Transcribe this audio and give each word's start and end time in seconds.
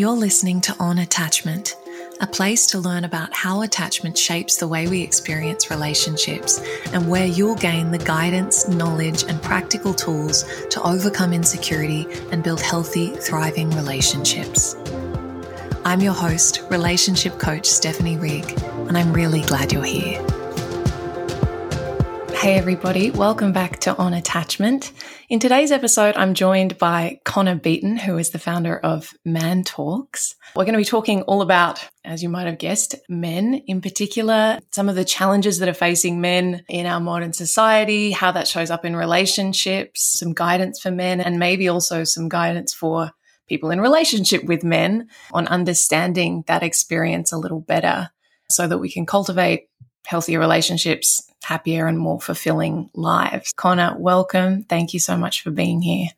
You're 0.00 0.12
listening 0.12 0.62
to 0.62 0.74
On 0.80 0.96
Attachment, 0.96 1.76
a 2.22 2.26
place 2.26 2.66
to 2.68 2.78
learn 2.78 3.04
about 3.04 3.34
how 3.34 3.60
attachment 3.60 4.16
shapes 4.16 4.56
the 4.56 4.66
way 4.66 4.88
we 4.88 5.02
experience 5.02 5.70
relationships 5.70 6.58
and 6.94 7.06
where 7.06 7.26
you'll 7.26 7.56
gain 7.56 7.90
the 7.90 7.98
guidance, 7.98 8.66
knowledge, 8.66 9.24
and 9.24 9.42
practical 9.42 9.92
tools 9.92 10.46
to 10.70 10.82
overcome 10.82 11.34
insecurity 11.34 12.06
and 12.32 12.42
build 12.42 12.62
healthy, 12.62 13.08
thriving 13.08 13.68
relationships. 13.72 14.74
I'm 15.84 16.00
your 16.00 16.14
host, 16.14 16.62
relationship 16.70 17.38
coach 17.38 17.66
Stephanie 17.66 18.16
Rigg, 18.16 18.58
and 18.88 18.96
I'm 18.96 19.12
really 19.12 19.42
glad 19.42 19.70
you're 19.70 19.84
here. 19.84 20.29
Hey, 22.40 22.54
everybody, 22.54 23.10
welcome 23.10 23.52
back 23.52 23.80
to 23.80 23.94
On 23.98 24.14
Attachment. 24.14 24.92
In 25.28 25.40
today's 25.40 25.70
episode, 25.70 26.16
I'm 26.16 26.32
joined 26.32 26.78
by 26.78 27.20
Connor 27.26 27.56
Beaton, 27.56 27.98
who 27.98 28.16
is 28.16 28.30
the 28.30 28.38
founder 28.38 28.78
of 28.78 29.12
ManTalks. 29.28 30.36
We're 30.56 30.64
going 30.64 30.72
to 30.72 30.78
be 30.78 30.86
talking 30.86 31.20
all 31.24 31.42
about, 31.42 31.86
as 32.02 32.22
you 32.22 32.30
might 32.30 32.46
have 32.46 32.56
guessed, 32.56 32.94
men 33.10 33.62
in 33.66 33.82
particular, 33.82 34.58
some 34.70 34.88
of 34.88 34.94
the 34.94 35.04
challenges 35.04 35.58
that 35.58 35.68
are 35.68 35.74
facing 35.74 36.22
men 36.22 36.64
in 36.66 36.86
our 36.86 36.98
modern 36.98 37.34
society, 37.34 38.10
how 38.10 38.32
that 38.32 38.48
shows 38.48 38.70
up 38.70 38.86
in 38.86 38.96
relationships, 38.96 40.18
some 40.18 40.32
guidance 40.32 40.80
for 40.80 40.90
men, 40.90 41.20
and 41.20 41.38
maybe 41.38 41.68
also 41.68 42.04
some 42.04 42.30
guidance 42.30 42.72
for 42.72 43.10
people 43.50 43.70
in 43.70 43.82
relationship 43.82 44.44
with 44.44 44.64
men 44.64 45.08
on 45.32 45.46
understanding 45.48 46.42
that 46.46 46.62
experience 46.62 47.32
a 47.32 47.38
little 47.38 47.60
better 47.60 48.08
so 48.48 48.66
that 48.66 48.78
we 48.78 48.90
can 48.90 49.04
cultivate 49.04 49.68
healthier 50.06 50.38
relationships, 50.38 51.29
happier 51.42 51.86
and 51.86 51.98
more 51.98 52.20
fulfilling 52.20 52.90
lives. 52.94 53.52
Connor, 53.56 53.96
welcome. 53.98 54.64
Thank 54.64 54.94
you 54.94 55.00
so 55.00 55.16
much 55.16 55.42
for 55.42 55.50
being 55.50 55.82
here. 55.82 56.08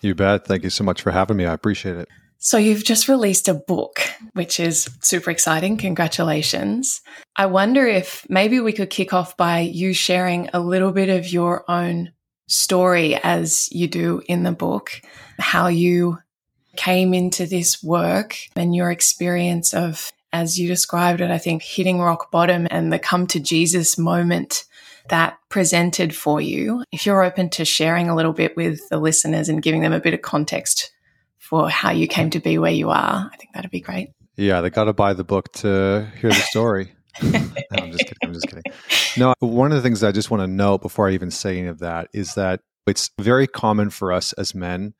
You 0.00 0.14
bet. 0.14 0.46
Thank 0.46 0.64
you 0.64 0.70
so 0.70 0.84
much 0.84 1.02
for 1.02 1.12
having 1.12 1.36
me. 1.36 1.46
I 1.46 1.52
appreciate 1.52 1.96
it. 1.96 2.08
So, 2.38 2.58
you've 2.58 2.82
just 2.82 3.08
released 3.08 3.46
a 3.46 3.54
book, 3.54 4.00
which 4.32 4.58
is 4.58 4.90
super 5.00 5.30
exciting. 5.30 5.76
Congratulations. 5.76 7.00
I 7.36 7.46
wonder 7.46 7.86
if 7.86 8.26
maybe 8.28 8.58
we 8.58 8.72
could 8.72 8.90
kick 8.90 9.12
off 9.12 9.36
by 9.36 9.60
you 9.60 9.94
sharing 9.94 10.50
a 10.52 10.58
little 10.58 10.90
bit 10.90 11.08
of 11.08 11.32
your 11.32 11.64
own 11.70 12.10
story 12.48 13.14
as 13.14 13.68
you 13.70 13.86
do 13.86 14.22
in 14.26 14.42
the 14.42 14.50
book, 14.50 15.00
how 15.38 15.68
you 15.68 16.18
came 16.76 17.14
into 17.14 17.46
this 17.46 17.82
work 17.82 18.36
and 18.56 18.74
your 18.74 18.90
experience 18.90 19.72
of 19.72 20.12
as 20.32 20.58
you 20.58 20.66
described 20.66 21.20
it, 21.20 21.30
I 21.30 21.38
think 21.38 21.62
hitting 21.62 22.00
rock 22.00 22.30
bottom 22.30 22.66
and 22.70 22.92
the 22.92 22.98
come 22.98 23.26
to 23.28 23.40
Jesus 23.40 23.98
moment 23.98 24.64
that 25.08 25.38
presented 25.48 26.14
for 26.14 26.40
you. 26.40 26.84
If 26.92 27.06
you're 27.06 27.22
open 27.22 27.50
to 27.50 27.64
sharing 27.64 28.08
a 28.08 28.14
little 28.14 28.32
bit 28.32 28.56
with 28.56 28.88
the 28.88 28.98
listeners 28.98 29.48
and 29.48 29.62
giving 29.62 29.80
them 29.80 29.92
a 29.92 30.00
bit 30.00 30.14
of 30.14 30.22
context 30.22 30.92
for 31.38 31.68
how 31.68 31.90
you 31.90 32.06
came 32.06 32.30
to 32.30 32.40
be 32.40 32.58
where 32.58 32.72
you 32.72 32.90
are, 32.90 33.30
I 33.32 33.36
think 33.36 33.52
that'd 33.52 33.70
be 33.70 33.80
great. 33.80 34.10
Yeah, 34.36 34.60
they 34.60 34.70
got 34.70 34.84
to 34.84 34.92
buy 34.92 35.12
the 35.12 35.24
book 35.24 35.52
to 35.54 36.10
hear 36.20 36.30
the 36.30 36.34
story. 36.34 36.92
no, 37.22 37.30
I'm 37.72 37.92
just 37.92 38.06
kidding. 38.06 38.16
I'm 38.22 38.32
just 38.32 38.48
kidding. 38.48 38.62
No, 39.16 39.34
one 39.40 39.72
of 39.72 39.76
the 39.76 39.82
things 39.82 40.02
I 40.02 40.12
just 40.12 40.30
want 40.30 40.42
to 40.42 40.46
note 40.46 40.80
before 40.80 41.08
I 41.08 41.12
even 41.12 41.30
say 41.30 41.58
any 41.58 41.68
of 41.68 41.80
that 41.80 42.08
is 42.14 42.34
that 42.34 42.60
it's 42.86 43.10
very 43.20 43.46
common 43.46 43.90
for 43.90 44.12
us 44.12 44.32
as 44.34 44.54
men 44.54 44.94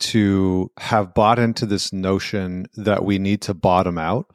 to 0.00 0.70
have 0.78 1.14
bought 1.14 1.38
into 1.38 1.64
this 1.64 1.92
notion 1.92 2.66
that 2.74 3.04
we 3.04 3.18
need 3.18 3.40
to 3.42 3.54
bottom 3.54 3.98
out 3.98 4.26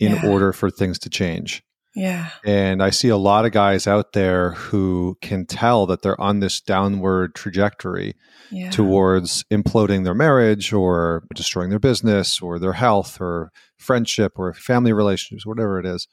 in 0.00 0.12
yeah. 0.12 0.28
order 0.28 0.52
for 0.52 0.68
things 0.68 0.98
to 0.98 1.08
change. 1.08 1.62
Yeah. 1.94 2.30
And 2.44 2.82
I 2.82 2.90
see 2.90 3.08
a 3.08 3.16
lot 3.16 3.44
of 3.44 3.52
guys 3.52 3.86
out 3.86 4.12
there 4.12 4.52
who 4.52 5.18
can 5.20 5.44
tell 5.44 5.86
that 5.86 6.02
they're 6.02 6.20
on 6.20 6.40
this 6.40 6.60
downward 6.60 7.34
trajectory 7.34 8.14
yeah. 8.50 8.70
towards 8.70 9.44
imploding 9.50 10.04
their 10.04 10.14
marriage 10.14 10.72
or 10.72 11.24
destroying 11.34 11.70
their 11.70 11.78
business 11.78 12.40
or 12.40 12.58
their 12.58 12.72
health 12.72 13.20
or 13.20 13.50
friendship 13.76 14.32
or 14.36 14.54
family 14.54 14.92
relationships, 14.92 15.44
whatever 15.44 15.78
it 15.78 15.86
is. 15.86 16.08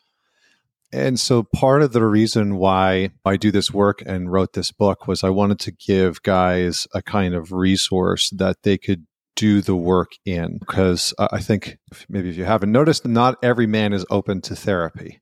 And 0.92 1.20
so 1.20 1.44
part 1.44 1.84
of 1.84 1.94
the 1.94 2.04
reason 2.04 2.58
why 2.58 3.12
I 3.24 3.38
do 3.38 3.52
this 3.52 3.72
work 3.72 4.02
and 4.06 4.32
wrote 4.32 4.54
this 4.54 4.72
book 4.72 5.08
was 5.08 5.24
I 5.24 5.30
wanted 5.30 5.60
to 5.60 5.72
give 5.72 6.24
guys 6.24 6.88
a 6.94 7.02
kind 7.02 7.36
of 7.36 7.52
resource 7.52 8.32
that 8.32 8.64
they 8.64 8.78
could 8.78 9.06
do 9.36 9.62
the 9.62 9.76
work 9.76 10.12
in 10.26 10.58
because 10.58 11.14
I 11.18 11.40
think 11.40 11.78
maybe 12.10 12.30
if 12.30 12.38
you 12.38 12.44
haven't 12.44 12.72
noticed, 12.72 13.08
not 13.08 13.38
every 13.44 13.68
man 13.68 13.94
is 13.94 14.06
open 14.10 14.42
to 14.42 14.56
therapy. 14.56 15.22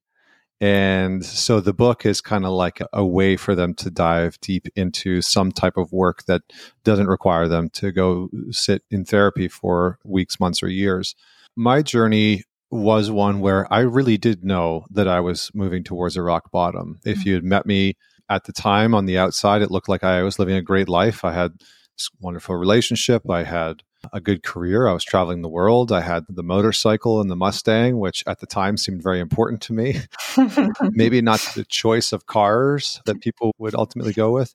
And 0.60 1.24
so 1.24 1.60
the 1.60 1.74
book 1.74 2.06
is 2.06 2.20
kind 2.20 2.44
of 2.44 2.52
like 2.52 2.80
a, 2.92 3.06
way 3.06 3.38
for 3.38 3.54
them 3.54 3.76
to 3.76 3.92
dive 3.92 4.40
deep 4.42 4.68
into 4.76 5.22
some 5.22 5.52
type 5.52 5.78
of 5.78 5.92
work 5.92 6.26
that 6.26 6.42
doesn't 6.84 7.08
require 7.08 7.48
them 7.48 7.70
to 7.74 7.92
go 7.92 8.30
sit 8.50 8.82
in 8.90 9.06
therapy 9.06 9.48
for 9.48 10.00
weeks, 10.04 10.40
months, 10.40 10.64
or 10.64 10.68
years. 10.68 11.16
My 11.56 11.84
journey 11.84 12.44
was 12.72 13.12
one 13.12 13.40
where 13.40 13.72
I 13.72 13.82
really 13.82 14.18
did 14.18 14.44
know 14.44 14.86
that 14.90 15.08
I 15.08 15.20
was 15.20 15.52
moving 15.54 15.84
towards 15.84 16.18
a 16.18 16.24
rock 16.24 16.52
bottom. 16.52 17.00
If 17.06 17.20
mm-hmm. 17.20 17.28
you 17.28 17.36
had 17.36 17.44
met 17.44 17.66
me 17.66 17.96
at 18.30 18.46
the 18.46 18.54
time 18.54 18.96
on 18.96 19.06
the 19.06 19.18
outside, 19.18 19.62
it 19.62 19.72
looked 19.72 19.90
like 19.90 20.04
I 20.04 20.24
was 20.24 20.40
living 20.40 20.56
a 20.56 20.62
great 20.62 20.90
life. 20.90 21.24
I 21.24 21.34
had 21.34 21.54
this 21.98 22.10
wonderful 22.20 22.56
relationship. 22.56 23.30
I 23.30 23.44
had 23.44 23.84
a 24.14 24.22
good 24.22 24.44
career. 24.44 24.88
I 24.88 24.94
was 24.94 25.04
traveling 25.04 25.42
the 25.42 25.50
world. 25.50 25.92
I 25.92 26.02
had 26.02 26.26
the 26.30 26.44
motorcycle 26.44 27.22
and 27.22 27.30
the 27.30 27.36
Mustang, 27.36 28.00
which 28.00 28.24
at 28.28 28.40
the 28.40 28.48
time 28.48 28.78
seemed 28.78 29.04
very 29.04 29.20
important 29.20 29.62
to 29.64 29.74
me. 29.74 30.02
Maybe 30.82 31.22
not 31.22 31.40
the 31.56 31.66
choice 31.66 32.12
of 32.14 32.26
cars 32.26 33.02
that 33.06 33.22
people 33.22 33.54
would 33.58 33.76
ultimately 33.76 34.14
go 34.14 34.32
with, 34.32 34.54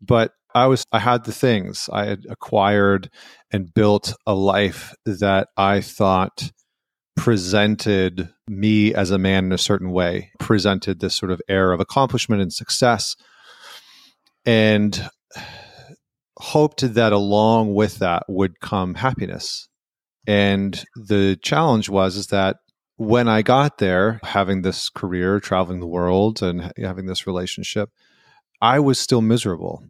but 0.00 0.34
I 0.54 0.66
was 0.66 0.84
I 0.92 0.98
had 0.98 1.24
the 1.24 1.32
things. 1.32 1.88
I 1.92 2.04
had 2.04 2.26
acquired 2.28 3.10
and 3.50 3.72
built 3.72 4.14
a 4.26 4.34
life 4.34 4.94
that 5.06 5.48
I 5.56 5.80
thought 5.80 6.50
presented 7.16 8.28
me 8.48 8.94
as 8.94 9.10
a 9.10 9.18
man 9.18 9.46
in 9.46 9.52
a 9.52 9.58
certain 9.58 9.90
way, 9.90 10.30
presented 10.38 11.00
this 11.00 11.14
sort 11.14 11.30
of 11.30 11.40
air 11.48 11.72
of 11.72 11.80
accomplishment 11.80 12.42
and 12.42 12.52
success. 12.52 13.16
And 14.44 15.08
hoped 16.42 16.94
that 16.94 17.12
along 17.12 17.72
with 17.72 18.00
that 18.00 18.24
would 18.28 18.58
come 18.58 18.96
happiness. 18.96 19.68
And 20.26 20.84
the 20.96 21.38
challenge 21.40 21.88
was 21.88 22.16
is 22.16 22.26
that 22.28 22.56
when 22.96 23.28
I 23.28 23.42
got 23.42 23.78
there, 23.78 24.18
having 24.24 24.62
this 24.62 24.88
career, 24.88 25.38
traveling 25.38 25.78
the 25.78 25.86
world, 25.86 26.42
and 26.42 26.72
having 26.76 27.06
this 27.06 27.28
relationship, 27.28 27.90
I 28.60 28.80
was 28.80 28.98
still 28.98 29.22
miserable. 29.22 29.84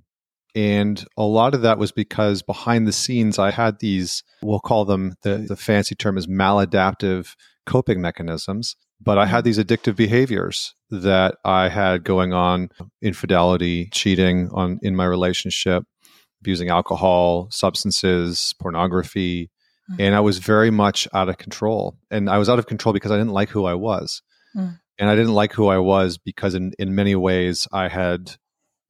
And 0.54 1.02
a 1.16 1.22
lot 1.22 1.54
of 1.54 1.62
that 1.62 1.78
was 1.78 1.91
because 1.91 2.42
behind 2.42 2.86
the 2.86 2.92
scenes, 2.92 3.38
I 3.38 3.50
had 3.50 3.78
these, 3.78 4.22
we'll 4.42 4.60
call 4.60 4.84
them 4.84 5.14
the, 5.22 5.38
the 5.48 5.56
fancy 5.56 5.94
term 5.94 6.18
is 6.18 6.26
maladaptive 6.26 7.34
coping 7.64 8.02
mechanisms. 8.02 8.76
But 9.00 9.16
I 9.16 9.24
had 9.24 9.38
mm-hmm. 9.38 9.44
these 9.46 9.58
addictive 9.58 9.96
behaviors 9.96 10.74
that 10.91 11.36
I 11.46 11.70
had 11.70 12.04
going 12.04 12.34
on 12.34 12.68
infidelity, 13.00 13.88
cheating 13.91 14.50
on 14.52 14.78
in 14.82 14.94
my 14.94 15.06
relationship, 15.06 15.84
abusing 16.42 16.70
alcohol, 16.70 17.47
substances, 17.50 18.53
pornography. 18.60 19.48
Mm. 19.92 19.97
And 20.00 20.14
I 20.14 20.20
was 20.20 20.38
very 20.38 20.72
much 20.72 21.06
out 21.14 21.28
of 21.28 21.38
control. 21.38 21.97
And 22.10 22.28
I 22.28 22.38
was 22.38 22.48
out 22.48 22.58
of 22.58 22.66
control 22.66 22.92
because 22.92 23.12
I 23.12 23.16
didn't 23.16 23.32
like 23.32 23.48
who 23.48 23.64
I 23.64 23.75
was. 23.75 24.22
Mm. 24.56 24.80
And 24.98 25.08
I 25.08 25.14
didn't 25.14 25.34
like 25.34 25.53
who 25.53 25.69
I 25.69 25.78
was 25.78 26.19
because, 26.19 26.54
in, 26.54 26.72
in 26.78 26.94
many 26.94 27.14
ways, 27.14 27.66
I 27.72 27.88
had 27.88 28.36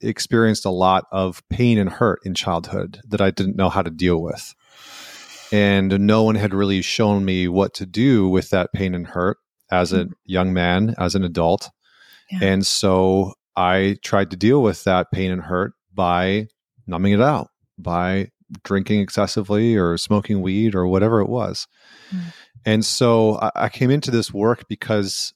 experienced 0.00 0.64
a 0.64 0.70
lot 0.70 1.04
of 1.12 1.42
pain 1.48 1.78
and 1.78 1.90
hurt 1.90 2.20
in 2.24 2.34
childhood 2.34 3.00
that 3.08 3.20
I 3.20 3.30
didn't 3.30 3.56
know 3.56 3.68
how 3.68 3.82
to 3.82 3.90
deal 3.90 4.20
with. 4.20 4.54
And 5.52 6.00
no 6.00 6.22
one 6.22 6.34
had 6.34 6.54
really 6.54 6.80
shown 6.80 7.24
me 7.24 7.48
what 7.48 7.74
to 7.74 7.86
do 7.86 8.28
with 8.28 8.50
that 8.50 8.72
pain 8.72 8.94
and 8.94 9.06
hurt 9.06 9.36
as 9.70 9.92
a 9.92 10.06
mm. 10.06 10.12
young 10.24 10.54
man, 10.54 10.94
as 10.98 11.14
an 11.14 11.22
adult. 11.22 11.70
Yeah. 12.30 12.48
And 12.48 12.66
so 12.66 13.34
I 13.54 13.98
tried 14.02 14.30
to 14.30 14.36
deal 14.36 14.62
with 14.62 14.84
that 14.84 15.12
pain 15.12 15.30
and 15.30 15.42
hurt 15.42 15.74
by 15.94 16.48
numbing 16.86 17.12
it 17.12 17.20
out 17.20 17.48
by 17.78 18.28
drinking 18.64 19.00
excessively 19.00 19.76
or 19.76 19.96
smoking 19.96 20.42
weed 20.42 20.74
or 20.74 20.86
whatever 20.86 21.20
it 21.20 21.28
was. 21.28 21.66
Mm. 22.14 22.20
And 22.64 22.84
so 22.84 23.38
I, 23.40 23.50
I 23.54 23.68
came 23.68 23.90
into 23.90 24.10
this 24.10 24.32
work 24.32 24.68
because 24.68 25.32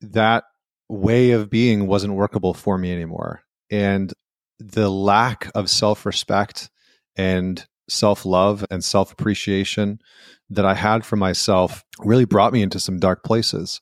that 0.00 0.44
way 0.88 1.32
of 1.32 1.50
being 1.50 1.86
wasn't 1.86 2.14
workable 2.14 2.54
for 2.54 2.78
me 2.78 2.92
anymore. 2.92 3.42
And 3.70 4.12
the 4.58 4.90
lack 4.90 5.50
of 5.54 5.70
self 5.70 6.06
respect 6.06 6.70
and 7.16 7.66
self 7.88 8.24
love 8.24 8.64
and 8.70 8.82
self 8.82 9.12
appreciation 9.12 10.00
that 10.50 10.64
I 10.64 10.74
had 10.74 11.04
for 11.04 11.16
myself 11.16 11.84
really 11.98 12.24
brought 12.24 12.52
me 12.52 12.62
into 12.62 12.80
some 12.80 12.98
dark 12.98 13.24
places. 13.24 13.80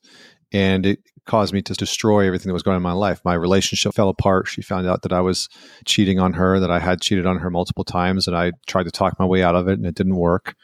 And 0.53 0.87
it 0.87 1.01
caused 1.27 1.55
me 1.55 1.63
to 1.63 1.75
destroy 1.75 2.27
everything 2.27 2.49
that 2.49 2.55
was 2.55 2.63
going 2.63 2.75
on 2.75 2.81
in 2.81 2.83
my 2.83 2.93
life. 2.93 3.21
My 3.25 3.35
relationship 3.35 3.95
fell 3.95 4.09
apart. 4.09 4.49
She 4.49 4.63
found 4.63 4.87
out 4.87 5.03
that 5.03 5.13
I 5.13 5.21
was 5.21 5.49
cheating 5.85 6.19
on 6.19 6.35
her, 6.35 6.61
that 6.61 6.71
I 6.71 6.81
had 6.81 7.01
cheated 7.01 7.27
on 7.27 7.39
her 7.39 7.51
multiple 7.51 7.85
times, 7.85 8.27
and 8.27 8.37
I 8.37 8.53
tried 8.67 8.85
to 8.85 8.91
talk 8.91 9.19
my 9.19 9.25
way 9.25 9.43
out 9.43 9.55
of 9.55 9.69
it, 9.69 9.79
and 9.79 9.87
it 9.87 9.95
didn't 9.95 10.17
work 10.17 10.55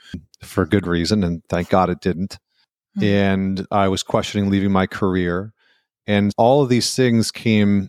for 0.43 0.67
good 0.67 0.87
reason. 0.87 1.25
And 1.25 1.43
thank 1.49 1.69
God 1.69 1.91
it 1.91 2.01
didn't. 2.01 2.39
Mm-hmm. 2.99 3.05
And 3.05 3.67
I 3.71 3.89
was 3.89 4.03
questioning 4.03 4.51
leaving 4.51 4.73
my 4.73 4.87
career. 4.87 5.53
And 6.07 6.33
all 6.37 6.63
of 6.63 6.69
these 6.69 6.95
things 6.95 7.31
came 7.31 7.89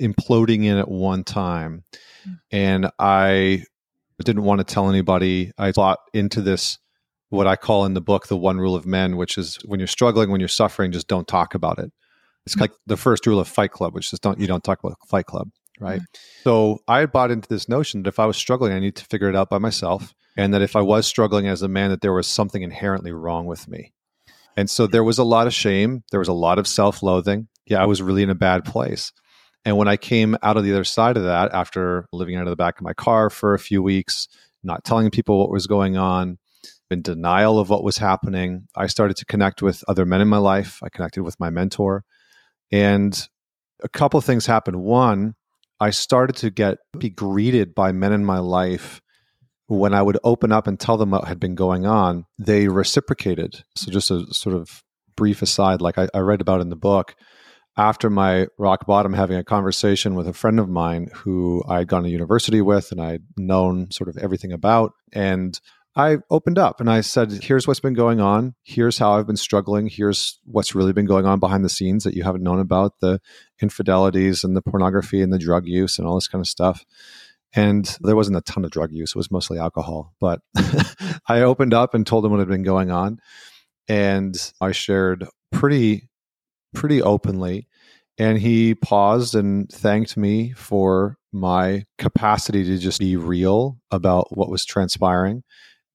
imploding 0.00 0.64
in 0.64 0.76
at 0.76 0.88
one 0.88 1.24
time. 1.24 1.84
Mm-hmm. 2.22 2.34
And 2.50 2.90
I 2.98 3.64
didn't 4.22 4.44
want 4.44 4.60
to 4.60 4.64
tell 4.64 4.88
anybody. 4.88 5.52
I 5.58 5.72
thought 5.72 5.98
into 6.12 6.40
this 6.40 6.78
what 7.34 7.46
I 7.46 7.56
call 7.56 7.84
in 7.84 7.94
the 7.94 8.00
book 8.00 8.28
the 8.28 8.36
one 8.36 8.58
rule 8.58 8.74
of 8.74 8.86
men, 8.86 9.16
which 9.16 9.36
is 9.36 9.56
when 9.64 9.80
you're 9.80 9.86
struggling, 9.86 10.30
when 10.30 10.40
you're 10.40 10.48
suffering, 10.48 10.92
just 10.92 11.08
don't 11.08 11.28
talk 11.28 11.54
about 11.54 11.78
it. 11.78 11.92
It's 12.46 12.56
like 12.56 12.72
the 12.86 12.96
first 12.96 13.26
rule 13.26 13.40
of 13.40 13.48
Fight 13.48 13.72
Club, 13.72 13.94
which 13.94 14.12
is 14.12 14.20
don't 14.20 14.38
you 14.38 14.46
don't 14.46 14.62
talk 14.62 14.82
about 14.82 14.96
Fight 15.08 15.26
Club, 15.26 15.50
right? 15.80 16.00
Mm-hmm. 16.00 16.42
So 16.42 16.78
I 16.86 17.06
bought 17.06 17.30
into 17.30 17.48
this 17.48 17.68
notion 17.68 18.02
that 18.02 18.08
if 18.08 18.18
I 18.18 18.26
was 18.26 18.36
struggling, 18.36 18.72
I 18.72 18.80
need 18.80 18.96
to 18.96 19.04
figure 19.04 19.28
it 19.28 19.36
out 19.36 19.48
by 19.48 19.58
myself, 19.58 20.14
and 20.36 20.52
that 20.52 20.62
if 20.62 20.76
I 20.76 20.82
was 20.82 21.06
struggling 21.06 21.46
as 21.46 21.62
a 21.62 21.68
man, 21.68 21.90
that 21.90 22.00
there 22.00 22.12
was 22.12 22.26
something 22.26 22.62
inherently 22.62 23.12
wrong 23.12 23.46
with 23.46 23.66
me. 23.68 23.92
And 24.56 24.70
so 24.70 24.86
there 24.86 25.04
was 25.04 25.18
a 25.18 25.24
lot 25.24 25.46
of 25.46 25.54
shame, 25.54 26.04
there 26.10 26.20
was 26.20 26.28
a 26.28 26.34
lot 26.34 26.58
of 26.58 26.68
self-loathing. 26.68 27.48
Yeah, 27.66 27.82
I 27.82 27.86
was 27.86 28.02
really 28.02 28.22
in 28.22 28.30
a 28.30 28.34
bad 28.34 28.64
place. 28.64 29.10
And 29.64 29.78
when 29.78 29.88
I 29.88 29.96
came 29.96 30.36
out 30.42 30.58
of 30.58 30.64
the 30.64 30.72
other 30.72 30.84
side 30.84 31.16
of 31.16 31.24
that, 31.24 31.52
after 31.54 32.06
living 32.12 32.36
out 32.36 32.46
of 32.46 32.50
the 32.50 32.56
back 32.56 32.78
of 32.78 32.84
my 32.84 32.92
car 32.92 33.30
for 33.30 33.54
a 33.54 33.58
few 33.58 33.82
weeks, 33.82 34.28
not 34.62 34.84
telling 34.84 35.10
people 35.10 35.38
what 35.38 35.50
was 35.50 35.66
going 35.66 35.96
on, 35.96 36.38
in 36.90 37.02
denial 37.02 37.58
of 37.58 37.70
what 37.70 37.84
was 37.84 37.98
happening, 37.98 38.68
I 38.76 38.86
started 38.86 39.16
to 39.18 39.24
connect 39.24 39.62
with 39.62 39.84
other 39.88 40.04
men 40.04 40.20
in 40.20 40.28
my 40.28 40.38
life. 40.38 40.80
I 40.82 40.88
connected 40.88 41.22
with 41.22 41.38
my 41.40 41.50
mentor. 41.50 42.04
And 42.70 43.28
a 43.82 43.88
couple 43.88 44.18
of 44.18 44.24
things 44.24 44.46
happened. 44.46 44.82
One, 44.82 45.34
I 45.80 45.90
started 45.90 46.36
to 46.36 46.50
get 46.50 46.78
be 46.98 47.10
greeted 47.10 47.74
by 47.74 47.92
men 47.92 48.12
in 48.12 48.24
my 48.24 48.38
life 48.38 49.00
when 49.66 49.94
I 49.94 50.02
would 50.02 50.18
open 50.24 50.52
up 50.52 50.66
and 50.66 50.78
tell 50.78 50.96
them 50.96 51.10
what 51.10 51.26
had 51.26 51.40
been 51.40 51.54
going 51.54 51.86
on, 51.86 52.26
they 52.38 52.68
reciprocated. 52.68 53.64
So 53.76 53.90
just 53.90 54.10
a 54.10 54.26
sort 54.32 54.54
of 54.54 54.82
brief 55.16 55.42
aside, 55.42 55.80
like 55.80 55.98
I, 55.98 56.08
I 56.14 56.18
read 56.18 56.40
about 56.40 56.60
in 56.60 56.68
the 56.68 56.76
book, 56.76 57.14
after 57.76 58.10
my 58.10 58.46
rock 58.58 58.86
bottom, 58.86 59.12
having 59.12 59.36
a 59.36 59.44
conversation 59.44 60.14
with 60.14 60.28
a 60.28 60.32
friend 60.32 60.60
of 60.60 60.68
mine 60.68 61.08
who 61.12 61.62
I'd 61.68 61.88
gone 61.88 62.04
to 62.04 62.08
university 62.08 62.60
with 62.60 62.92
and 62.92 63.00
I'd 63.00 63.22
known 63.36 63.90
sort 63.90 64.08
of 64.08 64.16
everything 64.18 64.52
about. 64.52 64.92
And 65.12 65.58
I 65.96 66.18
opened 66.28 66.58
up 66.58 66.80
and 66.80 66.90
I 66.90 67.02
said, 67.02 67.30
here's 67.30 67.68
what's 67.68 67.80
been 67.80 67.94
going 67.94 68.20
on. 68.20 68.54
Here's 68.64 68.98
how 68.98 69.12
I've 69.12 69.28
been 69.28 69.36
struggling. 69.36 69.86
Here's 69.86 70.40
what's 70.44 70.74
really 70.74 70.92
been 70.92 71.06
going 71.06 71.24
on 71.24 71.38
behind 71.38 71.64
the 71.64 71.68
scenes 71.68 72.02
that 72.02 72.14
you 72.14 72.24
haven't 72.24 72.42
known 72.42 72.58
about 72.58 72.98
the 73.00 73.20
infidelities 73.62 74.42
and 74.42 74.56
the 74.56 74.62
pornography 74.62 75.22
and 75.22 75.32
the 75.32 75.38
drug 75.38 75.66
use 75.66 75.98
and 75.98 76.08
all 76.08 76.16
this 76.16 76.26
kind 76.26 76.40
of 76.42 76.48
stuff. 76.48 76.84
And 77.54 77.96
there 78.00 78.16
wasn't 78.16 78.38
a 78.38 78.40
ton 78.40 78.64
of 78.64 78.72
drug 78.72 78.90
use, 78.90 79.10
it 79.10 79.16
was 79.16 79.30
mostly 79.30 79.58
alcohol. 79.58 80.14
But 80.20 80.40
I 81.28 81.42
opened 81.42 81.74
up 81.74 81.94
and 81.94 82.04
told 82.04 82.24
him 82.24 82.32
what 82.32 82.40
had 82.40 82.48
been 82.48 82.64
going 82.64 82.90
on. 82.90 83.20
And 83.86 84.34
I 84.60 84.72
shared 84.72 85.28
pretty, 85.52 86.08
pretty 86.74 87.02
openly. 87.02 87.68
And 88.18 88.38
he 88.38 88.74
paused 88.74 89.36
and 89.36 89.68
thanked 89.70 90.16
me 90.16 90.52
for 90.52 91.18
my 91.32 91.84
capacity 91.98 92.64
to 92.64 92.78
just 92.78 92.98
be 92.98 93.16
real 93.16 93.78
about 93.92 94.36
what 94.36 94.50
was 94.50 94.64
transpiring 94.64 95.44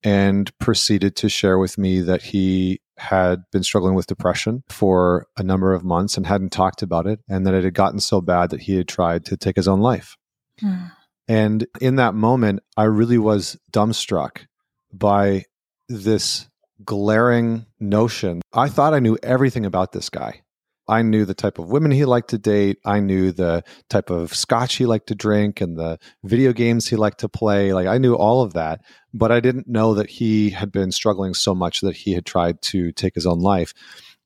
and 0.04 0.56
proceeded 0.60 1.16
to 1.18 1.30
share 1.30 1.58
with 1.58 1.78
me 1.78 2.02
that 2.02 2.22
he 2.22 2.82
had 2.98 3.44
been 3.52 3.64
struggling 3.64 3.96
with 3.96 4.08
depression 4.08 4.64
for 4.70 5.28
a 5.38 5.44
number 5.44 5.74
of 5.74 5.84
months 5.84 6.18
and 6.18 6.26
hadn't 6.26 6.52
talked 6.52 6.82
about 6.82 7.08
it, 7.08 7.20
and 7.30 7.46
that 7.46 7.54
it 7.54 7.64
had 7.64 7.74
gotten 7.74 8.00
so 8.00 8.22
bad 8.22 8.50
that 8.50 8.62
he 8.62 8.76
had 8.76 8.88
tried 8.88 9.26
to 9.26 9.38
take 9.38 9.56
his 9.56 9.68
own 9.68 9.80
life. 9.80 10.18
Hmm. 10.60 10.86
And 11.28 11.68
in 11.80 11.96
that 11.98 12.16
moment, 12.16 12.62
I 12.76 12.86
really 12.86 13.20
was 13.20 13.58
dumbstruck 13.72 14.48
by 14.92 15.46
this 15.88 16.48
glaring 16.84 17.66
notion. 17.80 18.42
I 18.54 18.68
thought 18.68 18.94
I 18.94 19.00
knew 19.00 19.18
everything 19.22 19.66
about 19.66 19.92
this 19.92 20.10
guy. 20.10 20.42
I 20.88 21.04
knew 21.04 21.24
the 21.24 21.36
type 21.36 21.60
of 21.60 21.70
women 21.70 21.92
he 21.92 22.04
liked 22.06 22.32
to 22.32 22.40
date. 22.40 22.80
I 22.84 23.00
knew 23.00 23.32
the 23.32 23.64
type 23.90 24.10
of 24.10 24.34
scotch 24.34 24.76
he 24.76 24.88
liked 24.88 25.08
to 25.10 25.16
drink 25.16 25.62
and 25.62 25.78
the 25.78 26.00
video 26.24 26.52
games 26.52 26.88
he 26.88 26.96
liked 26.96 27.20
to 27.20 27.30
play. 27.30 27.74
Like 27.74 27.86
I 27.86 28.00
knew 28.00 28.16
all 28.16 28.42
of 28.42 28.54
that, 28.54 28.82
but 29.14 29.32
I 29.32 29.40
didn't 29.40 29.68
know 29.68 29.94
that 29.96 30.10
he 30.10 30.52
had 30.52 30.72
been 30.72 30.92
struggling 30.92 31.34
so 31.34 31.56
much 31.56 31.82
that 31.82 31.96
he 31.96 32.14
had 32.14 32.26
tried 32.26 32.62
to 32.64 32.92
take 32.92 33.16
his 33.16 33.26
own 33.26 33.40
life. 33.40 33.74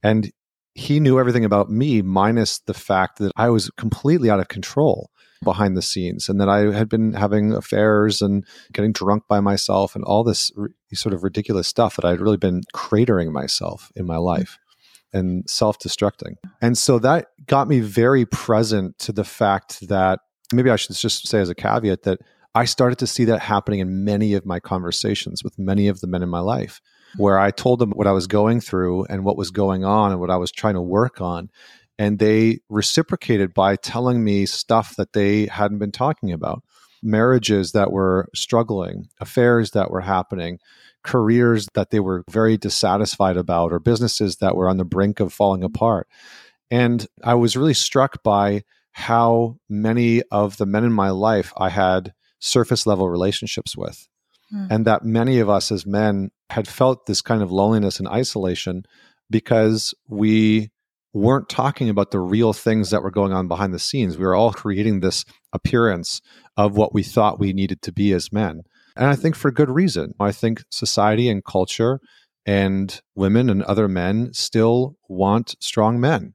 And 0.01 0.31
he 0.75 0.99
knew 0.99 1.19
everything 1.19 1.45
about 1.45 1.69
me, 1.69 2.01
minus 2.01 2.59
the 2.59 2.73
fact 2.73 3.19
that 3.19 3.31
I 3.35 3.49
was 3.49 3.69
completely 3.77 4.29
out 4.29 4.39
of 4.39 4.47
control 4.47 5.11
behind 5.43 5.77
the 5.77 5.81
scenes 5.81 6.29
and 6.29 6.39
that 6.39 6.49
I 6.49 6.71
had 6.71 6.89
been 6.89 7.13
having 7.13 7.53
affairs 7.53 8.21
and 8.21 8.45
getting 8.71 8.93
drunk 8.93 9.23
by 9.27 9.39
myself 9.39 9.95
and 9.95 10.03
all 10.03 10.23
this 10.23 10.51
sort 10.93 11.13
of 11.13 11.23
ridiculous 11.23 11.67
stuff 11.67 11.95
that 11.97 12.05
I'd 12.05 12.21
really 12.21 12.37
been 12.37 12.61
cratering 12.73 13.31
myself 13.31 13.91
in 13.95 14.05
my 14.05 14.15
mm-hmm. 14.15 14.23
life 14.23 14.57
and 15.11 15.47
self 15.49 15.77
destructing. 15.79 16.35
And 16.61 16.77
so 16.77 16.97
that 16.99 17.27
got 17.45 17.67
me 17.67 17.79
very 17.79 18.25
present 18.25 18.97
to 18.99 19.11
the 19.11 19.23
fact 19.23 19.87
that 19.87 20.19
maybe 20.51 20.69
I 20.69 20.75
should 20.75 20.95
just 20.95 21.27
say 21.27 21.39
as 21.39 21.49
a 21.49 21.55
caveat 21.55 22.03
that 22.03 22.19
I 22.55 22.65
started 22.65 22.99
to 22.99 23.07
see 23.07 23.25
that 23.25 23.41
happening 23.41 23.79
in 23.79 24.05
many 24.05 24.33
of 24.35 24.45
my 24.45 24.59
conversations 24.59 25.43
with 25.43 25.57
many 25.57 25.87
of 25.87 26.01
the 26.01 26.07
men 26.07 26.21
in 26.21 26.29
my 26.29 26.39
life, 26.39 26.81
where 27.17 27.39
I 27.39 27.51
told 27.51 27.79
them 27.79 27.91
what 27.91 28.07
I 28.07 28.11
was 28.11 28.27
going 28.27 28.59
through 28.59 29.05
and 29.05 29.23
what 29.23 29.37
was 29.37 29.51
going 29.51 29.83
on 29.83 30.11
and 30.11 30.19
what 30.19 30.29
I 30.29 30.37
was 30.37 30.51
trying 30.51 30.75
to 30.75 30.81
work 30.81 31.19
on. 31.19 31.49
And 31.97 32.19
they 32.19 32.59
reciprocated 32.69 33.53
by 33.53 33.75
telling 33.75 34.23
me 34.23 34.45
stuff 34.45 34.95
that 34.97 35.13
they 35.13 35.47
hadn't 35.47 35.79
been 35.79 35.91
talking 35.91 36.31
about 36.31 36.63
marriages 37.01 37.73
that 37.73 37.91
were 37.91 38.29
struggling, 38.33 39.07
affairs 39.19 39.71
that 39.71 39.91
were 39.91 40.01
happening, 40.01 40.59
careers 41.03 41.67
that 41.73 41.89
they 41.89 41.99
were 41.99 42.23
very 42.29 42.57
dissatisfied 42.57 43.35
about 43.35 43.73
or 43.73 43.79
businesses 43.79 44.37
that 44.37 44.55
were 44.55 44.69
on 44.69 44.77
the 44.77 44.85
brink 44.85 45.19
of 45.19 45.33
falling 45.33 45.63
apart. 45.63 46.07
And 46.71 47.05
I 47.23 47.35
was 47.35 47.57
really 47.57 47.73
struck 47.73 48.23
by 48.23 48.63
how 48.93 49.57
many 49.69 50.21
of 50.31 50.57
the 50.57 50.65
men 50.65 50.83
in 50.83 50.93
my 50.93 51.09
life 51.09 51.51
I 51.57 51.69
had 51.69 52.13
surface 52.43 52.85
level 52.85 53.09
relationships 53.09 53.77
with. 53.77 54.07
Mm. 54.53 54.67
And 54.69 54.85
that 54.85 55.03
many 55.03 55.39
of 55.39 55.49
us 55.49 55.71
as 55.71 55.85
men 55.85 56.29
had 56.49 56.67
felt 56.67 57.05
this 57.05 57.21
kind 57.21 57.41
of 57.41 57.51
loneliness 57.51 57.99
and 57.99 58.07
isolation 58.07 58.83
because 59.29 59.93
we 60.07 60.69
weren't 61.13 61.47
talking 61.47 61.89
about 61.89 62.11
the 62.11 62.19
real 62.19 62.53
things 62.53 62.89
that 62.89 63.01
were 63.01 63.11
going 63.11 63.31
on 63.31 63.47
behind 63.47 63.73
the 63.73 63.79
scenes. 63.79 64.17
We 64.17 64.25
were 64.25 64.35
all 64.35 64.51
creating 64.51 64.99
this 64.99 65.25
appearance 65.53 66.21
of 66.57 66.75
what 66.75 66.93
we 66.93 67.01
thought 67.01 67.39
we 67.39 67.53
needed 67.53 67.81
to 67.83 67.91
be 67.91 68.11
as 68.11 68.33
men. 68.33 68.63
And 68.95 69.05
I 69.07 69.15
think 69.15 69.35
for 69.35 69.49
good 69.49 69.69
reason. 69.69 70.13
I 70.19 70.31
think 70.31 70.63
society 70.69 71.29
and 71.29 71.45
culture 71.45 71.99
and 72.45 72.99
women 73.15 73.49
and 73.49 73.63
other 73.63 73.87
men 73.87 74.33
still 74.33 74.97
want 75.07 75.55
strong 75.59 75.99
men. 75.99 76.33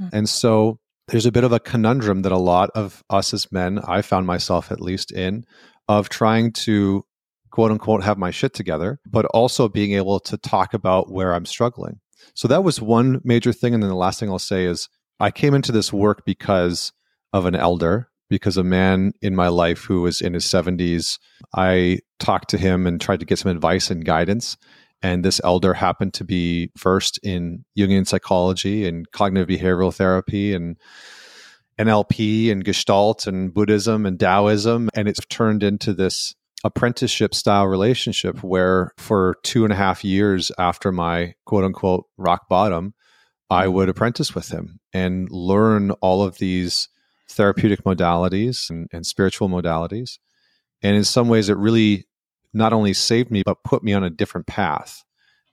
Mm-hmm. 0.00 0.16
And 0.16 0.28
so 0.28 0.78
there's 1.10 1.26
a 1.26 1.32
bit 1.32 1.44
of 1.44 1.52
a 1.52 1.60
conundrum 1.60 2.22
that 2.22 2.32
a 2.32 2.38
lot 2.38 2.70
of 2.74 3.02
us 3.10 3.34
as 3.34 3.50
men, 3.50 3.80
I 3.80 4.02
found 4.02 4.26
myself 4.26 4.70
at 4.70 4.80
least 4.80 5.10
in, 5.10 5.44
of 5.88 6.08
trying 6.08 6.52
to 6.52 7.04
quote 7.50 7.72
unquote 7.72 8.04
have 8.04 8.18
my 8.18 8.30
shit 8.30 8.54
together, 8.54 9.00
but 9.06 9.24
also 9.26 9.68
being 9.68 9.92
able 9.92 10.20
to 10.20 10.36
talk 10.36 10.72
about 10.72 11.10
where 11.10 11.34
I'm 11.34 11.46
struggling. 11.46 12.00
So 12.34 12.46
that 12.48 12.64
was 12.64 12.80
one 12.80 13.20
major 13.24 13.52
thing. 13.52 13.74
And 13.74 13.82
then 13.82 13.90
the 13.90 13.96
last 13.96 14.20
thing 14.20 14.30
I'll 14.30 14.38
say 14.38 14.64
is 14.64 14.88
I 15.18 15.30
came 15.30 15.54
into 15.54 15.72
this 15.72 15.92
work 15.92 16.24
because 16.24 16.92
of 17.32 17.46
an 17.46 17.54
elder 17.56 18.08
because 18.28 18.56
a 18.56 18.64
man 18.64 19.12
in 19.20 19.34
my 19.34 19.48
life 19.48 19.84
who 19.84 20.02
was 20.02 20.20
in 20.20 20.34
his 20.34 20.44
70s, 20.44 21.18
I 21.54 21.98
talked 22.20 22.50
to 22.50 22.58
him 22.58 22.86
and 22.86 23.00
tried 23.00 23.20
to 23.20 23.26
get 23.26 23.40
some 23.40 23.50
advice 23.50 23.90
and 23.90 24.04
guidance. 24.04 24.56
And 25.02 25.24
this 25.24 25.40
elder 25.42 25.74
happened 25.74 26.14
to 26.14 26.24
be 26.24 26.70
first 26.76 27.18
in 27.22 27.64
Jungian 27.78 28.06
psychology 28.06 28.86
and 28.86 29.10
cognitive 29.12 29.48
behavioral 29.48 29.94
therapy 29.94 30.52
and 30.52 30.76
NLP 31.78 32.52
and 32.52 32.64
Gestalt 32.64 33.26
and 33.26 33.54
Buddhism 33.54 34.04
and 34.04 34.20
Taoism. 34.20 34.90
And 34.94 35.08
it's 35.08 35.24
turned 35.26 35.62
into 35.62 35.94
this 35.94 36.34
apprenticeship 36.62 37.34
style 37.34 37.66
relationship 37.66 38.42
where 38.42 38.92
for 38.98 39.36
two 39.42 39.64
and 39.64 39.72
a 39.72 39.76
half 39.76 40.04
years 40.04 40.52
after 40.58 40.92
my 40.92 41.34
quote 41.46 41.64
unquote 41.64 42.04
rock 42.18 42.48
bottom, 42.48 42.94
I 43.48 43.66
would 43.66 43.88
apprentice 43.88 44.34
with 44.34 44.50
him 44.50 44.80
and 44.92 45.30
learn 45.30 45.90
all 46.02 46.22
of 46.22 46.38
these 46.38 46.88
therapeutic 47.28 47.84
modalities 47.84 48.68
and, 48.68 48.88
and 48.92 49.06
spiritual 49.06 49.48
modalities. 49.48 50.18
And 50.82 50.96
in 50.96 51.04
some 51.04 51.28
ways, 51.28 51.48
it 51.48 51.56
really 51.56 52.06
not 52.52 52.72
only 52.72 52.92
saved 52.92 53.30
me, 53.30 53.42
but 53.44 53.62
put 53.64 53.82
me 53.82 53.92
on 53.92 54.04
a 54.04 54.10
different 54.10 54.46
path 54.46 55.04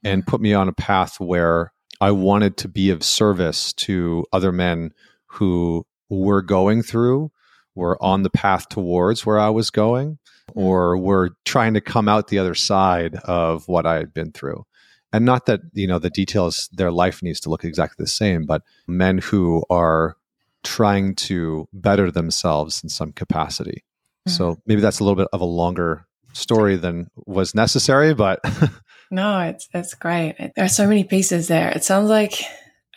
and 0.03 0.25
put 0.25 0.41
me 0.41 0.53
on 0.53 0.67
a 0.67 0.73
path 0.73 1.19
where 1.19 1.71
I 1.99 2.11
wanted 2.11 2.57
to 2.57 2.67
be 2.67 2.89
of 2.89 3.03
service 3.03 3.73
to 3.73 4.25
other 4.31 4.51
men 4.51 4.93
who 5.25 5.85
were 6.09 6.41
going 6.41 6.83
through, 6.83 7.31
were 7.75 8.01
on 8.03 8.23
the 8.23 8.29
path 8.29 8.69
towards 8.69 9.25
where 9.25 9.39
I 9.39 9.49
was 9.49 9.69
going, 9.69 10.19
or 10.53 10.97
were 10.97 11.31
trying 11.45 11.73
to 11.73 11.81
come 11.81 12.07
out 12.07 12.27
the 12.27 12.39
other 12.39 12.55
side 12.55 13.15
of 13.25 13.67
what 13.67 13.85
I 13.85 13.95
had 13.95 14.13
been 14.13 14.31
through. 14.31 14.65
And 15.13 15.25
not 15.25 15.45
that, 15.45 15.61
you 15.73 15.87
know, 15.87 15.99
the 15.99 16.09
details, 16.09 16.69
their 16.73 16.91
life 16.91 17.23
needs 17.23 17.39
to 17.41 17.49
look 17.49 17.63
exactly 17.63 18.03
the 18.03 18.09
same, 18.09 18.45
but 18.45 18.61
men 18.87 19.17
who 19.17 19.63
are 19.69 20.17
trying 20.63 21.15
to 21.15 21.67
better 21.73 22.11
themselves 22.11 22.83
in 22.83 22.89
some 22.89 23.11
capacity. 23.13 23.83
Mm-hmm. 24.27 24.31
So 24.31 24.57
maybe 24.65 24.81
that's 24.81 24.99
a 24.99 25.03
little 25.03 25.15
bit 25.15 25.29
of 25.31 25.41
a 25.41 25.45
longer 25.45 26.05
story 26.37 26.75
than 26.75 27.09
was 27.25 27.55
necessary, 27.55 28.13
but 28.13 28.39
no, 29.11 29.39
it's 29.41 29.67
it's 29.73 29.93
great. 29.93 30.35
There 30.37 30.65
are 30.65 30.69
so 30.69 30.87
many 30.87 31.03
pieces 31.03 31.47
there. 31.47 31.69
It 31.69 31.83
sounds 31.83 32.09
like 32.09 32.41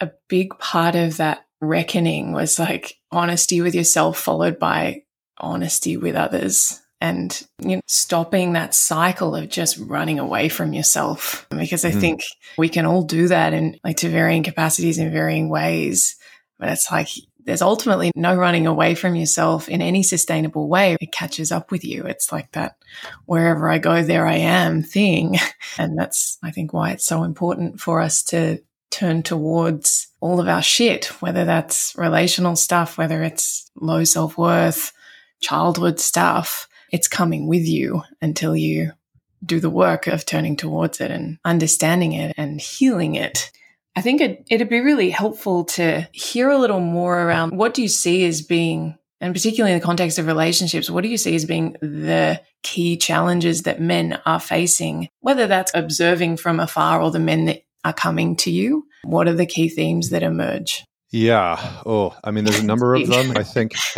a 0.01 0.11
big 0.29 0.59
part 0.59 0.95
of 0.95 1.17
that 1.19 1.45
reckoning 1.61 2.33
was 2.33 2.59
like 2.59 2.95
honesty 3.11 3.61
with 3.61 3.75
yourself 3.75 4.19
followed 4.19 4.59
by 4.59 5.03
honesty 5.39 5.97
with 5.97 6.15
others 6.15 6.81
and 7.01 7.47
you 7.63 7.77
know, 7.77 7.83
stopping 7.87 8.53
that 8.53 8.75
cycle 8.75 9.35
of 9.35 9.49
just 9.49 9.79
running 9.79 10.19
away 10.19 10.49
from 10.49 10.73
yourself. 10.73 11.47
Because 11.51 11.85
I 11.85 11.93
mm. 11.93 12.01
think 12.01 12.23
we 12.59 12.69
can 12.69 12.87
all 12.87 13.03
do 13.03 13.29
that 13.29 13.55
in 13.55 13.79
like 13.83 13.99
to 13.99 14.09
varying 14.09 14.43
capacities 14.43 14.99
in 14.99 15.11
varying 15.11 15.49
ways. 15.49 16.17
But 16.59 16.69
it's 16.69 16.91
like 16.93 17.09
there's 17.45 17.63
ultimately 17.63 18.13
no 18.15 18.35
running 18.37 18.67
away 18.67 18.95
from 18.95 19.15
yourself 19.15 19.69
in 19.69 19.83
any 19.83 20.03
sustainable 20.03 20.69
way. 20.69 20.97
It 21.01 21.13
catches 21.13 21.53
up 21.53 21.71
with 21.71 21.85
you. 21.85 22.05
It's 22.05 22.33
like 22.33 22.53
that 22.53 22.77
wherever 23.27 23.69
I 23.69 23.79
go, 23.79 24.03
there 24.03 24.27
I 24.27 24.37
am 24.37 24.83
thing. 24.83 25.39
And 25.79 25.97
that's, 25.97 26.37
I 26.43 26.51
think, 26.51 26.73
why 26.73 26.91
it's 26.91 27.07
so 27.07 27.23
important 27.23 27.81
for 27.81 28.01
us 28.01 28.23
to 28.25 28.61
turn 28.91 29.23
towards 29.23 30.09
all 30.21 30.41
of 30.41 30.49
our 30.49 30.63
shit, 30.63 31.07
whether 31.23 31.45
that's 31.45 31.95
relational 31.97 32.57
stuff, 32.57 32.99
whether 32.99 33.23
it's 33.23 33.71
low 33.77 34.05
self 34.05 34.37
worth, 34.37 34.93
childhood 35.41 36.01
stuff. 36.01 36.69
It's 36.91 37.09
coming 37.09 37.47
with 37.47 37.67
you 37.67 38.03
until 38.21 38.57
you 38.57 38.93
do 39.45 39.61
the 39.61 39.71
work 39.71 40.07
of 40.07 40.27
turning 40.27 40.57
towards 40.57 41.01
it 41.01 41.11
and 41.11 41.39
understanding 41.45 42.13
it 42.13 42.35
and 42.37 42.61
healing 42.61 43.15
it. 43.15 43.51
I 43.97 44.03
think 44.03 44.21
it, 44.21 44.47
it'd 44.51 44.69
be 44.69 44.81
really 44.81 45.11
helpful 45.11 45.65
to 45.65 46.09
hear 46.13 46.51
a 46.51 46.59
little 46.59 46.81
more 46.81 47.21
around 47.21 47.57
what 47.57 47.75
do 47.75 47.83
you 47.83 47.89
see 47.89 48.25
as 48.25 48.43
being, 48.43 48.97
and 49.21 49.35
particularly 49.35 49.73
in 49.73 49.81
the 49.81 49.85
context 49.85 50.19
of 50.19 50.27
relationships, 50.27 50.89
what 50.89 51.03
do 51.03 51.09
you 51.09 51.19
see 51.19 51.35
as 51.35 51.45
being 51.45 51.77
the 51.81 52.41
key 52.63 52.97
challenges 52.97 53.63
that 53.63 53.81
men 53.81 54.21
are 54.27 54.41
facing, 54.41 55.09
whether 55.21 55.47
that's 55.47 55.73
observing 55.75 56.37
from 56.37 56.61
afar 56.61 57.01
or 57.01 57.11
the 57.11 57.19
men 57.19 57.47
that 57.47 57.63
are 57.85 57.93
coming 57.93 58.37
to 58.37 58.51
you? 58.51 58.87
What 59.03 59.29
are 59.29 59.35
the 59.35 59.47
key 59.47 59.69
themes 59.69 60.11
that 60.11 60.23
emerge? 60.23 60.85
Yeah. 61.11 61.59
Oh, 61.85 62.17
I 62.23 62.31
mean, 62.31 62.45
there's 62.45 62.61
a 62.61 62.67
number 62.67 62.95
of 62.95 63.09
them. 63.09 63.37
I 63.37 63.43
think, 63.43 63.73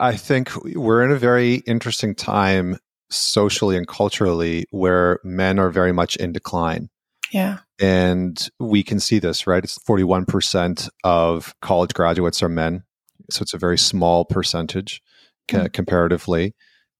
I 0.00 0.16
think 0.16 0.52
we're 0.74 1.02
in 1.02 1.10
a 1.10 1.18
very 1.18 1.56
interesting 1.66 2.14
time 2.14 2.78
socially 3.10 3.76
and 3.76 3.86
culturally 3.86 4.64
where 4.70 5.20
men 5.22 5.58
are 5.58 5.70
very 5.70 5.92
much 5.92 6.16
in 6.16 6.32
decline. 6.32 6.88
Yeah. 7.32 7.58
And 7.80 8.48
we 8.58 8.82
can 8.82 9.00
see 9.00 9.18
this, 9.18 9.46
right? 9.46 9.62
It's 9.62 9.78
41% 9.78 10.88
of 11.04 11.54
college 11.60 11.94
graduates 11.94 12.42
are 12.42 12.48
men. 12.48 12.84
So 13.30 13.42
it's 13.42 13.54
a 13.54 13.58
very 13.58 13.78
small 13.78 14.24
percentage 14.24 15.02
mm-hmm. 15.48 15.66
comparatively. 15.66 16.54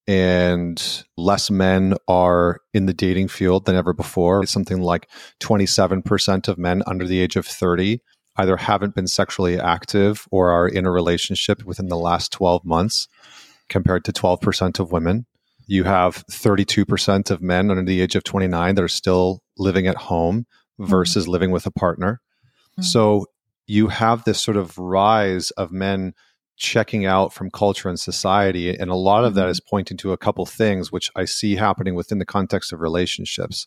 And 0.09 1.05
less 1.17 1.51
men 1.51 1.95
are 2.07 2.61
in 2.73 2.87
the 2.87 2.95
dating 2.95 3.29
field 3.29 3.65
than 3.65 3.75
ever 3.75 3.93
before. 3.93 4.43
It's 4.43 4.53
something 4.53 4.81
like 4.81 5.09
27% 5.41 6.49
of 6.49 6.59
men 6.59 6.83
under 6.87 7.07
the 7.07 7.21
age 7.21 7.37
of 7.37 7.47
30 7.47 8.01
either 8.37 8.57
haven't 8.57 8.95
been 8.95 9.07
sexually 9.07 9.59
active 9.59 10.27
or 10.31 10.51
are 10.51 10.69
in 10.69 10.87
a 10.87 10.91
relationship 10.91 11.65
within 11.65 11.89
the 11.89 11.97
last 11.97 12.33
12 12.33 12.65
months, 12.65 13.09
compared 13.69 14.05
to 14.05 14.13
12% 14.13 14.79
of 14.79 14.93
women. 14.93 15.27
You 15.67 15.85
have 15.85 16.25
32% 16.31 17.31
of 17.31 17.43
men 17.43 17.71
under 17.71 17.85
the 17.85 18.01
age 18.01 18.15
of 18.15 18.25
29 18.25 18.75
that 18.75 18.83
are 18.83 18.89
still 18.89 19.43
living 19.59 19.87
at 19.87 19.97
home 19.97 20.47
mm-hmm. 20.81 20.91
versus 20.91 21.25
mm-hmm. 21.25 21.33
living 21.33 21.51
with 21.51 21.67
a 21.67 21.71
partner. 21.71 22.21
Mm-hmm. 22.73 22.83
So 22.83 23.27
you 23.67 23.89
have 23.89 24.25
this 24.25 24.41
sort 24.41 24.57
of 24.57 24.79
rise 24.79 25.51
of 25.53 25.73
men 25.73 26.15
checking 26.57 27.05
out 27.05 27.33
from 27.33 27.51
culture 27.51 27.89
and 27.89 28.01
society. 28.01 28.71
And 28.77 28.91
a 28.91 28.95
lot 28.95 29.25
of 29.25 29.35
that 29.35 29.49
mm-hmm. 29.49 29.69
pointing 29.69 29.97
to 29.99 30.13
a 30.13 30.17
couple 30.17 30.47
things, 30.47 30.91
which 30.91 31.11
I 31.15 31.25
see 31.25 31.57
happening 31.57 31.95
within 31.95 32.19
the 32.19 32.25
context 32.25 32.73
of 32.73 32.81
relationships. 32.81 33.67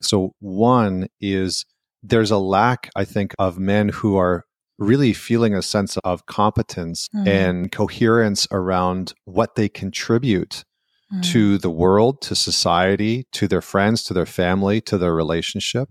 So, 0.00 0.34
one 0.40 1.08
is 1.20 1.64
there's 2.02 2.30
a 2.30 2.38
lack, 2.38 2.90
I 2.96 3.04
think, 3.04 3.34
of 3.38 3.58
men 3.58 3.90
who 3.90 4.16
are 4.16 4.44
really 4.78 5.12
feeling 5.12 5.54
a 5.54 5.62
sense 5.62 5.96
of 5.98 6.26
competence 6.26 7.08
mm-hmm. 7.14 7.28
and 7.28 7.72
coherence 7.72 8.48
around 8.50 9.14
what 9.24 9.54
they 9.54 9.68
contribute 9.68 10.64
mm. 11.12 11.22
to 11.32 11.58
the 11.58 11.70
world, 11.70 12.20
to 12.22 12.34
society, 12.34 13.26
to 13.32 13.48
their 13.48 13.60
friends, 13.60 14.02
to 14.04 14.14
their 14.14 14.26
family, 14.26 14.80
to 14.82 14.98
their 14.98 15.14
relationship. 15.14 15.88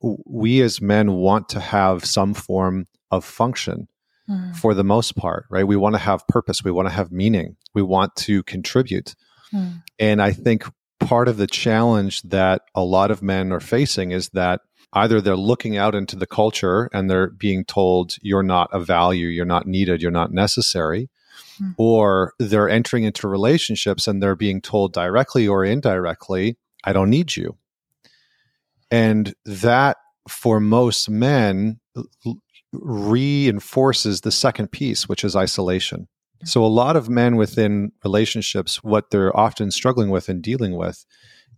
We 0.00 0.60
as 0.62 0.80
men 0.80 1.12
want 1.14 1.48
to 1.50 1.60
have 1.60 2.04
some 2.04 2.34
form 2.34 2.86
of 3.10 3.24
function 3.24 3.88
mm. 4.28 4.56
for 4.56 4.74
the 4.74 4.84
most 4.84 5.16
part, 5.16 5.46
right? 5.50 5.66
We 5.66 5.76
want 5.76 5.94
to 5.94 6.00
have 6.00 6.26
purpose, 6.28 6.64
we 6.64 6.70
want 6.70 6.88
to 6.88 6.94
have 6.94 7.12
meaning, 7.12 7.56
we 7.74 7.82
want 7.82 8.16
to 8.16 8.42
contribute. 8.44 9.14
Mm. 9.52 9.82
And 9.98 10.22
I 10.22 10.32
think 10.32 10.64
part 11.00 11.28
of 11.28 11.36
the 11.36 11.46
challenge 11.46 12.22
that 12.22 12.62
a 12.74 12.84
lot 12.84 13.10
of 13.10 13.22
men 13.22 13.52
are 13.52 13.60
facing 13.60 14.12
is 14.12 14.28
that 14.30 14.60
either 14.92 15.20
they're 15.20 15.36
looking 15.36 15.76
out 15.76 15.94
into 15.94 16.16
the 16.16 16.26
culture 16.26 16.88
and 16.92 17.10
they're 17.10 17.30
being 17.30 17.64
told 17.64 18.16
you're 18.22 18.42
not 18.42 18.68
a 18.72 18.80
value, 18.80 19.26
you're 19.26 19.44
not 19.44 19.66
needed, 19.66 20.02
you're 20.02 20.10
not 20.10 20.32
necessary, 20.32 21.08
mm. 21.60 21.74
or 21.76 22.34
they're 22.38 22.68
entering 22.68 23.04
into 23.04 23.28
relationships 23.28 24.06
and 24.06 24.22
they're 24.22 24.36
being 24.36 24.60
told 24.60 24.92
directly 24.92 25.46
or 25.46 25.64
indirectly, 25.64 26.56
I 26.84 26.92
don't 26.92 27.10
need 27.10 27.36
you. 27.36 27.56
And 28.90 29.34
that, 29.44 29.98
for 30.28 30.60
most 30.60 31.08
men, 31.08 31.80
reinforces 32.72 34.20
the 34.20 34.32
second 34.32 34.72
piece, 34.72 35.08
which 35.08 35.24
is 35.24 35.36
isolation. 35.36 36.08
So, 36.44 36.64
a 36.64 36.66
lot 36.66 36.96
of 36.96 37.08
men 37.08 37.36
within 37.36 37.92
relationships, 38.02 38.82
what 38.82 39.10
they're 39.10 39.36
often 39.36 39.70
struggling 39.70 40.10
with 40.10 40.28
and 40.28 40.42
dealing 40.42 40.76
with 40.76 41.04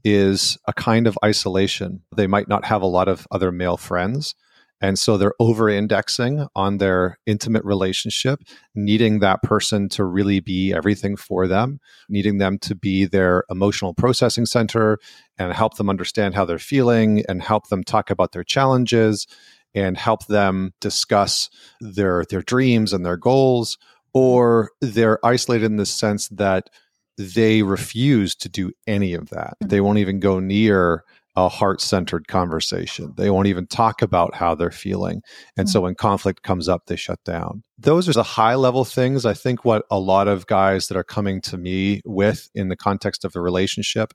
is 0.05 0.59
a 0.67 0.73
kind 0.73 1.07
of 1.07 1.17
isolation. 1.25 2.03
They 2.17 2.27
might 2.27 2.49
not 2.49 2.65
have 2.65 2.83
a 2.83 2.87
lot 2.87 3.09
of 3.09 3.27
other 3.31 3.53
male 3.53 3.77
friends. 3.77 4.35
And 4.83 4.99
so 4.99 5.17
they're 5.17 5.35
over 5.39 5.69
indexing 5.69 6.47
on 6.57 6.79
their 6.79 7.19
intimate 7.25 7.65
relationship, 7.65 8.41
needing 8.75 9.21
that 9.21 9.41
person 9.43 9.89
to 9.91 10.05
really 10.05 10.41
be 10.41 10.75
everything 10.75 11.17
for 11.17 11.47
them, 11.47 11.79
needing 12.09 12.39
them 12.39 12.59
to 12.59 12.75
be 12.75 13.05
their 13.05 13.45
emotional 13.49 13.95
processing 13.95 14.45
center 14.45 14.99
and 15.39 15.53
help 15.53 15.77
them 15.77 15.89
understand 15.89 16.35
how 16.35 16.45
they're 16.45 16.59
feeling 16.59 17.25
and 17.29 17.43
help 17.43 17.69
them 17.69 17.85
talk 17.85 18.11
about 18.11 18.33
their 18.33 18.45
challenges 18.45 19.29
and 19.73 19.97
help 19.97 20.27
them 20.27 20.75
discuss 20.81 21.49
their 21.81 22.25
their 22.29 22.43
dreams 22.43 22.93
and 22.93 23.07
their 23.07 23.17
goals 23.17 23.79
or 24.13 24.71
they're 24.81 25.25
isolated 25.25 25.67
in 25.67 25.77
the 25.77 25.87
sense 25.87 26.29
that 26.29 26.69
they 27.17 27.63
refuse 27.63 28.35
to 28.35 28.49
do 28.49 28.73
any 28.87 29.15
of 29.15 29.31
that. 29.31 29.55
Mm-hmm. 29.55 29.69
They 29.69 29.81
won't 29.81 29.99
even 29.99 30.21
go 30.21 30.41
near 30.41 31.05
a 31.35 31.49
heart 31.49 31.81
centered 31.81 32.29
conversation. 32.29 33.15
They 33.17 33.31
won't 33.31 33.47
even 33.47 33.67
talk 33.67 34.03
about 34.03 34.35
how 34.35 34.55
they're 34.55 34.71
feeling. 34.71 35.23
And 35.57 35.67
mm-hmm. 35.67 35.73
so 35.73 35.81
when 35.83 35.95
conflict 35.95 36.43
comes 36.43 36.69
up, 36.69 36.87
they 36.87 36.97
shut 36.97 37.23
down. 37.25 37.63
Those 37.79 38.09
are 38.09 38.13
the 38.13 38.23
high 38.23 38.55
level 38.55 38.85
things. 38.85 39.25
I 39.25 39.33
think 39.33 39.65
what 39.65 39.85
a 39.91 39.99
lot 39.99 40.29
of 40.29 40.47
guys 40.47 40.89
that 40.89 40.97
are 40.97 41.05
coming 41.05 41.41
to 41.43 41.57
me 41.57 42.03
with 42.05 42.51
in 42.55 42.69
the 42.69 42.77
context 42.77 43.25
of 43.25 43.35
a 43.35 43.41
relationship 43.41 44.13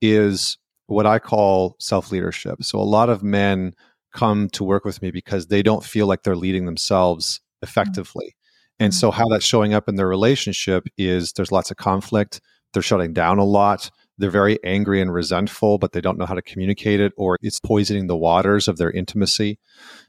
is 0.00 0.56
what 0.86 1.06
I 1.06 1.18
call 1.18 1.76
self 1.80 2.12
leadership. 2.12 2.62
So 2.62 2.78
a 2.78 2.82
lot 2.82 3.08
of 3.08 3.22
men 3.22 3.74
come 4.12 4.48
to 4.50 4.62
work 4.62 4.84
with 4.84 5.02
me 5.02 5.10
because 5.10 5.48
they 5.48 5.62
don't 5.62 5.84
feel 5.84 6.06
like 6.06 6.22
they're 6.22 6.36
leading 6.36 6.66
themselves 6.66 7.38
mm. 7.38 7.68
effectively. 7.68 8.26
Mm-hmm. 8.26 8.84
And 8.84 8.94
so 8.94 9.10
how 9.10 9.28
that's 9.28 9.44
showing 9.44 9.74
up 9.74 9.88
in 9.88 9.96
their 9.96 10.08
relationship 10.08 10.86
is 10.96 11.32
there's 11.32 11.52
lots 11.52 11.70
of 11.70 11.76
conflict. 11.76 12.40
They're 12.72 12.82
shutting 12.82 13.12
down 13.12 13.38
a 13.38 13.44
lot 13.44 13.90
they're 14.22 14.30
very 14.30 14.62
angry 14.62 15.02
and 15.02 15.12
resentful, 15.12 15.78
but 15.78 15.90
they 15.90 16.00
don't 16.00 16.16
know 16.16 16.26
how 16.26 16.34
to 16.34 16.42
communicate 16.42 17.00
it, 17.00 17.12
or 17.16 17.36
it's 17.42 17.58
poisoning 17.58 18.06
the 18.06 18.16
waters 18.16 18.68
of 18.68 18.76
their 18.78 18.92
intimacy. 18.92 19.58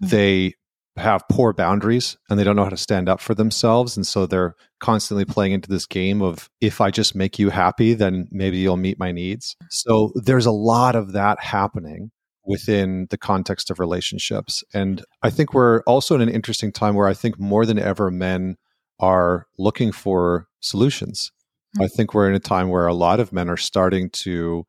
Mm-hmm. 0.04 0.08
They 0.08 0.54
have 0.98 1.28
poor 1.32 1.52
boundaries 1.52 2.16
and 2.30 2.38
they 2.40 2.44
don't 2.44 2.56
know 2.56 2.64
how 2.64 2.70
to 2.70 2.78
stand 2.78 3.10
up 3.10 3.20
for 3.20 3.34
themselves. 3.34 3.98
And 3.98 4.06
so 4.06 4.28
they're 4.28 4.54
constantly 4.80 5.26
playing 5.26 5.54
into 5.54 5.68
this 5.68 5.88
game 5.88 6.22
of 6.22 6.48
if 6.62 6.80
I 6.80 6.92
just 6.92 7.16
make 7.16 7.40
you 7.40 7.50
happy, 7.50 7.96
then 7.96 8.28
maybe 8.30 8.60
you'll 8.60 8.78
meet 8.78 9.00
my 9.00 9.12
needs. 9.12 9.56
So 9.72 10.12
there's 10.14 10.46
a 10.46 10.52
lot 10.52 10.96
of 10.96 11.14
that 11.14 11.42
happening 11.42 12.12
within 12.46 13.08
the 13.10 13.18
context 13.18 13.72
of 13.72 13.80
relationships. 13.80 14.64
And 14.76 15.04
I 15.24 15.32
think 15.32 15.56
we're 15.56 15.82
also 15.88 16.14
in 16.14 16.22
an 16.22 16.30
interesting 16.30 16.72
time 16.72 16.94
where 16.94 17.08
I 17.08 17.16
think 17.16 17.40
more 17.40 17.66
than 17.66 17.80
ever 17.80 18.12
men 18.12 18.58
are 19.00 19.48
looking 19.58 19.92
for 19.92 20.46
solutions. 20.60 21.32
I 21.82 21.88
think 21.88 22.14
we're 22.14 22.30
in 22.30 22.36
a 22.36 22.40
time 22.40 22.70
where 22.70 22.88
a 22.88 22.94
lot 22.94 23.20
of 23.20 23.34
men 23.34 23.50
are 23.50 23.58
starting 23.58 24.10
to 24.12 24.66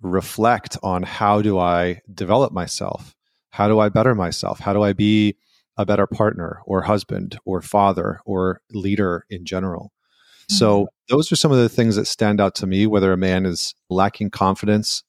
reflect 0.00 0.76
on 0.82 1.02
how 1.02 1.40
do 1.42 1.58
I 1.58 2.00
develop 2.12 2.52
myself? 2.52 3.14
How 3.50 3.68
do 3.68 3.78
I 3.78 3.88
better 3.88 4.14
myself? 4.14 4.58
How 4.58 4.72
do 4.72 4.82
I 4.82 4.92
be 4.92 5.36
a 5.76 5.86
better 5.86 6.06
partner 6.06 6.60
or 6.66 6.82
husband 6.82 7.38
or 7.44 7.62
father 7.62 8.20
or 8.24 8.60
leader 8.72 9.24
in 9.30 9.44
general? 9.44 9.92
Mm-hmm. 10.50 10.56
So, 10.56 10.88
those 11.08 11.30
are 11.30 11.36
some 11.36 11.52
of 11.52 11.58
the 11.58 11.68
things 11.68 11.96
that 11.96 12.06
stand 12.06 12.40
out 12.40 12.54
to 12.56 12.66
me, 12.66 12.86
whether 12.86 13.12
a 13.12 13.18
man 13.18 13.46
is 13.46 13.74
lacking 13.90 14.30
confidence 14.30 15.04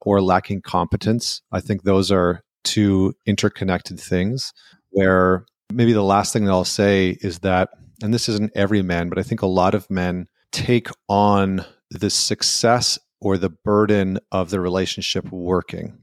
or 0.00 0.20
lacking 0.20 0.60
competence. 0.60 1.40
I 1.50 1.60
think 1.60 1.82
those 1.82 2.12
are 2.12 2.42
two 2.62 3.14
interconnected 3.24 3.98
things 3.98 4.52
where 4.90 5.46
maybe 5.72 5.92
the 5.92 6.02
last 6.02 6.32
thing 6.32 6.44
that 6.44 6.52
I'll 6.52 6.64
say 6.64 7.16
is 7.20 7.40
that, 7.40 7.70
and 8.02 8.12
this 8.12 8.28
isn't 8.28 8.52
every 8.54 8.82
man, 8.82 9.08
but 9.08 9.18
I 9.18 9.22
think 9.22 9.42
a 9.42 9.46
lot 9.46 9.74
of 9.74 9.90
men 9.90 10.28
take 10.52 10.88
on 11.08 11.64
the 11.90 12.10
success 12.10 12.98
or 13.20 13.38
the 13.38 13.50
burden 13.50 14.18
of 14.32 14.50
the 14.50 14.60
relationship 14.60 15.30
working. 15.30 15.98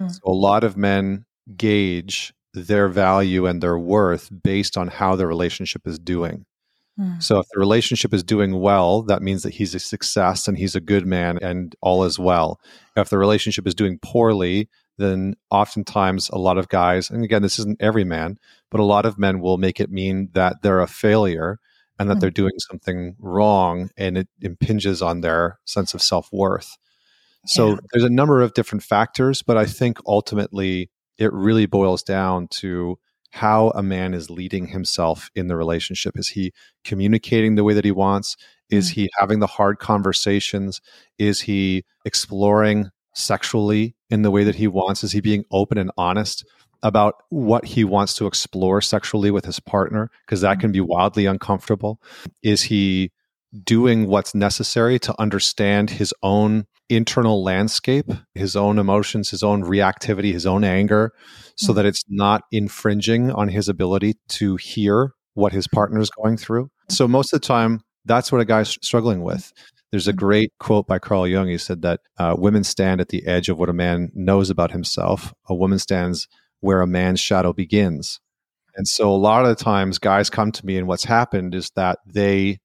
Mm. 0.00 0.10
So 0.10 0.20
a 0.24 0.32
lot 0.32 0.64
of 0.64 0.76
men 0.76 1.24
gauge 1.56 2.32
their 2.54 2.88
value 2.88 3.46
and 3.46 3.62
their 3.62 3.78
worth 3.78 4.30
based 4.42 4.76
on 4.76 4.88
how 4.88 5.16
the 5.16 5.26
relationship 5.26 5.86
is 5.86 5.98
doing. 5.98 6.44
Mm. 6.98 7.22
So 7.22 7.38
if 7.38 7.46
the 7.52 7.60
relationship 7.60 8.12
is 8.12 8.22
doing 8.22 8.58
well, 8.60 9.02
that 9.02 9.22
means 9.22 9.42
that 9.42 9.54
he's 9.54 9.74
a 9.74 9.78
success 9.78 10.48
and 10.48 10.58
he's 10.58 10.74
a 10.74 10.80
good 10.80 11.06
man 11.06 11.38
and 11.40 11.74
all 11.80 12.04
is 12.04 12.18
well. 12.18 12.60
If 12.96 13.10
the 13.10 13.18
relationship 13.18 13.66
is 13.66 13.74
doing 13.74 13.98
poorly, 14.02 14.68
then 14.98 15.36
oftentimes 15.50 16.28
a 16.30 16.38
lot 16.38 16.58
of 16.58 16.68
guys, 16.68 17.08
and 17.08 17.24
again, 17.24 17.42
this 17.42 17.58
isn't 17.60 17.80
every 17.80 18.04
man, 18.04 18.36
but 18.70 18.80
a 18.80 18.84
lot 18.84 19.06
of 19.06 19.18
men 19.18 19.40
will 19.40 19.56
make 19.56 19.78
it 19.78 19.90
mean 19.90 20.30
that 20.32 20.62
they're 20.62 20.80
a 20.80 20.88
failure 20.88 21.60
and 21.98 22.08
that 22.08 22.18
mm. 22.18 22.20
they're 22.20 22.30
doing 22.30 22.52
something 22.58 23.16
wrong 23.18 23.90
and 23.96 24.18
it 24.18 24.28
impinges 24.40 25.02
on 25.02 25.20
their 25.20 25.58
sense 25.64 25.94
of 25.94 26.02
self 26.02 26.28
worth. 26.32 26.76
So 27.46 27.70
yeah. 27.70 27.76
there's 27.92 28.04
a 28.04 28.10
number 28.10 28.42
of 28.42 28.54
different 28.54 28.82
factors, 28.82 29.42
but 29.42 29.56
I 29.56 29.64
think 29.64 29.98
ultimately 30.06 30.90
it 31.18 31.32
really 31.32 31.66
boils 31.66 32.02
down 32.02 32.48
to 32.48 32.98
how 33.30 33.70
a 33.70 33.82
man 33.82 34.14
is 34.14 34.30
leading 34.30 34.68
himself 34.68 35.30
in 35.34 35.48
the 35.48 35.56
relationship. 35.56 36.18
Is 36.18 36.28
he 36.28 36.52
communicating 36.84 37.54
the 37.54 37.64
way 37.64 37.74
that 37.74 37.84
he 37.84 37.90
wants? 37.90 38.36
Is 38.70 38.90
mm-hmm. 38.90 39.00
he 39.00 39.10
having 39.18 39.40
the 39.40 39.46
hard 39.46 39.78
conversations? 39.78 40.80
Is 41.18 41.42
he 41.42 41.84
exploring 42.04 42.90
sexually 43.14 43.94
in 44.10 44.22
the 44.22 44.30
way 44.30 44.44
that 44.44 44.54
he 44.54 44.66
wants? 44.66 45.04
Is 45.04 45.12
he 45.12 45.20
being 45.20 45.44
open 45.50 45.78
and 45.78 45.90
honest 45.96 46.44
about 46.82 47.14
what 47.30 47.64
he 47.64 47.84
wants 47.84 48.14
to 48.14 48.26
explore 48.26 48.80
sexually 48.80 49.30
with 49.30 49.44
his 49.44 49.60
partner? 49.60 50.10
Because 50.26 50.40
that 50.40 50.52
mm-hmm. 50.52 50.60
can 50.60 50.72
be 50.72 50.80
wildly 50.80 51.26
uncomfortable. 51.26 52.00
Is 52.42 52.62
he 52.62 53.12
doing 53.64 54.06
what's 54.06 54.34
necessary 54.34 54.98
to 54.98 55.14
understand 55.18 55.90
his 55.90 56.12
own 56.22 56.66
internal 56.88 57.42
landscape, 57.42 58.10
his 58.34 58.56
own 58.56 58.78
emotions, 58.78 59.30
his 59.30 59.42
own 59.42 59.62
reactivity, 59.62 60.32
his 60.32 60.46
own 60.46 60.64
anger, 60.64 61.12
so 61.56 61.68
mm-hmm. 61.68 61.76
that 61.76 61.86
it's 61.86 62.04
not 62.08 62.42
infringing 62.50 63.30
on 63.30 63.48
his 63.48 63.68
ability 63.68 64.14
to 64.28 64.56
hear 64.56 65.12
what 65.34 65.52
his 65.52 65.68
partner 65.68 66.00
is 66.00 66.10
going 66.10 66.36
through. 66.36 66.70
So, 66.88 67.06
most 67.06 67.32
of 67.32 67.40
the 67.40 67.46
time, 67.46 67.82
that's 68.04 68.32
what 68.32 68.40
a 68.40 68.44
guy's 68.44 68.78
struggling 68.82 69.22
with. 69.22 69.52
There's 69.90 70.08
a 70.08 70.12
mm-hmm. 70.12 70.18
great 70.18 70.52
quote 70.58 70.86
by 70.86 70.98
Carl 70.98 71.26
Jung. 71.26 71.48
He 71.48 71.58
said 71.58 71.82
that 71.82 72.00
uh, 72.18 72.34
women 72.38 72.64
stand 72.64 73.00
at 73.00 73.08
the 73.08 73.26
edge 73.26 73.48
of 73.48 73.58
what 73.58 73.68
a 73.68 73.74
man 73.74 74.10
knows 74.14 74.50
about 74.50 74.72
himself. 74.72 75.32
A 75.48 75.54
woman 75.54 75.78
stands 75.78 76.28
where 76.60 76.80
a 76.80 76.86
man's 76.86 77.20
shadow 77.20 77.52
begins. 77.52 78.20
And 78.76 78.86
so, 78.86 79.10
a 79.10 79.16
lot 79.16 79.44
of 79.44 79.56
the 79.56 79.62
times, 79.62 79.98
guys 79.98 80.30
come 80.30 80.52
to 80.52 80.64
me, 80.64 80.76
and 80.76 80.86
what's 80.86 81.04
happened 81.04 81.54
is 81.54 81.70
that 81.70 81.98
they 82.06 82.60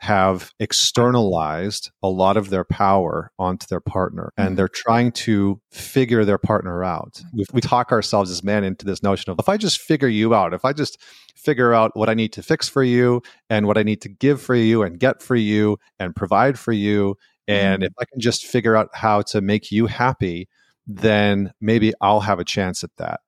have 0.00 0.50
externalized 0.58 1.90
a 2.02 2.08
lot 2.08 2.38
of 2.38 2.48
their 2.48 2.64
power 2.64 3.30
onto 3.38 3.66
their 3.68 3.82
partner 3.82 4.32
and 4.38 4.46
mm-hmm. 4.46 4.54
they're 4.54 4.66
trying 4.66 5.12
to 5.12 5.60
figure 5.70 6.24
their 6.24 6.38
partner 6.38 6.82
out. 6.82 7.20
We, 7.34 7.44
we, 7.52 7.60
talk 7.60 7.92
ourselves 7.92 8.30
as 8.30 8.42
men 8.42 8.64
into 8.64 8.86
this 8.86 9.02
notion 9.02 9.30
of 9.30 9.38
if 9.38 9.50
I 9.50 9.58
just 9.58 9.78
figure 9.78 10.08
you 10.08 10.34
out, 10.34 10.54
if 10.54 10.64
I 10.64 10.72
just 10.72 10.98
figure 11.36 11.74
out 11.74 11.94
what 11.94 12.08
I 12.08 12.14
need 12.14 12.32
to 12.32 12.42
fix 12.42 12.66
for 12.66 12.82
you 12.82 13.20
and 13.50 13.66
what 13.66 13.76
I 13.76 13.82
need 13.82 14.00
to 14.00 14.08
give 14.08 14.40
for 14.40 14.54
you 14.54 14.82
and 14.82 14.98
get 14.98 15.22
for 15.22 15.36
you 15.36 15.76
and 15.98 16.16
provide 16.16 16.58
for 16.58 16.72
you, 16.72 17.16
and 17.46 17.82
mm-hmm. 17.82 17.86
if 17.86 17.92
I 18.00 18.06
can 18.06 18.20
just 18.20 18.46
figure 18.46 18.76
out 18.76 18.88
how 18.94 19.20
to 19.22 19.42
make 19.42 19.70
you 19.70 19.86
happy, 19.86 20.48
then 20.96 21.52
maybe 21.60 21.92
I'll 22.00 22.20
have 22.20 22.40
a 22.40 22.44
chance 22.44 22.82
at 22.82 22.90
that. 22.98 23.20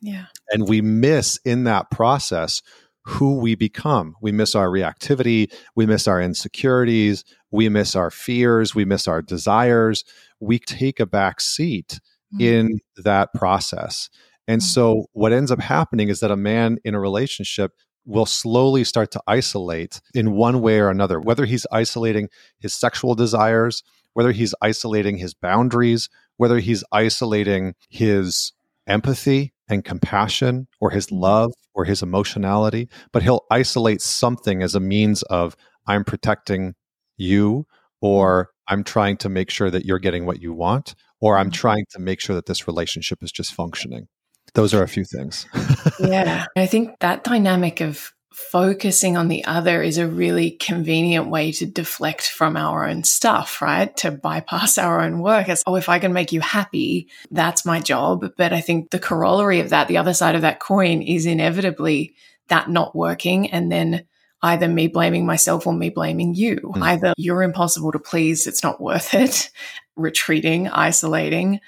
Yeah. 0.00 0.26
And 0.50 0.68
we 0.68 0.80
miss 0.80 1.38
in 1.44 1.64
that 1.64 1.90
process 1.90 2.62
who 3.04 3.38
we 3.38 3.54
become. 3.54 4.14
We 4.20 4.32
miss 4.32 4.54
our 4.54 4.68
reactivity, 4.68 5.52
we 5.74 5.86
miss 5.86 6.06
our 6.06 6.20
insecurities, 6.20 7.24
we 7.50 7.68
miss 7.68 7.96
our 7.96 8.10
fears, 8.10 8.74
we 8.74 8.84
miss 8.84 9.08
our 9.08 9.22
desires. 9.22 10.04
We 10.38 10.58
take 10.58 11.00
a 11.00 11.06
back 11.06 11.40
seat 11.40 12.00
mm-hmm. 12.32 12.40
in 12.40 12.78
that 12.96 13.32
process. 13.34 14.10
And 14.46 14.60
mm-hmm. 14.60 14.66
so, 14.66 15.06
what 15.12 15.32
ends 15.32 15.50
up 15.50 15.60
happening 15.60 16.08
is 16.08 16.20
that 16.20 16.30
a 16.30 16.36
man 16.36 16.78
in 16.84 16.94
a 16.94 17.00
relationship 17.00 17.72
will 18.04 18.26
slowly 18.26 18.84
start 18.84 19.10
to 19.12 19.22
isolate 19.26 20.00
in 20.14 20.32
one 20.32 20.60
way 20.60 20.80
or 20.80 20.88
another, 20.88 21.20
whether 21.20 21.44
he's 21.44 21.66
isolating 21.70 22.28
his 22.58 22.74
sexual 22.74 23.14
desires, 23.14 23.82
whether 24.14 24.32
he's 24.32 24.54
isolating 24.62 25.18
his 25.18 25.34
boundaries, 25.34 26.08
whether 26.40 26.58
he's 26.58 26.82
isolating 26.90 27.74
his 27.88 28.52
empathy 28.86 29.52
and 29.68 29.84
compassion 29.84 30.66
or 30.80 30.90
his 30.90 31.12
love 31.12 31.52
or 31.74 31.84
his 31.84 32.02
emotionality, 32.02 32.88
but 33.12 33.22
he'll 33.22 33.44
isolate 33.50 34.00
something 34.00 34.62
as 34.62 34.74
a 34.74 34.80
means 34.80 35.22
of, 35.24 35.54
I'm 35.86 36.04
protecting 36.04 36.74
you, 37.16 37.66
or. 38.00 38.48
I'm 38.70 38.84
trying 38.84 39.16
to 39.18 39.28
make 39.28 39.50
sure 39.50 39.68
that 39.68 39.84
you're 39.84 39.98
getting 39.98 40.26
what 40.26 40.40
you 40.40 40.52
want, 40.54 40.94
or 41.20 41.36
I'm 41.36 41.46
mm-hmm. 41.46 41.54
trying 41.54 41.84
to 41.90 41.98
make 41.98 42.20
sure 42.20 42.36
that 42.36 42.46
this 42.46 42.68
relationship 42.68 43.18
is 43.20 43.32
just 43.32 43.52
functioning. 43.52 44.06
Those 44.54 44.72
are 44.72 44.82
a 44.84 44.88
few 44.88 45.04
things. 45.04 45.46
yeah. 46.00 46.46
I 46.56 46.66
think 46.66 46.90
that 47.00 47.24
dynamic 47.24 47.80
of 47.80 48.12
focusing 48.32 49.16
on 49.16 49.28
the 49.28 49.44
other 49.44 49.82
is 49.82 49.98
a 49.98 50.06
really 50.06 50.52
convenient 50.52 51.28
way 51.28 51.52
to 51.52 51.66
deflect 51.66 52.28
from 52.28 52.56
our 52.56 52.88
own 52.88 53.02
stuff, 53.02 53.60
right? 53.60 53.96
To 53.98 54.10
bypass 54.10 54.78
our 54.78 55.00
own 55.00 55.20
work 55.20 55.48
as, 55.48 55.62
oh, 55.66 55.74
if 55.74 55.88
I 55.88 55.98
can 55.98 56.12
make 56.12 56.32
you 56.32 56.40
happy, 56.40 57.08
that's 57.30 57.64
my 57.64 57.80
job. 57.80 58.32
But 58.36 58.52
I 58.52 58.60
think 58.60 58.90
the 58.90 58.98
corollary 58.98 59.60
of 59.60 59.70
that, 59.70 59.88
the 59.88 59.98
other 59.98 60.14
side 60.14 60.34
of 60.34 60.42
that 60.42 60.60
coin 60.60 61.02
is 61.02 61.26
inevitably 61.26 62.14
that 62.48 62.70
not 62.70 62.94
working 62.94 63.50
and 63.50 63.70
then 63.70 64.06
either 64.42 64.68
me 64.68 64.86
blaming 64.88 65.26
myself 65.26 65.66
or 65.66 65.72
me 65.72 65.90
blaming 65.90 66.34
you. 66.34 66.56
Mm. 66.56 66.82
Either 66.82 67.14
you're 67.16 67.42
impossible 67.42 67.92
to 67.92 67.98
please, 67.98 68.46
it's 68.46 68.62
not 68.62 68.80
worth 68.80 69.12
it, 69.12 69.50
retreating, 69.96 70.68
isolating, 70.68 71.60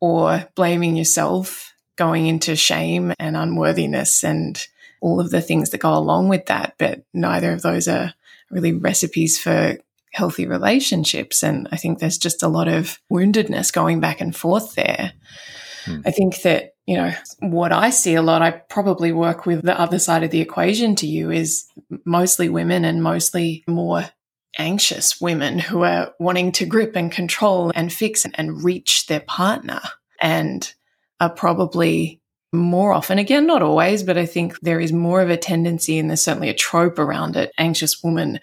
or 0.00 0.48
blaming 0.54 0.96
yourself, 0.96 1.72
going 1.96 2.26
into 2.26 2.56
shame 2.56 3.12
and 3.18 3.36
unworthiness 3.36 4.24
and 4.24 4.66
all 5.00 5.20
of 5.20 5.30
the 5.30 5.40
things 5.40 5.70
that 5.70 5.78
go 5.78 5.94
along 5.94 6.28
with 6.28 6.46
that. 6.46 6.74
But 6.78 7.02
neither 7.12 7.52
of 7.52 7.62
those 7.62 7.88
are 7.88 8.14
really 8.50 8.72
recipes 8.72 9.38
for 9.38 9.76
healthy 10.12 10.46
relationships. 10.46 11.42
And 11.42 11.68
I 11.72 11.76
think 11.76 11.98
there's 11.98 12.18
just 12.18 12.42
a 12.42 12.48
lot 12.48 12.68
of 12.68 12.98
woundedness 13.12 13.72
going 13.72 14.00
back 14.00 14.20
and 14.20 14.34
forth 14.34 14.74
there. 14.74 15.12
Hmm. 15.84 16.00
I 16.06 16.10
think 16.10 16.42
that, 16.42 16.74
you 16.86 16.96
know, 16.96 17.12
what 17.40 17.72
I 17.72 17.90
see 17.90 18.14
a 18.14 18.22
lot, 18.22 18.42
I 18.42 18.50
probably 18.50 19.12
work 19.12 19.44
with 19.44 19.62
the 19.62 19.78
other 19.78 19.98
side 19.98 20.22
of 20.22 20.30
the 20.30 20.40
equation 20.40 20.94
to 20.96 21.06
you 21.06 21.30
is 21.30 21.66
mostly 22.04 22.48
women 22.48 22.84
and 22.84 23.02
mostly 23.02 23.62
more 23.66 24.08
anxious 24.58 25.20
women 25.20 25.58
who 25.58 25.82
are 25.82 26.14
wanting 26.18 26.50
to 26.52 26.66
grip 26.66 26.96
and 26.96 27.12
control 27.12 27.70
and 27.74 27.92
fix 27.92 28.26
and 28.34 28.64
reach 28.64 29.06
their 29.06 29.20
partner 29.20 29.80
and 30.20 30.72
are 31.20 31.30
probably 31.30 32.20
more 32.56 32.92
often, 32.92 33.18
again, 33.18 33.46
not 33.46 33.62
always, 33.62 34.02
but 34.02 34.18
I 34.18 34.26
think 34.26 34.58
there 34.60 34.80
is 34.80 34.92
more 34.92 35.20
of 35.20 35.30
a 35.30 35.36
tendency, 35.36 35.98
and 35.98 36.10
there's 36.10 36.22
certainly 36.22 36.48
a 36.48 36.54
trope 36.54 36.98
around 36.98 37.36
it 37.36 37.52
anxious 37.58 38.02
woman, 38.02 38.40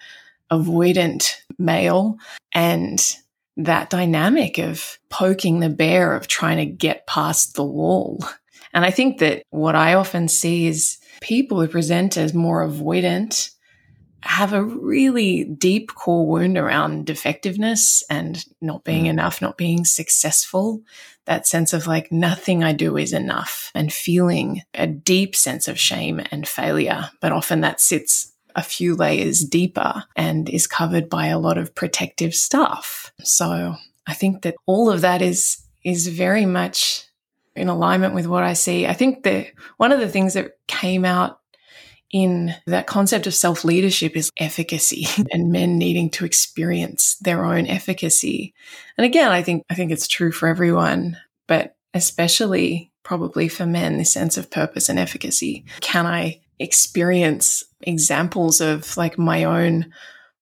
avoidant 0.50 1.34
male, 1.58 2.18
and 2.52 3.16
that 3.56 3.90
dynamic 3.90 4.58
of 4.58 4.98
poking 5.10 5.60
the 5.60 5.68
bear, 5.68 6.14
of 6.14 6.26
trying 6.26 6.58
to 6.58 6.66
get 6.66 7.06
past 7.06 7.54
the 7.54 7.64
wall. 7.64 8.24
And 8.72 8.84
I 8.84 8.90
think 8.90 9.18
that 9.18 9.44
what 9.50 9.76
I 9.76 9.94
often 9.94 10.26
see 10.26 10.66
is 10.66 10.98
people 11.20 11.60
who 11.60 11.68
present 11.68 12.16
as 12.16 12.34
more 12.34 12.66
avoidant 12.66 13.50
have 14.24 14.52
a 14.54 14.64
really 14.64 15.44
deep 15.44 15.94
core 15.94 16.26
wound 16.26 16.56
around 16.56 17.06
defectiveness 17.06 18.02
and 18.08 18.44
not 18.60 18.82
being 18.82 19.04
mm. 19.04 19.10
enough, 19.10 19.42
not 19.42 19.58
being 19.58 19.84
successful. 19.84 20.82
That 21.26 21.46
sense 21.46 21.72
of 21.72 21.86
like 21.86 22.10
nothing 22.10 22.64
I 22.64 22.72
do 22.72 22.96
is 22.96 23.12
enough 23.12 23.70
and 23.74 23.92
feeling 23.92 24.62
a 24.72 24.86
deep 24.86 25.36
sense 25.36 25.68
of 25.68 25.78
shame 25.78 26.22
and 26.30 26.48
failure. 26.48 27.10
But 27.20 27.32
often 27.32 27.60
that 27.60 27.80
sits 27.80 28.32
a 28.56 28.62
few 28.62 28.94
layers 28.94 29.44
deeper 29.44 30.04
and 30.16 30.48
is 30.48 30.66
covered 30.66 31.10
by 31.10 31.26
a 31.26 31.38
lot 31.38 31.58
of 31.58 31.74
protective 31.74 32.34
stuff. 32.34 33.12
So 33.22 33.74
I 34.06 34.14
think 34.14 34.42
that 34.42 34.56
all 34.64 34.90
of 34.90 35.02
that 35.02 35.20
is, 35.20 35.58
is 35.84 36.08
very 36.08 36.46
much 36.46 37.06
in 37.54 37.68
alignment 37.68 38.14
with 38.14 38.26
what 38.26 38.42
I 38.42 38.54
see. 38.54 38.86
I 38.86 38.94
think 38.94 39.22
that 39.24 39.48
one 39.76 39.92
of 39.92 40.00
the 40.00 40.08
things 40.08 40.34
that 40.34 40.52
came 40.66 41.04
out 41.04 41.40
in 42.14 42.54
that 42.66 42.86
concept 42.86 43.26
of 43.26 43.34
self 43.34 43.64
leadership 43.64 44.16
is 44.16 44.30
efficacy 44.38 45.06
and 45.32 45.50
men 45.50 45.76
needing 45.76 46.08
to 46.10 46.24
experience 46.24 47.16
their 47.16 47.44
own 47.44 47.66
efficacy. 47.66 48.54
And 48.96 49.04
again, 49.04 49.32
I 49.32 49.42
think, 49.42 49.64
I 49.68 49.74
think 49.74 49.90
it's 49.90 50.06
true 50.06 50.30
for 50.30 50.46
everyone, 50.48 51.18
but 51.48 51.74
especially 51.92 52.92
probably 53.02 53.48
for 53.48 53.66
men, 53.66 53.98
this 53.98 54.12
sense 54.12 54.38
of 54.38 54.50
purpose 54.50 54.88
and 54.88 54.98
efficacy. 54.98 55.64
Can 55.80 56.06
I 56.06 56.40
experience 56.60 57.64
examples 57.80 58.60
of 58.60 58.96
like 58.96 59.18
my 59.18 59.42
own 59.42 59.92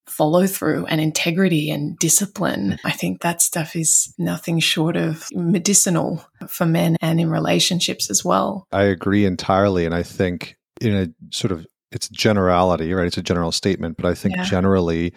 follow 0.07 0.47
through 0.47 0.85
and 0.87 1.01
integrity 1.01 1.71
and 1.71 1.99
discipline. 1.99 2.79
I 2.85 2.91
think 2.91 3.23
that 3.23 3.41
stuff 3.41 3.75
is 3.75 4.13
nothing 4.19 4.59
short 4.59 4.95
of 4.95 5.27
medicinal 5.33 6.23
for 6.49 6.67
men 6.67 6.97
and 7.01 7.19
in 7.19 7.31
relationships 7.31 8.11
as 8.11 8.23
well. 8.23 8.67
I 8.73 8.83
agree 8.83 9.25
entirely. 9.25 9.87
And 9.87 9.95
I 9.95 10.03
think 10.03 10.57
in 10.83 10.95
a 10.95 11.35
sort 11.35 11.53
of 11.53 11.67
it's 11.91 12.09
generality, 12.09 12.93
right? 12.93 13.07
It's 13.07 13.19
a 13.19 13.23
general 13.23 13.53
statement, 13.53 13.97
but 13.97 14.07
I 14.07 14.15
think 14.15 14.37
yeah. 14.37 14.45
generally 14.45 15.13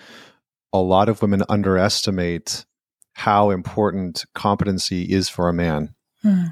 a 0.74 0.80
lot 0.80 1.10
of 1.10 1.22
women 1.22 1.44
underestimate 1.48 2.66
how 3.14 3.50
important 3.50 4.26
competency 4.36 5.04
is 5.04 5.30
for 5.30 5.50
a 5.50 5.54
man. 5.54 5.96
Hmm. 6.22 6.46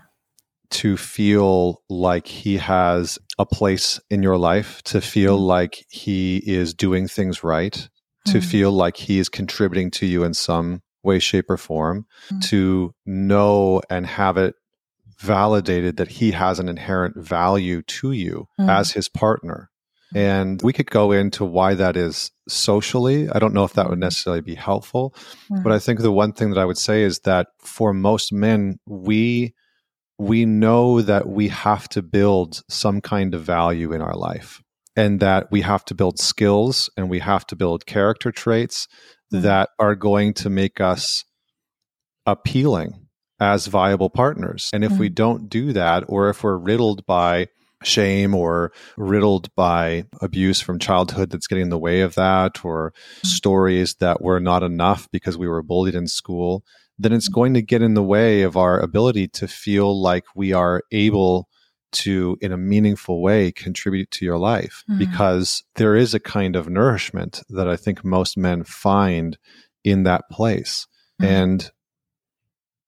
to 0.70 0.98
feel 0.98 1.82
like 1.90 2.28
he 2.28 2.58
has 2.58 3.18
a 3.40 3.46
place 3.46 4.00
in 4.10 4.22
your 4.22 4.38
life, 4.38 4.84
to 4.84 5.02
feel 5.02 5.40
mm. 5.40 5.46
like 5.46 5.84
he 5.90 6.38
is 6.38 6.74
doing 6.74 7.08
things 7.08 7.44
right, 7.44 7.90
to 8.26 8.38
mm. 8.38 8.44
feel 8.44 8.72
like 8.72 8.98
he 8.98 9.20
is 9.20 9.30
contributing 9.30 9.92
to 9.92 10.06
you 10.06 10.24
in 10.24 10.34
some 10.34 10.82
way, 11.04 11.20
shape, 11.20 11.50
or 11.50 11.58
form, 11.58 12.06
mm. 12.32 12.42
to 12.50 12.94
know 13.06 13.82
and 13.90 14.06
have 14.06 14.38
it 14.38 14.56
validated 15.24 15.98
that 15.98 16.10
he 16.10 16.32
has 16.32 16.60
an 16.60 16.68
inherent 16.68 17.16
value 17.18 17.82
to 17.84 18.12
you 18.12 18.48
mm. 18.60 18.70
as 18.70 18.92
his 18.92 19.08
partner. 19.08 19.70
Mm. 20.14 20.20
And 20.20 20.62
we 20.62 20.74
could 20.74 20.92
go 20.92 21.12
into 21.12 21.46
why 21.46 21.76
that 21.76 21.96
is 21.96 22.32
socially. 22.50 23.30
I 23.30 23.40
don't 23.40 23.54
know 23.54 23.64
if 23.64 23.74
that 23.74 23.90
would 23.90 24.00
mm. 24.00 24.08
necessarily 24.08 24.42
be 24.42 24.56
helpful, 24.56 25.16
but 25.50 25.72
I 25.72 25.80
think 25.80 26.02
the 26.02 26.12
one 26.12 26.34
thing 26.34 26.50
that 26.50 26.60
I 26.60 26.66
would 26.66 26.78
say 26.78 27.04
is 27.04 27.20
that 27.20 27.48
for 27.60 27.94
most 27.94 28.34
men, 28.34 28.80
we 28.86 29.54
we 30.20 30.46
know 30.46 31.02
that 31.02 31.28
we 31.28 31.48
have 31.48 31.90
to 31.90 32.02
build 32.02 32.62
some 32.70 33.02
kind 33.02 33.34
of 33.34 33.42
value 33.42 33.92
in 33.94 34.02
our 34.02 34.16
life 34.16 34.62
and 34.96 35.20
that 35.20 35.52
we 35.52 35.62
have 35.62 35.84
to 35.86 35.96
build 35.96 36.20
skills 36.20 36.90
and 36.96 37.10
we 37.10 37.20
have 37.20 37.48
to 37.48 37.56
build 37.56 37.86
character 37.86 38.32
traits 38.32 38.88
mm-hmm. 39.34 39.44
that 39.44 39.70
are 39.80 39.96
going 39.96 40.34
to 40.36 40.50
make 40.50 40.80
us 40.80 41.26
appealing 42.26 43.03
as 43.44 43.68
viable 43.68 44.10
partners. 44.10 44.70
And 44.74 44.84
if 44.84 44.92
mm-hmm. 44.92 45.00
we 45.00 45.10
don't 45.10 45.50
do 45.50 45.74
that, 45.74 46.06
or 46.08 46.30
if 46.30 46.44
we're 46.44 46.58
riddled 46.58 47.06
by 47.06 47.48
shame 47.84 48.34
or 48.34 48.72
riddled 48.98 49.54
by 49.56 50.06
abuse 50.22 50.62
from 50.62 50.80
childhood 50.80 51.30
that's 51.30 51.48
getting 51.48 51.64
in 51.64 51.70
the 51.70 51.78
way 51.78 52.02
of 52.02 52.16
that, 52.16 52.64
or 52.64 52.92
mm-hmm. 52.92 53.28
stories 53.28 53.96
that 53.96 54.22
were 54.22 54.40
not 54.40 54.64
enough 54.64 55.10
because 55.12 55.38
we 55.38 55.48
were 55.48 55.62
bullied 55.62 55.96
in 55.96 56.08
school, 56.08 56.64
then 56.98 57.12
it's 57.12 57.28
mm-hmm. 57.28 57.36
going 57.36 57.54
to 57.54 57.62
get 57.62 57.82
in 57.82 57.94
the 57.94 58.04
way 58.04 58.44
of 58.44 58.56
our 58.56 58.80
ability 58.80 59.28
to 59.28 59.48
feel 59.48 60.02
like 60.02 60.24
we 60.36 60.54
are 60.54 60.82
able 60.92 61.50
to, 61.92 62.38
in 62.42 62.52
a 62.52 62.58
meaningful 62.58 63.22
way, 63.22 63.52
contribute 63.52 64.10
to 64.12 64.26
your 64.26 64.38
life 64.38 64.84
mm-hmm. 64.90 65.00
because 65.00 65.64
there 65.76 65.96
is 65.96 66.14
a 66.14 66.20
kind 66.20 66.56
of 66.56 66.70
nourishment 66.70 67.44
that 67.50 67.68
I 67.68 67.76
think 67.76 68.04
most 68.04 68.38
men 68.38 68.64
find 68.64 69.38
in 69.84 70.04
that 70.04 70.24
place. 70.32 70.88
Mm-hmm. 71.22 71.34
And 71.34 71.72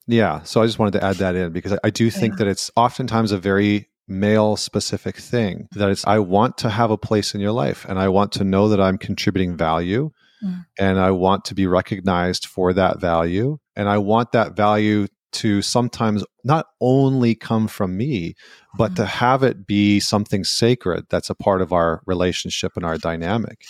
yeah, 0.08 0.44
so 0.44 0.62
I 0.62 0.66
just 0.66 0.80
wanted 0.80 1.00
to 1.00 1.04
add 1.04 1.18
that 1.18 1.36
in 1.36 1.52
because 1.52 1.78
I 1.84 1.90
do 1.90 2.10
think 2.10 2.34
yeah. 2.34 2.38
that 2.40 2.48
it's 2.48 2.72
oftentimes 2.76 3.32
a 3.32 3.38
very 3.38 3.90
male 4.08 4.56
specific 4.56 5.18
thing 5.18 5.68
that 5.72 5.90
it's 5.90 6.06
I 6.06 6.20
want 6.20 6.60
to 6.60 6.70
have 6.70 6.92
a 6.92 6.98
place 6.98 7.34
in 7.34 7.42
your 7.42 7.52
life 7.52 7.86
and 7.90 7.98
I 7.98 8.10
want 8.10 8.34
to 8.34 8.44
know 8.44 8.70
that 8.70 8.80
I'm 8.80 9.00
contributing 9.00 9.58
value 9.58 10.12
mm. 10.44 10.66
and 10.78 11.00
I 11.00 11.10
want 11.10 11.46
to 11.46 11.56
be 11.56 11.66
recognized 11.66 12.46
for 12.46 12.72
that 12.74 13.02
value 13.02 13.58
and 13.76 13.90
I 13.90 13.98
want 13.98 14.32
that 14.34 14.56
value 14.56 15.08
to 15.36 15.62
sometimes 15.62 16.24
not 16.44 16.68
only 16.80 17.36
come 17.36 17.68
from 17.68 17.98
me, 17.98 18.36
but 18.78 18.92
mm-hmm. 18.92 18.96
to 18.96 19.06
have 19.06 19.44
it 19.44 19.68
be 19.68 20.00
something 20.00 20.44
sacred 20.44 21.06
that's 21.10 21.30
a 21.30 21.36
part 21.36 21.62
of 21.62 21.74
our 21.74 22.02
relationship 22.06 22.74
and 22.76 22.86
our 22.86 22.98
dynamic. 22.98 23.64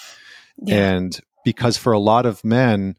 Yeah. 0.58 0.96
And 0.96 1.20
because 1.44 1.78
for 1.78 1.92
a 1.92 2.00
lot 2.00 2.26
of 2.26 2.44
men, 2.44 2.96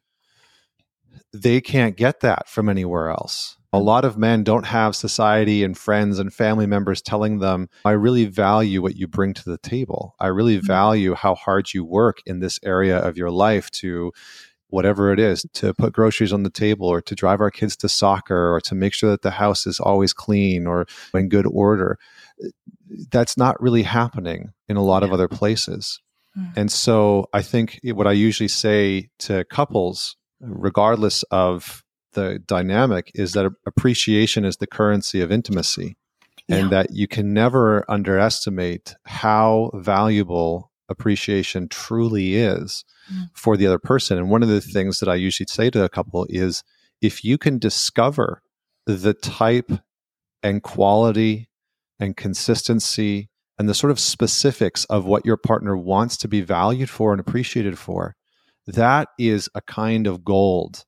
they 1.43 1.61
can't 1.61 1.97
get 1.97 2.21
that 2.21 2.49
from 2.49 2.69
anywhere 2.69 3.11
else. 3.11 3.57
A 3.73 3.79
lot 3.81 4.05
of 4.05 4.17
men 4.17 4.43
don't 4.43 4.67
have 4.67 4.97
society 4.97 5.63
and 5.63 5.77
friends 5.77 6.19
and 6.19 6.33
family 6.33 6.67
members 6.67 7.03
telling 7.03 7.41
them, 7.41 7.69
I 7.85 7.91
really 7.91 8.25
value 8.25 8.81
what 8.81 8.97
you 8.97 9.07
bring 9.07 9.35
to 9.35 9.45
the 9.45 9.59
table. 9.59 10.15
I 10.19 10.29
really 10.29 10.57
mm-hmm. 10.57 10.67
value 10.67 11.15
how 11.15 11.35
hard 11.35 11.75
you 11.75 11.85
work 11.85 12.19
in 12.25 12.41
this 12.41 12.59
area 12.65 12.99
of 12.99 13.19
your 13.19 13.31
life 13.31 13.71
to 13.73 14.13
whatever 14.69 15.13
it 15.13 15.21
is 15.21 15.47
to 15.55 15.75
put 15.75 15.93
groceries 15.93 16.33
on 16.33 16.43
the 16.43 16.51
table 16.51 16.89
or 16.89 17.01
to 17.01 17.15
drive 17.15 17.41
our 17.41 17.51
kids 17.51 17.77
to 17.77 17.89
soccer 17.89 18.53
or 18.53 18.61
to 18.61 18.75
make 18.75 18.93
sure 18.93 19.11
that 19.11 19.23
the 19.23 19.31
house 19.33 19.67
is 19.67 19.79
always 19.79 20.13
clean 20.13 20.67
or 20.67 20.87
in 21.15 21.29
good 21.29 21.47
order. 21.47 21.99
That's 23.11 23.37
not 23.37 23.61
really 23.61 23.85
happening 23.85 24.53
in 24.69 24.77
a 24.77 24.85
lot 24.85 25.03
of 25.03 25.13
other 25.13 25.29
places. 25.29 26.01
Mm. 26.37 26.53
And 26.57 26.73
so 26.73 27.29
I 27.33 27.43
think 27.43 27.81
what 27.85 28.07
I 28.07 28.13
usually 28.13 28.49
say 28.49 29.09
to 29.21 29.45
couples, 29.45 30.17
regardless 30.41 31.23
of 31.25 31.83
the 32.13 32.39
dynamic, 32.47 33.11
is 33.15 33.33
that 33.33 33.51
appreciation 33.67 34.45
is 34.45 34.57
the 34.57 34.67
currency 34.67 35.21
of 35.21 35.33
intimacy. 35.33 35.97
Yeah. 36.49 36.57
And 36.57 36.71
that 36.71 36.93
you 36.93 37.09
can 37.09 37.35
never 37.35 37.85
underestimate 37.91 38.95
how 39.05 39.73
valuable 39.75 40.71
appreciation 40.89 41.69
truly 41.69 42.37
is 42.37 42.85
mm. 43.13 43.29
for 43.35 43.57
the 43.57 43.67
other 43.67 43.81
person. 43.81 44.17
And 44.17 44.31
one 44.31 44.45
of 44.45 44.49
the 44.49 44.61
things 44.61 45.01
that 45.01 45.09
I 45.09 45.17
usually 45.17 45.49
say 45.49 45.71
to 45.71 45.83
a 45.83 45.89
couple 45.89 46.25
is 46.29 46.63
if 47.01 47.25
you 47.25 47.39
can 47.39 47.59
discover 47.59 48.43
the 48.87 49.15
type 49.15 49.73
and 50.43 50.63
quality 50.63 51.49
and 51.99 52.17
consistency 52.17 53.29
and 53.59 53.69
the 53.69 53.75
sort 53.75 53.91
of 53.91 53.99
specifics 53.99 54.85
of 54.85 55.05
what 55.05 55.27
your 55.27 55.37
partner 55.37 55.77
wants 55.77 56.17
to 56.19 56.29
be 56.29 56.41
valued 56.43 56.91
for 56.91 57.13
and 57.13 57.21
appreciated 57.21 57.79
for, 57.79 58.15
that 58.67 59.09
is 59.19 59.49
a 59.55 59.61
kind 59.61 60.07
of 60.07 60.25
gold 60.25 60.85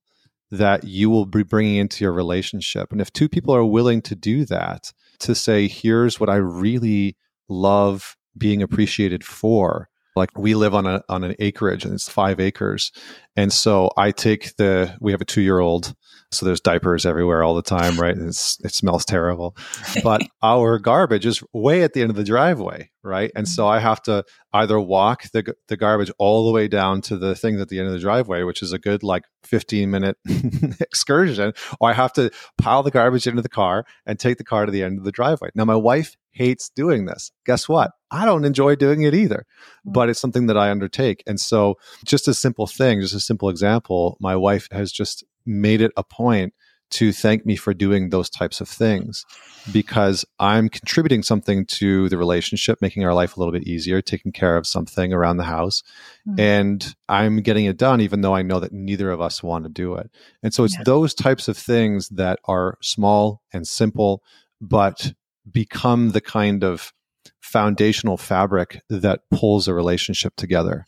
that 0.50 0.84
you 0.84 1.10
will 1.10 1.26
be 1.26 1.42
bringing 1.42 1.76
into 1.76 2.04
your 2.04 2.12
relationship. 2.12 2.90
And 2.90 3.00
if 3.00 3.12
two 3.12 3.28
people 3.28 3.54
are 3.54 3.64
willing 3.64 4.00
to 4.02 4.14
do 4.14 4.44
that, 4.46 4.92
to 5.20 5.34
say, 5.34 5.68
here's 5.68 6.18
what 6.18 6.30
I 6.30 6.36
really 6.36 7.16
love 7.48 8.16
being 8.36 8.62
appreciated 8.62 9.24
for, 9.24 9.88
like 10.18 10.36
we 10.36 10.54
live 10.54 10.74
on 10.74 10.86
a 10.86 11.02
on 11.08 11.24
an 11.24 11.34
acreage 11.38 11.84
and 11.84 11.94
it's 11.94 12.08
five 12.08 12.40
acres. 12.40 12.92
And 13.36 13.52
so 13.52 13.90
i 13.96 14.10
take 14.10 14.56
the 14.56 14.96
we 15.00 15.12
have 15.12 15.20
a 15.20 15.24
two 15.24 15.40
year 15.40 15.60
old 15.60 15.94
so 16.30 16.44
there's 16.44 16.60
diapers 16.60 17.06
everywhere 17.06 17.42
all 17.42 17.54
the 17.54 17.62
time 17.62 17.98
right? 17.98 18.16
It's, 18.16 18.58
it 18.62 18.74
smells 18.74 19.04
terrible. 19.04 19.56
But 20.02 20.22
our 20.42 20.78
garbage 20.78 21.24
is 21.24 21.42
way 21.54 21.82
at 21.82 21.94
the 21.94 22.02
end 22.02 22.10
of 22.10 22.16
the 22.16 22.24
driveway 22.24 22.90
right? 23.04 23.30
And 23.34 23.48
so 23.48 23.62
mm-hmm. 23.62 23.72
i 23.72 23.80
have 23.80 24.02
to 24.02 24.24
either 24.52 24.78
walk 24.78 25.30
the, 25.32 25.54
the 25.68 25.76
garbage 25.76 26.10
all 26.18 26.46
the 26.46 26.52
way 26.52 26.68
down 26.68 27.00
to 27.02 27.16
the 27.16 27.34
thing 27.34 27.60
at 27.60 27.68
the 27.68 27.78
end 27.78 27.88
of 27.88 27.94
the 27.94 28.00
driveway 28.00 28.42
which 28.42 28.62
is 28.62 28.72
a 28.72 28.78
good 28.78 29.02
like 29.02 29.24
15 29.44 29.90
minute 29.90 30.16
excursion 30.80 31.52
or 31.80 31.90
i 31.90 31.92
have 31.92 32.12
to 32.12 32.30
pile 32.58 32.82
the 32.82 32.90
garbage 32.90 33.26
into 33.26 33.42
the 33.42 33.48
car 33.48 33.84
and 34.04 34.18
take 34.18 34.38
the 34.38 34.44
car 34.44 34.66
to 34.66 34.72
the 34.72 34.82
end 34.82 34.98
of 34.98 35.04
the 35.04 35.12
driveway. 35.12 35.50
Now 35.54 35.64
my 35.64 35.76
wife 35.76 36.16
hates 36.38 36.70
doing 36.74 37.04
this 37.04 37.32
guess 37.44 37.68
what 37.68 37.90
I 38.10 38.24
don't 38.24 38.44
enjoy 38.44 38.76
doing 38.76 39.02
it 39.02 39.14
either, 39.14 39.44
mm. 39.86 39.92
but 39.92 40.08
it's 40.08 40.20
something 40.20 40.46
that 40.46 40.56
I 40.56 40.70
undertake. 40.70 41.22
And 41.26 41.38
so, 41.38 41.76
just 42.04 42.28
a 42.28 42.34
simple 42.34 42.66
thing, 42.66 43.00
just 43.00 43.14
a 43.14 43.20
simple 43.20 43.48
example, 43.48 44.16
my 44.20 44.36
wife 44.36 44.68
has 44.72 44.92
just 44.92 45.24
made 45.44 45.80
it 45.80 45.92
a 45.96 46.04
point 46.04 46.54
to 46.90 47.12
thank 47.12 47.44
me 47.44 47.54
for 47.54 47.74
doing 47.74 48.08
those 48.08 48.30
types 48.30 48.62
of 48.62 48.68
things 48.68 49.26
because 49.72 50.24
I'm 50.38 50.70
contributing 50.70 51.22
something 51.22 51.66
to 51.66 52.08
the 52.08 52.16
relationship, 52.16 52.78
making 52.80 53.04
our 53.04 53.12
life 53.12 53.36
a 53.36 53.40
little 53.40 53.52
bit 53.52 53.64
easier, 53.64 54.00
taking 54.00 54.32
care 54.32 54.56
of 54.56 54.66
something 54.66 55.12
around 55.12 55.36
the 55.36 55.44
house. 55.44 55.82
Mm-hmm. 56.26 56.40
And 56.40 56.94
I'm 57.06 57.42
getting 57.42 57.66
it 57.66 57.76
done, 57.76 58.00
even 58.00 58.22
though 58.22 58.34
I 58.34 58.40
know 58.40 58.58
that 58.60 58.72
neither 58.72 59.10
of 59.10 59.20
us 59.20 59.42
want 59.42 59.64
to 59.64 59.70
do 59.70 59.96
it. 59.96 60.10
And 60.42 60.54
so 60.54 60.64
it's 60.64 60.76
yeah. 60.76 60.84
those 60.86 61.12
types 61.12 61.46
of 61.46 61.58
things 61.58 62.08
that 62.08 62.38
are 62.46 62.78
small 62.80 63.42
and 63.52 63.68
simple, 63.68 64.22
but 64.58 65.12
become 65.52 66.10
the 66.10 66.20
kind 66.20 66.64
of 66.64 66.92
foundational 67.40 68.16
fabric 68.16 68.82
that 68.88 69.22
pulls 69.30 69.68
a 69.68 69.74
relationship 69.74 70.34
together. 70.36 70.86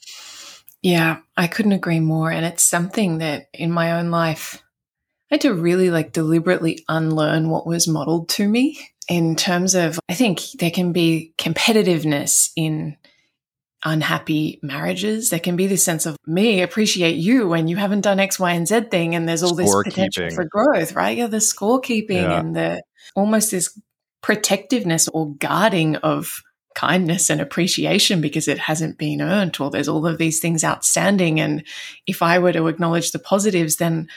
Yeah, 0.83 1.19
I 1.37 1.47
couldn't 1.47 1.73
agree 1.73 2.01
more. 2.01 2.31
And 2.31 2.45
it's 2.45 2.63
something 2.63 3.19
that 3.19 3.49
in 3.53 3.71
my 3.71 3.93
own 3.93 4.11
life, 4.11 4.63
I 5.31 5.35
had 5.35 5.43
to 5.43 5.55
really 5.55 5.91
like 5.91 6.13
deliberately 6.13 6.85
unlearn 6.89 7.51
what 7.51 7.67
was 7.67 7.87
modeled 7.87 8.29
to 8.31 8.49
me 8.49 8.79
in 9.09 9.37
terms 9.37 9.75
of, 9.75 9.99
I 10.09 10.15
think 10.15 10.41
there 10.59 10.71
can 10.71 10.93
be 10.93 11.35
competitiveness 11.39 12.51
in 12.57 12.97
unhappy 13.85 14.59
marriages. 14.63 15.31
There 15.31 15.41
can 15.41 15.57
be 15.57 15.67
this 15.67 15.85
sense 15.85 16.07
of 16.07 16.17
me 16.27 16.63
appreciate 16.63 17.17
you 17.17 17.49
when 17.49 17.69
you 17.69 17.77
haven't 17.77 18.03
done 18.03 18.21
X, 18.21 18.39
Y, 18.39 18.53
and 18.53 18.69
Z 18.69 18.83
thing. 18.91 19.15
And 19.15 19.29
there's 19.29 19.43
all 19.43 19.55
this 19.55 19.75
potential 19.85 20.31
for 20.31 20.45
growth, 20.45 20.95
right? 20.95 21.17
Yeah, 21.17 21.29
the 21.29 21.39
scorekeeping 21.39 22.11
yeah. 22.11 22.41
and 22.41 22.55
the 22.57 22.83
almost 23.15 23.51
this 23.51 23.79
protectiveness 24.23 25.09
or 25.09 25.35
guarding 25.35 25.97
of 25.97 26.43
kindness 26.75 27.31
and 27.31 27.41
appreciation 27.41 28.21
because 28.21 28.49
it 28.49 28.59
hasn't 28.59 28.99
been 28.99 29.21
earned 29.21 29.59
or 29.61 29.71
there's 29.71 29.89
all 29.89 30.07
of 30.07 30.19
these 30.19 30.41
things 30.41 30.65
outstanding. 30.65 31.41
And 31.41 31.65
if 32.07 32.23
I 32.23 32.39
were 32.39 32.53
to 32.53 32.69
acknowledge 32.69 33.11
the 33.11 33.19
positives, 33.19 33.77
then 33.77 34.09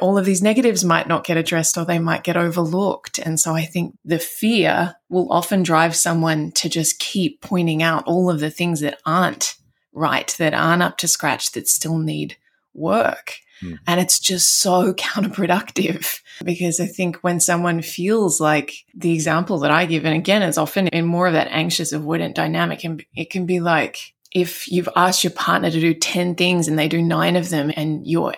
all 0.00 0.18
of 0.18 0.24
these 0.24 0.42
negatives 0.42 0.84
might 0.84 1.08
not 1.08 1.24
get 1.24 1.36
addressed 1.36 1.76
or 1.76 1.84
they 1.84 1.98
might 1.98 2.22
get 2.22 2.36
overlooked. 2.36 3.18
And 3.18 3.40
so 3.40 3.54
I 3.54 3.64
think 3.64 3.96
the 4.04 4.18
fear 4.18 4.96
will 5.08 5.30
often 5.32 5.62
drive 5.62 5.96
someone 5.96 6.52
to 6.52 6.68
just 6.68 6.98
keep 6.98 7.40
pointing 7.40 7.82
out 7.82 8.04
all 8.06 8.30
of 8.30 8.40
the 8.40 8.50
things 8.50 8.80
that 8.80 9.00
aren't 9.04 9.56
right, 9.92 10.34
that 10.38 10.54
aren't 10.54 10.82
up 10.82 10.98
to 10.98 11.08
scratch, 11.08 11.52
that 11.52 11.68
still 11.68 11.98
need 11.98 12.36
work. 12.74 13.38
Mm. 13.62 13.78
And 13.86 14.00
it's 14.00 14.18
just 14.18 14.60
so 14.60 14.92
counterproductive 14.94 16.20
because 16.44 16.80
I 16.80 16.86
think 16.86 17.16
when 17.18 17.40
someone 17.40 17.82
feels 17.82 18.40
like 18.40 18.84
the 18.94 19.12
example 19.12 19.58
that 19.60 19.70
I 19.70 19.86
give, 19.86 20.04
and 20.04 20.14
again, 20.14 20.42
it's 20.42 20.58
often 20.58 20.88
in 20.88 21.06
more 21.06 21.26
of 21.26 21.32
that 21.32 21.48
anxious 21.50 21.92
avoidant 21.92 22.34
dynamic, 22.34 22.84
and 22.84 23.04
it 23.14 23.30
can 23.30 23.46
be 23.46 23.60
like 23.60 24.14
if 24.32 24.70
you've 24.70 24.88
asked 24.96 25.24
your 25.24 25.30
partner 25.30 25.70
to 25.70 25.80
do 25.80 25.94
10 25.94 26.34
things 26.34 26.68
and 26.68 26.78
they 26.78 26.88
do 26.88 27.00
nine 27.00 27.36
of 27.36 27.48
them, 27.48 27.72
and 27.76 28.06
your 28.06 28.34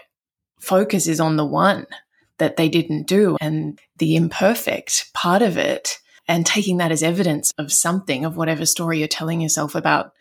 focus 0.61 1.07
is 1.07 1.21
on 1.21 1.37
the 1.37 1.47
one 1.47 1.87
that 2.39 2.57
they 2.57 2.69
didn't 2.69 3.07
do 3.07 3.37
and 3.41 3.81
the 3.99 4.15
imperfect 4.17 5.13
part 5.13 5.43
of 5.43 5.57
it. 5.57 5.99
and 6.31 6.45
taking 6.45 6.77
that 6.77 6.93
as 6.93 7.03
evidence 7.03 7.55
of 7.57 7.73
something, 7.73 8.27
of 8.27 8.37
whatever 8.37 8.67
story 8.67 8.99
you're 8.99 9.09
telling 9.09 9.41
yourself 9.41 9.75
about 9.75 10.13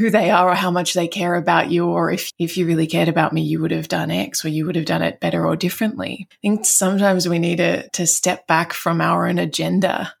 who 0.00 0.10
they 0.10 0.30
are 0.30 0.50
or 0.50 0.54
how 0.54 0.70
much 0.70 0.94
they 0.94 1.06
care 1.06 1.34
about 1.34 1.70
you, 1.70 1.86
or 1.86 2.10
if, 2.10 2.32
if 2.38 2.56
you 2.56 2.66
really 2.66 2.86
cared 2.86 3.08
about 3.08 3.32
me, 3.32 3.42
you 3.42 3.60
would 3.60 3.70
have 3.70 3.88
done 3.88 4.10
X 4.10 4.44
or 4.44 4.48
you 4.48 4.64
would 4.66 4.76
have 4.76 4.86
done 4.86 5.02
it 5.02 5.20
better 5.20 5.46
or 5.46 5.56
differently. 5.56 6.26
I 6.30 6.36
think 6.40 6.64
sometimes 6.64 7.28
we 7.28 7.38
need 7.38 7.56
to, 7.58 7.88
to 7.90 8.06
step 8.06 8.46
back 8.46 8.72
from 8.72 9.00
our 9.00 9.26
own 9.26 9.38
agenda. 9.38 10.14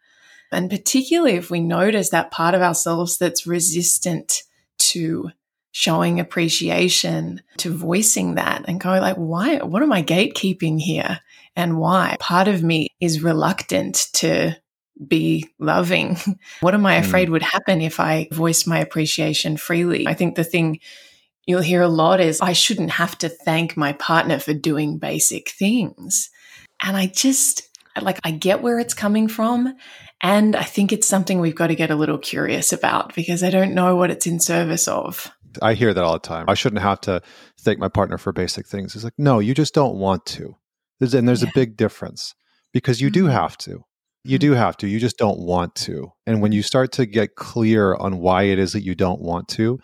And 0.52 0.68
particularly 0.68 1.34
if 1.34 1.50
we 1.50 1.60
notice 1.60 2.10
that 2.10 2.30
part 2.30 2.54
of 2.54 2.60
ourselves 2.60 3.18
that's 3.18 3.46
resistant 3.46 4.42
to 4.78 5.30
showing 5.72 6.20
appreciation, 6.20 7.40
to 7.58 7.74
voicing 7.74 8.34
that 8.34 8.64
and 8.66 8.80
going 8.80 9.00
like, 9.00 9.16
why, 9.16 9.58
what 9.58 9.82
am 9.82 9.92
I 9.92 10.02
gatekeeping 10.02 10.80
here? 10.80 11.20
And 11.56 11.78
why? 11.78 12.16
Part 12.20 12.48
of 12.48 12.62
me 12.62 12.88
is 13.00 13.22
reluctant 13.22 14.08
to 14.14 14.56
be 15.06 15.48
loving? 15.58 16.16
What 16.60 16.74
am 16.74 16.86
I 16.86 16.98
hmm. 16.98 17.06
afraid 17.06 17.28
mm. 17.28 17.32
would 17.32 17.42
happen 17.42 17.80
if 17.80 18.00
I 18.00 18.28
voiced 18.32 18.66
my 18.66 18.78
appreciation 18.78 19.56
freely? 19.56 20.06
I 20.06 20.14
think 20.14 20.34
the 20.34 20.44
thing 20.44 20.80
you'll 21.46 21.62
hear 21.62 21.82
a 21.82 21.88
lot 21.88 22.20
is 22.20 22.40
I 22.40 22.52
shouldn't 22.52 22.90
have 22.90 23.16
to 23.18 23.28
thank 23.28 23.76
my 23.76 23.92
partner 23.94 24.38
for 24.38 24.52
doing 24.52 24.98
basic 24.98 25.50
things. 25.50 26.30
And 26.82 26.96
I 26.96 27.06
just 27.06 27.68
like, 28.00 28.20
I 28.24 28.30
get 28.30 28.62
where 28.62 28.78
it's 28.78 28.94
coming 28.94 29.28
from. 29.28 29.74
And 30.22 30.54
I 30.54 30.64
think 30.64 30.92
it's 30.92 31.06
something 31.06 31.40
we've 31.40 31.54
got 31.54 31.68
to 31.68 31.74
get 31.74 31.90
a 31.90 31.96
little 31.96 32.18
curious 32.18 32.72
about 32.72 33.14
because 33.14 33.42
I 33.42 33.50
don't 33.50 33.74
know 33.74 33.96
what 33.96 34.10
it's 34.10 34.26
in 34.26 34.38
service 34.38 34.86
of. 34.86 35.32
I 35.62 35.74
hear 35.74 35.92
that 35.92 36.04
all 36.04 36.12
the 36.12 36.18
time. 36.20 36.44
I 36.48 36.54
shouldn't 36.54 36.82
have 36.82 37.00
to 37.02 37.22
thank 37.58 37.78
my 37.78 37.88
partner 37.88 38.18
for 38.18 38.32
basic 38.32 38.66
things. 38.66 38.94
It's 38.94 39.04
like, 39.04 39.18
no, 39.18 39.38
you 39.38 39.54
just 39.54 39.74
don't 39.74 39.96
want 39.96 40.26
to. 40.26 40.56
There's, 40.98 41.14
and 41.14 41.26
there's 41.26 41.42
yeah. 41.42 41.48
a 41.48 41.52
big 41.54 41.76
difference 41.76 42.34
because 42.72 43.00
you 43.00 43.08
mm-hmm. 43.08 43.24
do 43.24 43.26
have 43.26 43.56
to. 43.58 43.84
You 44.24 44.38
do 44.38 44.52
have 44.52 44.76
to. 44.78 44.86
You 44.86 45.00
just 45.00 45.16
don't 45.16 45.38
want 45.38 45.74
to. 45.76 46.12
And 46.26 46.42
when 46.42 46.52
you 46.52 46.62
start 46.62 46.92
to 46.92 47.06
get 47.06 47.36
clear 47.36 47.94
on 47.94 48.18
why 48.18 48.44
it 48.44 48.58
is 48.58 48.72
that 48.74 48.82
you 48.82 48.94
don't 48.94 49.20
want 49.20 49.48
to 49.48 49.78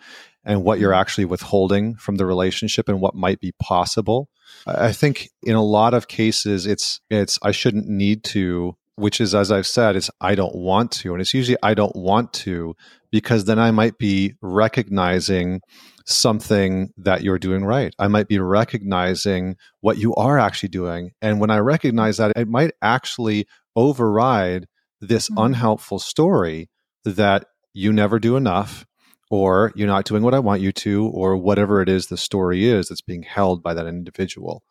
and 0.45 0.63
what 0.63 0.79
you're 0.79 0.91
mm-hmm. 0.91 1.01
actually 1.01 1.25
withholding 1.25 1.95
from 1.95 2.15
the 2.15 2.25
relationship 2.25 2.87
and 2.87 3.01
what 3.01 3.15
might 3.15 3.39
be 3.39 3.53
possible, 3.59 4.29
I 4.65 4.93
think 4.93 5.29
in 5.43 5.55
a 5.55 5.63
lot 5.63 5.93
of 5.93 6.07
cases 6.07 6.65
it's 6.65 7.01
it's 7.09 7.39
I 7.41 7.51
shouldn't 7.51 7.87
need 7.87 8.23
to, 8.25 8.75
which 8.95 9.19
is 9.19 9.33
as 9.33 9.51
I've 9.51 9.67
said, 9.67 9.95
it's 9.95 10.09
I 10.21 10.35
don't 10.35 10.55
want 10.55 10.91
to. 10.93 11.13
And 11.13 11.21
it's 11.21 11.33
usually 11.33 11.57
I 11.63 11.73
don't 11.73 11.95
want 11.95 12.31
to 12.33 12.75
because 13.11 13.45
then 13.45 13.59
I 13.59 13.71
might 13.71 13.97
be 13.97 14.35
recognizing 14.41 15.61
something 16.05 16.93
that 16.97 17.21
you're 17.21 17.39
doing 17.39 17.65
right. 17.65 17.93
I 17.99 18.07
might 18.07 18.27
be 18.27 18.39
recognizing 18.39 19.57
what 19.81 19.97
you 19.97 20.15
are 20.15 20.39
actually 20.39 20.69
doing. 20.69 21.11
And 21.21 21.39
when 21.39 21.51
I 21.51 21.57
recognize 21.57 22.17
that, 22.17 22.37
it 22.37 22.47
might 22.47 22.71
actually 22.81 23.47
override 23.77 24.67
this 24.99 25.29
mm-hmm. 25.29 25.45
unhelpful 25.45 25.99
story 25.99 26.69
that 27.05 27.45
you 27.73 27.93
never 27.93 28.19
do 28.19 28.35
enough 28.35 28.85
or 29.29 29.71
you're 29.75 29.87
not 29.87 30.05
doing 30.05 30.23
what 30.23 30.33
I 30.33 30.39
want 30.39 30.61
you 30.61 30.71
to, 30.71 31.07
or 31.07 31.35
whatever 31.35 31.81
it 31.81 31.89
is 31.89 32.07
the 32.07 32.17
story 32.17 32.65
is 32.65 32.87
that's 32.87 33.01
being 33.01 33.23
held 33.23 33.61
by 33.61 33.73
that 33.73 33.85
individual. 33.85 34.63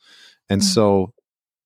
And 0.49 0.61
mm-hmm. 0.63 0.69
so, 0.69 1.13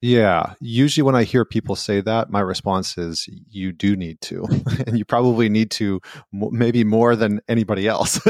yeah, 0.01 0.55
usually 0.61 1.05
when 1.05 1.15
I 1.15 1.25
hear 1.25 1.45
people 1.45 1.77
say 1.77 2.01
that, 2.01 2.31
my 2.31 2.41
response 2.41 2.99
is, 2.99 3.29
you 3.49 3.73
do 3.73 3.95
need 3.95 4.21
to. 4.23 4.45
and 4.87 4.99
you 4.99 5.05
probably 5.05 5.49
need 5.49 5.71
to 5.73 6.01
maybe 6.33 6.83
more 6.83 7.15
than 7.15 7.41
anybody 7.49 7.87
else 7.87 8.21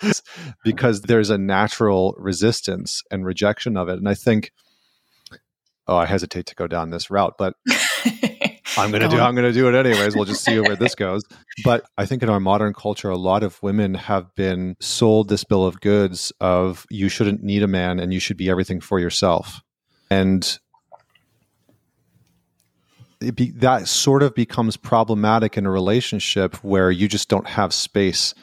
because 0.64 1.02
there's 1.02 1.30
a 1.30 1.38
natural 1.38 2.14
resistance 2.18 3.02
and 3.10 3.24
rejection 3.24 3.76
of 3.76 3.88
it. 3.88 3.98
And 3.98 4.08
I 4.08 4.14
think, 4.14 4.52
oh, 5.86 5.96
I 5.96 6.06
hesitate 6.06 6.46
to 6.46 6.54
go 6.54 6.66
down 6.66 6.90
this 6.90 7.10
route, 7.10 7.34
but 7.38 7.54
I'm 8.76 8.90
gonna 8.90 9.08
do. 9.08 9.18
I'm 9.18 9.34
gonna 9.34 9.52
do 9.52 9.68
it 9.68 9.74
anyways. 9.74 10.16
We'll 10.16 10.24
just 10.24 10.44
see 10.44 10.58
where 10.58 10.76
this 10.76 10.94
goes. 10.94 11.22
But 11.62 11.84
I 11.96 12.06
think 12.06 12.22
in 12.22 12.28
our 12.28 12.40
modern 12.40 12.74
culture, 12.74 13.10
a 13.10 13.16
lot 13.16 13.42
of 13.42 13.62
women 13.62 13.94
have 13.94 14.34
been 14.34 14.76
sold 14.80 15.28
this 15.28 15.44
bill 15.44 15.64
of 15.64 15.80
goods 15.80 16.32
of 16.40 16.86
you 16.90 17.08
shouldn't 17.08 17.42
need 17.42 17.62
a 17.62 17.68
man 17.68 18.00
and 18.00 18.12
you 18.12 18.20
should 18.20 18.36
be 18.36 18.50
everything 18.50 18.80
for 18.80 18.98
yourself, 18.98 19.60
and 20.10 20.58
be, 23.34 23.52
that 23.52 23.88
sort 23.88 24.22
of 24.22 24.34
becomes 24.34 24.76
problematic 24.76 25.56
in 25.56 25.66
a 25.66 25.70
relationship 25.70 26.56
where 26.56 26.90
you 26.90 27.08
just 27.08 27.28
don't 27.28 27.46
have 27.46 27.72
space 27.72 28.34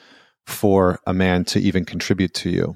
for 0.46 1.00
a 1.06 1.13
man 1.13 1.46
to 1.46 1.60
even 1.60 1.86
contribute 1.86 2.34
to 2.34 2.50
you 2.50 2.76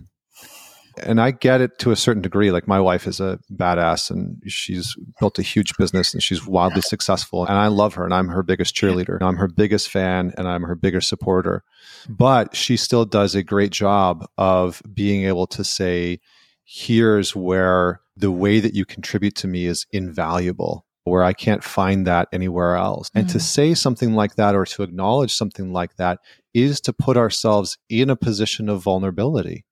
and 1.03 1.21
I 1.21 1.31
get 1.31 1.61
it 1.61 1.79
to 1.79 1.91
a 1.91 1.95
certain 1.95 2.21
degree. 2.21 2.51
Like 2.51 2.67
my 2.67 2.79
wife 2.79 3.07
is 3.07 3.19
a 3.19 3.39
badass 3.51 4.09
and 4.11 4.41
she's 4.47 4.95
built 5.19 5.39
a 5.39 5.43
huge 5.43 5.75
business 5.77 6.13
and 6.13 6.21
she's 6.21 6.45
wildly 6.45 6.81
successful. 6.81 7.45
And 7.45 7.57
I 7.57 7.67
love 7.67 7.93
her 7.95 8.05
and 8.05 8.13
I'm 8.13 8.29
her 8.29 8.43
biggest 8.43 8.75
cheerleader. 8.75 9.21
I'm 9.21 9.37
her 9.37 9.47
biggest 9.47 9.89
fan 9.89 10.33
and 10.37 10.47
I'm 10.47 10.63
her 10.63 10.75
biggest 10.75 11.09
supporter. 11.09 11.63
But 12.09 12.55
she 12.55 12.77
still 12.77 13.05
does 13.05 13.35
a 13.35 13.43
great 13.43 13.71
job 13.71 14.25
of 14.37 14.81
being 14.93 15.25
able 15.25 15.47
to 15.47 15.63
say, 15.63 16.19
here's 16.63 17.35
where 17.35 18.01
the 18.17 18.31
way 18.31 18.59
that 18.59 18.73
you 18.73 18.85
contribute 18.85 19.35
to 19.35 19.47
me 19.47 19.65
is 19.65 19.85
invaluable 19.91 20.85
where 21.05 21.23
I 21.23 21.33
can't 21.33 21.63
find 21.63 22.05
that 22.07 22.27
anywhere 22.33 22.75
else. 22.75 23.09
And 23.13 23.29
to 23.29 23.37
mm. 23.37 23.41
say 23.41 23.73
something 23.75 24.15
like 24.15 24.35
that 24.35 24.55
or 24.55 24.65
to 24.65 24.83
acknowledge 24.83 25.33
something 25.33 25.71
like 25.71 25.95
that 25.97 26.19
is 26.53 26.81
to 26.81 26.93
put 26.93 27.15
ourselves 27.15 27.77
in 27.89 28.09
a 28.09 28.15
position 28.15 28.69
of 28.69 28.81
vulnerability. 28.81 29.65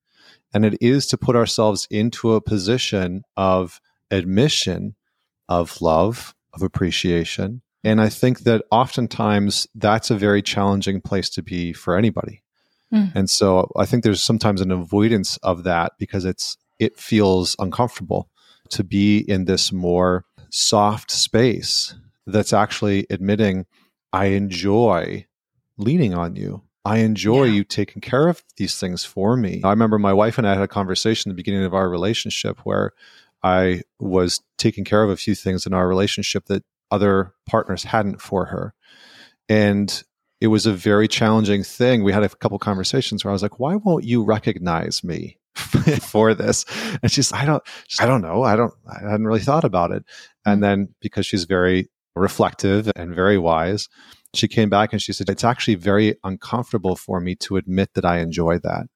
And 0.53 0.65
it 0.65 0.77
is 0.81 1.07
to 1.07 1.17
put 1.17 1.35
ourselves 1.35 1.87
into 1.89 2.33
a 2.33 2.41
position 2.41 3.23
of 3.35 3.81
admission, 4.11 4.95
of 5.49 5.81
love, 5.81 6.35
of 6.53 6.61
appreciation. 6.61 7.61
And 7.83 7.99
I 7.99 8.09
think 8.09 8.41
that 8.41 8.63
oftentimes 8.71 9.67
that's 9.75 10.09
a 10.09 10.15
very 10.15 10.41
challenging 10.41 11.01
place 11.01 11.29
to 11.31 11.41
be 11.41 11.73
for 11.73 11.97
anybody. 11.97 12.43
Mm. 12.93 13.11
And 13.15 13.29
so 13.29 13.71
I 13.75 13.85
think 13.85 14.03
there's 14.03 14.21
sometimes 14.21 14.61
an 14.61 14.71
avoidance 14.71 15.37
of 15.37 15.63
that 15.63 15.93
because 15.97 16.25
it's 16.25 16.57
it 16.79 16.97
feels 16.97 17.55
uncomfortable 17.59 18.29
to 18.69 18.83
be 18.83 19.19
in 19.19 19.45
this 19.45 19.71
more 19.71 20.25
soft 20.49 21.11
space 21.11 21.95
that's 22.25 22.53
actually 22.53 23.05
admitting 23.09 23.65
I 24.11 24.27
enjoy 24.27 25.25
leaning 25.77 26.13
on 26.13 26.35
you. 26.35 26.63
I 26.85 26.97
enjoy 26.99 27.45
yeah. 27.45 27.53
you 27.53 27.63
taking 27.63 28.01
care 28.01 28.27
of 28.27 28.43
these 28.57 28.79
things 28.79 29.05
for 29.05 29.37
me. 29.37 29.61
I 29.63 29.69
remember 29.69 29.97
my 29.97 30.13
wife 30.13 30.37
and 30.37 30.47
I 30.47 30.53
had 30.53 30.63
a 30.63 30.67
conversation 30.67 31.29
at 31.29 31.33
the 31.33 31.37
beginning 31.37 31.63
of 31.63 31.73
our 31.73 31.89
relationship 31.89 32.59
where 32.65 32.91
I 33.41 33.81
was 33.99 34.41
taking 34.57 34.83
care 34.83 35.03
of 35.03 35.09
a 35.09 35.17
few 35.17 35.35
things 35.35 35.65
in 35.65 35.73
our 35.73 35.87
relationship 35.87 36.45
that 36.45 36.63
other 36.91 37.33
partners 37.45 37.83
hadn't 37.83 38.21
for 38.21 38.45
her. 38.45 38.73
And 39.47 40.03
it 40.41 40.47
was 40.47 40.65
a 40.65 40.73
very 40.73 41.07
challenging 41.07 41.63
thing. 41.63 42.03
We 42.03 42.11
had 42.11 42.23
a 42.23 42.29
couple 42.29 42.59
conversations 42.59 43.23
where 43.23 43.31
I 43.31 43.33
was 43.33 43.41
like, 43.41 43.59
why 43.59 43.75
won't 43.75 44.03
you 44.03 44.23
recognize 44.23 45.03
me 45.03 45.37
for 45.55 46.33
this? 46.33 46.65
And 47.01 47.09
she's, 47.09 47.31
I 47.31 47.45
don't, 47.45 47.63
I 47.99 48.05
don't 48.05 48.21
know. 48.21 48.43
I 48.43 48.57
don't, 48.57 48.73
I 48.87 49.09
hadn't 49.09 49.25
really 49.25 49.39
thought 49.39 49.63
about 49.63 49.91
it. 49.91 50.03
And 50.45 50.59
mm. 50.59 50.61
then 50.61 50.95
because 50.99 51.25
she's 51.25 51.45
very 51.45 51.89
reflective 52.15 52.91
and 52.95 53.15
very 53.15 53.37
wise, 53.37 53.89
she 54.33 54.47
came 54.47 54.69
back 54.69 54.93
and 54.93 55.01
she 55.01 55.13
said, 55.13 55.29
It's 55.29 55.43
actually 55.43 55.75
very 55.75 56.15
uncomfortable 56.23 56.95
for 56.95 57.19
me 57.19 57.35
to 57.35 57.57
admit 57.57 57.93
that 57.93 58.05
I 58.05 58.19
enjoy 58.19 58.59
that. 58.59 58.87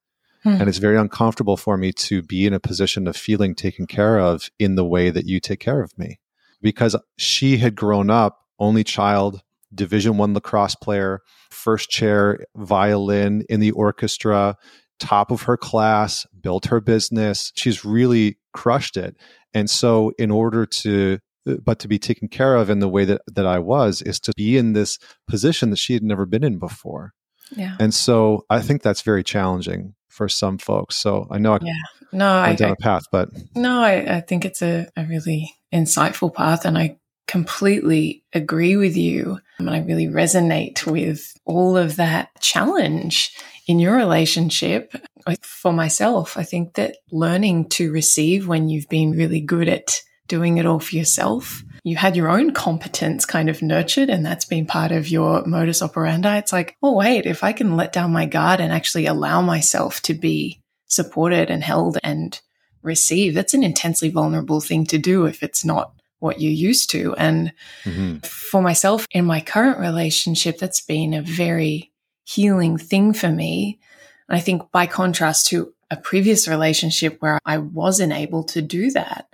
Hmm. 0.43 0.49
And 0.61 0.69
it's 0.69 0.77
very 0.77 0.97
uncomfortable 0.97 1.57
for 1.57 1.77
me 1.77 1.91
to 1.93 2.21
be 2.21 2.45
in 2.45 2.53
a 2.53 2.59
position 2.59 3.07
of 3.07 3.15
feeling 3.15 3.55
taken 3.55 3.87
care 3.87 4.19
of 4.19 4.49
in 4.59 4.75
the 4.75 4.85
way 4.85 5.09
that 5.09 5.25
you 5.25 5.39
take 5.39 5.59
care 5.59 5.81
of 5.81 5.97
me. 5.97 6.19
Because 6.61 6.95
she 7.17 7.57
had 7.57 7.75
grown 7.75 8.09
up, 8.09 8.39
only 8.59 8.83
child, 8.83 9.41
Division 9.73 10.17
One 10.17 10.33
lacrosse 10.33 10.75
player, 10.75 11.21
first 11.51 11.89
chair 11.89 12.45
violin 12.55 13.43
in 13.49 13.59
the 13.59 13.71
orchestra, 13.71 14.55
top 14.99 15.29
of 15.31 15.43
her 15.43 15.57
class, 15.57 16.25
built 16.39 16.67
her 16.67 16.79
business. 16.79 17.51
She's 17.55 17.85
really 17.85 18.37
crushed 18.53 18.97
it. 18.97 19.15
And 19.53 19.69
so, 19.69 20.13
in 20.17 20.31
order 20.31 20.65
to 20.65 21.19
but 21.63 21.79
to 21.79 21.87
be 21.87 21.99
taken 21.99 22.27
care 22.27 22.55
of 22.55 22.69
in 22.69 22.79
the 22.79 22.89
way 22.89 23.05
that, 23.05 23.21
that 23.27 23.45
I 23.45 23.59
was 23.59 24.01
is 24.01 24.19
to 24.21 24.33
be 24.35 24.57
in 24.57 24.73
this 24.73 24.97
position 25.27 25.69
that 25.69 25.77
she 25.77 25.93
had 25.93 26.03
never 26.03 26.25
been 26.25 26.43
in 26.43 26.59
before. 26.59 27.13
Yeah. 27.55 27.75
And 27.79 27.93
so 27.93 28.45
I 28.49 28.61
think 28.61 28.81
that's 28.81 29.01
very 29.01 29.23
challenging 29.23 29.95
for 30.09 30.27
some 30.27 30.57
folks. 30.57 30.95
So 30.95 31.27
I 31.31 31.37
know 31.37 31.53
I 31.53 31.59
yeah. 31.61 31.73
no, 32.11 32.41
went 32.41 32.47
I, 32.49 32.55
down 32.55 32.71
a 32.71 32.75
path, 32.75 33.03
but 33.11 33.29
no, 33.55 33.81
I, 33.81 34.17
I 34.17 34.21
think 34.21 34.45
it's 34.45 34.61
a, 34.61 34.87
a 34.97 35.05
really 35.05 35.53
insightful 35.73 36.33
path 36.33 36.65
and 36.65 36.77
I 36.77 36.97
completely 37.27 38.23
agree 38.33 38.75
with 38.77 38.97
you. 38.97 39.39
And 39.59 39.69
I 39.69 39.79
really 39.79 40.07
resonate 40.07 40.85
with 40.85 41.33
all 41.45 41.77
of 41.77 41.97
that 41.97 42.29
challenge 42.41 43.31
in 43.67 43.79
your 43.79 43.95
relationship. 43.95 44.93
For 45.41 45.73
myself, 45.73 46.37
I 46.37 46.43
think 46.43 46.75
that 46.75 46.97
learning 47.11 47.69
to 47.69 47.91
receive 47.91 48.47
when 48.47 48.69
you've 48.69 48.87
been 48.87 49.11
really 49.11 49.41
good 49.41 49.67
at 49.67 50.01
doing 50.27 50.57
it 50.57 50.65
all 50.65 50.79
for 50.79 50.95
yourself. 50.95 51.63
You 51.83 51.95
had 51.95 52.15
your 52.15 52.29
own 52.29 52.51
competence 52.51 53.25
kind 53.25 53.49
of 53.49 53.61
nurtured, 53.61 54.09
and 54.09 54.25
that's 54.25 54.45
been 54.45 54.65
part 54.65 54.91
of 54.91 55.09
your 55.09 55.45
modus 55.45 55.81
operandi. 55.81 56.37
It's 56.37 56.51
like, 56.51 56.75
oh, 56.83 56.95
wait, 56.95 57.25
if 57.25 57.43
I 57.43 57.53
can 57.53 57.77
let 57.77 57.93
down 57.93 58.11
my 58.11 58.25
guard 58.25 58.59
and 58.59 58.73
actually 58.73 59.05
allow 59.05 59.41
myself 59.41 60.01
to 60.03 60.13
be 60.13 60.61
supported 60.87 61.49
and 61.49 61.63
held 61.63 61.97
and 62.03 62.39
receive, 62.81 63.33
that's 63.33 63.53
an 63.53 63.63
intensely 63.63 64.09
vulnerable 64.09 64.61
thing 64.61 64.85
to 64.87 64.97
do 64.97 65.25
if 65.25 65.43
it's 65.43 65.63
not 65.63 65.93
what 66.19 66.41
you're 66.41 66.51
used 66.51 66.89
to. 66.91 67.15
And 67.15 67.53
mm-hmm. 67.83 68.17
for 68.19 68.61
myself 68.61 69.05
in 69.11 69.25
my 69.25 69.39
current 69.39 69.79
relationship, 69.79 70.57
that's 70.57 70.81
been 70.81 71.13
a 71.13 71.21
very 71.21 71.91
healing 72.23 72.77
thing 72.77 73.13
for 73.13 73.29
me. 73.29 73.79
And 74.27 74.37
I 74.37 74.41
think 74.41 74.71
by 74.71 74.87
contrast 74.87 75.47
to 75.47 75.73
a 75.89 75.95
previous 75.95 76.47
relationship 76.47 77.17
where 77.19 77.39
I 77.45 77.59
wasn't 77.59 78.13
able 78.13 78.43
to 78.45 78.61
do 78.61 78.91
that, 78.91 79.27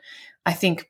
I 0.45 0.53
think 0.53 0.89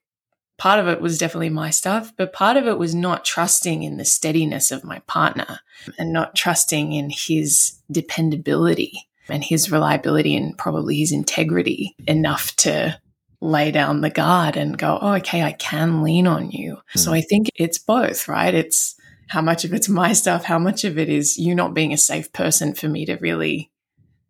part 0.58 0.80
of 0.80 0.88
it 0.88 1.02
was 1.02 1.18
definitely 1.18 1.50
my 1.50 1.70
stuff, 1.70 2.13
but 2.16 2.34
part 2.34 2.58
of 2.58 2.68
it 2.68 2.78
was 2.78 2.94
not 2.96 3.26
trusting 3.26 3.84
in 3.84 3.98
the 3.98 4.06
steadiness 4.06 4.72
of 4.72 4.84
my 4.84 5.00
partner 5.00 5.60
and 5.98 6.13
not 6.13 6.36
trusting 6.36 6.94
in 6.94 7.10
his 7.10 7.80
dependability 7.92 9.08
and 9.30 9.44
his 9.44 9.72
reliability 9.72 10.36
and 10.36 10.58
probably 10.58 10.98
his 10.98 11.12
integrity 11.12 11.96
enough 12.08 12.56
to 12.58 13.00
lay 13.42 13.72
down 13.72 14.02
the 14.02 14.10
guard 14.10 14.56
and 14.56 14.78
go, 14.78 14.98
oh, 15.02 15.13
okay, 15.16 15.44
I 15.44 15.52
can 15.52 16.02
lean 16.02 16.28
on 16.28 16.52
you. 16.52 16.78
Mm. 16.96 17.00
So 17.00 17.13
I 17.13 17.22
think 17.22 17.50
it's 17.56 17.78
both, 17.78 18.28
right? 18.28 18.54
It's 18.54 18.96
how 19.28 19.42
much 19.42 19.66
of 19.66 19.74
it's 19.74 19.89
my 19.89 20.13
stuff, 20.13 20.46
how 20.46 20.60
much 20.60 20.84
of 20.84 20.98
it 20.98 21.10
is 21.10 21.38
you 21.38 21.56
not 21.56 21.74
being 21.74 21.92
a 21.92 21.98
safe 21.98 22.32
person 22.32 22.74
for 22.74 22.88
me 22.88 23.06
to 23.06 23.16
really 23.16 23.72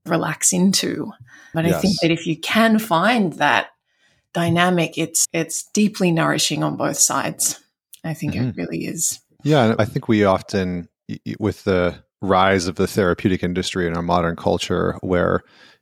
relax 0.06 0.52
into. 0.54 1.12
But 1.54 1.66
yes. 1.66 1.76
I 1.76 1.80
think 1.80 2.00
that 2.02 2.12
if 2.12 2.26
you 2.26 2.38
can 2.38 2.80
find 2.80 3.34
that 3.34 3.68
dynamic, 4.34 4.98
it's 4.98 5.28
it's 5.34 5.63
deeply 5.72 6.12
nourishing 6.12 6.63
on 6.63 6.78
both 6.78 6.98
sides. 6.98 7.60
I 8.04 8.13
think 8.13 8.34
mm-hmm. 8.34 8.50
it 8.50 8.56
really 8.58 8.86
is. 8.86 9.19
Yeah, 9.43 9.76
I 9.78 9.86
think 9.86 10.08
we 10.08 10.24
often 10.24 10.89
with 11.39 11.63
the 11.63 12.04
rise 12.22 12.67
of 12.67 12.76
the 12.76 12.88
therapeutic 12.88 13.43
industry 13.43 13.88
in 13.88 13.96
our 13.96 14.02
modern 14.02 14.36
culture 14.36 14.98
where 15.02 15.41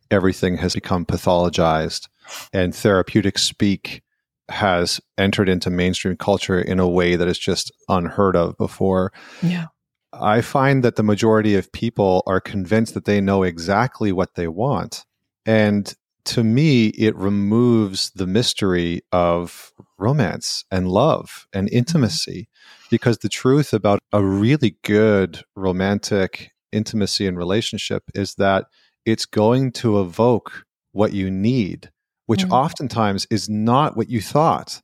everything 0.10 0.58
has 0.58 0.74
become 0.74 1.06
pathologized 1.06 2.08
and 2.52 2.76
therapeutic 2.76 3.38
speak 3.38 4.02
has 4.50 5.00
entered 5.18 5.48
into 5.48 5.70
mainstream 5.70 6.18
culture 6.18 6.60
in 6.60 6.80
a 6.80 6.88
way 6.88 7.16
that 7.16 7.28
is 7.28 7.40
just 7.40 7.72
unheard 7.88 8.36
of 8.36 8.58
before. 8.58 9.14
Yeah. 9.42 9.68
I 10.14 10.42
find 10.42 10.84
that 10.84 10.98
the 10.98 11.04
majority 11.04 11.56
of 11.56 11.72
people 11.72 12.24
are 12.28 12.42
convinced 12.42 12.94
that 12.96 13.06
they 13.06 13.22
know 13.22 13.44
exactly 13.44 14.12
what 14.12 14.36
they 14.36 14.48
want. 14.48 15.06
And 15.46 15.94
to 16.26 16.44
me, 16.44 16.88
it 16.88 17.16
removes 17.16 18.12
the 18.12 18.28
mystery 18.28 19.02
of 19.12 19.72
romance 19.98 20.66
and 20.72 20.88
love 20.88 21.48
and 21.54 21.68
mm-hmm. 21.68 21.78
intimacy 21.78 22.50
because 22.90 23.20
the 23.20 23.30
truth 23.30 23.74
about 23.74 24.00
a 24.12 24.24
really 24.24 24.78
good 24.84 25.44
romantic 25.56 26.52
intimacy 26.72 27.28
and 27.28 27.38
relationship 27.38 28.04
is 28.14 28.36
that 28.36 28.66
it's 29.06 29.26
going 29.26 29.72
to 29.72 30.00
evoke 30.00 30.66
what 30.92 31.14
you 31.14 31.32
need 31.32 31.90
which 32.32 32.46
mm. 32.46 32.52
oftentimes 32.52 33.28
is 33.30 33.50
not 33.50 33.98
what 33.98 34.10
you 34.10 34.22
thought. 34.22 34.82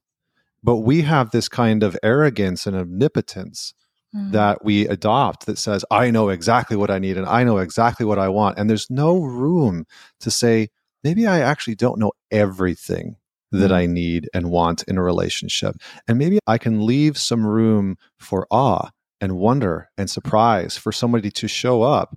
But 0.62 0.78
we 0.80 1.04
have 1.04 1.32
this 1.32 1.48
kind 1.48 1.82
of 1.82 1.98
arrogance 2.04 2.68
and 2.68 2.76
omnipotence 2.76 3.74
mm. 4.14 4.34
that 4.34 4.66
we 4.66 4.86
adopt 4.86 5.46
that 5.46 5.58
says, 5.58 5.86
I 5.90 6.12
know 6.12 6.28
exactly 6.28 6.76
what 6.76 6.92
I 6.92 7.00
need 7.00 7.18
and 7.18 7.26
I 7.26 7.46
know 7.46 7.60
exactly 7.60 8.06
what 8.06 8.20
I 8.20 8.28
want. 8.28 8.58
And 8.58 8.70
there's 8.70 8.90
no 8.90 9.22
room 9.22 9.86
to 10.20 10.30
say, 10.30 10.68
maybe 11.08 11.26
I 11.26 11.40
actually 11.40 11.76
don't 11.76 12.00
know 12.00 12.12
everything 12.32 13.16
that 13.54 13.72
mm. 13.72 13.76
I 13.76 13.86
need 13.86 14.30
and 14.34 14.52
want 14.52 14.84
in 14.90 14.98
a 14.98 15.02
relationship. 15.02 15.78
And 16.06 16.18
maybe 16.18 16.40
I 16.48 16.58
can 16.58 16.86
leave 16.86 17.18
some 17.18 17.48
room 17.48 17.96
for 18.20 18.46
awe 18.52 18.90
and 19.22 19.38
wonder 19.38 19.90
and 19.98 20.10
surprise 20.10 20.76
for 20.76 20.92
somebody 20.92 21.32
to 21.32 21.48
show 21.48 21.82
up 21.82 22.14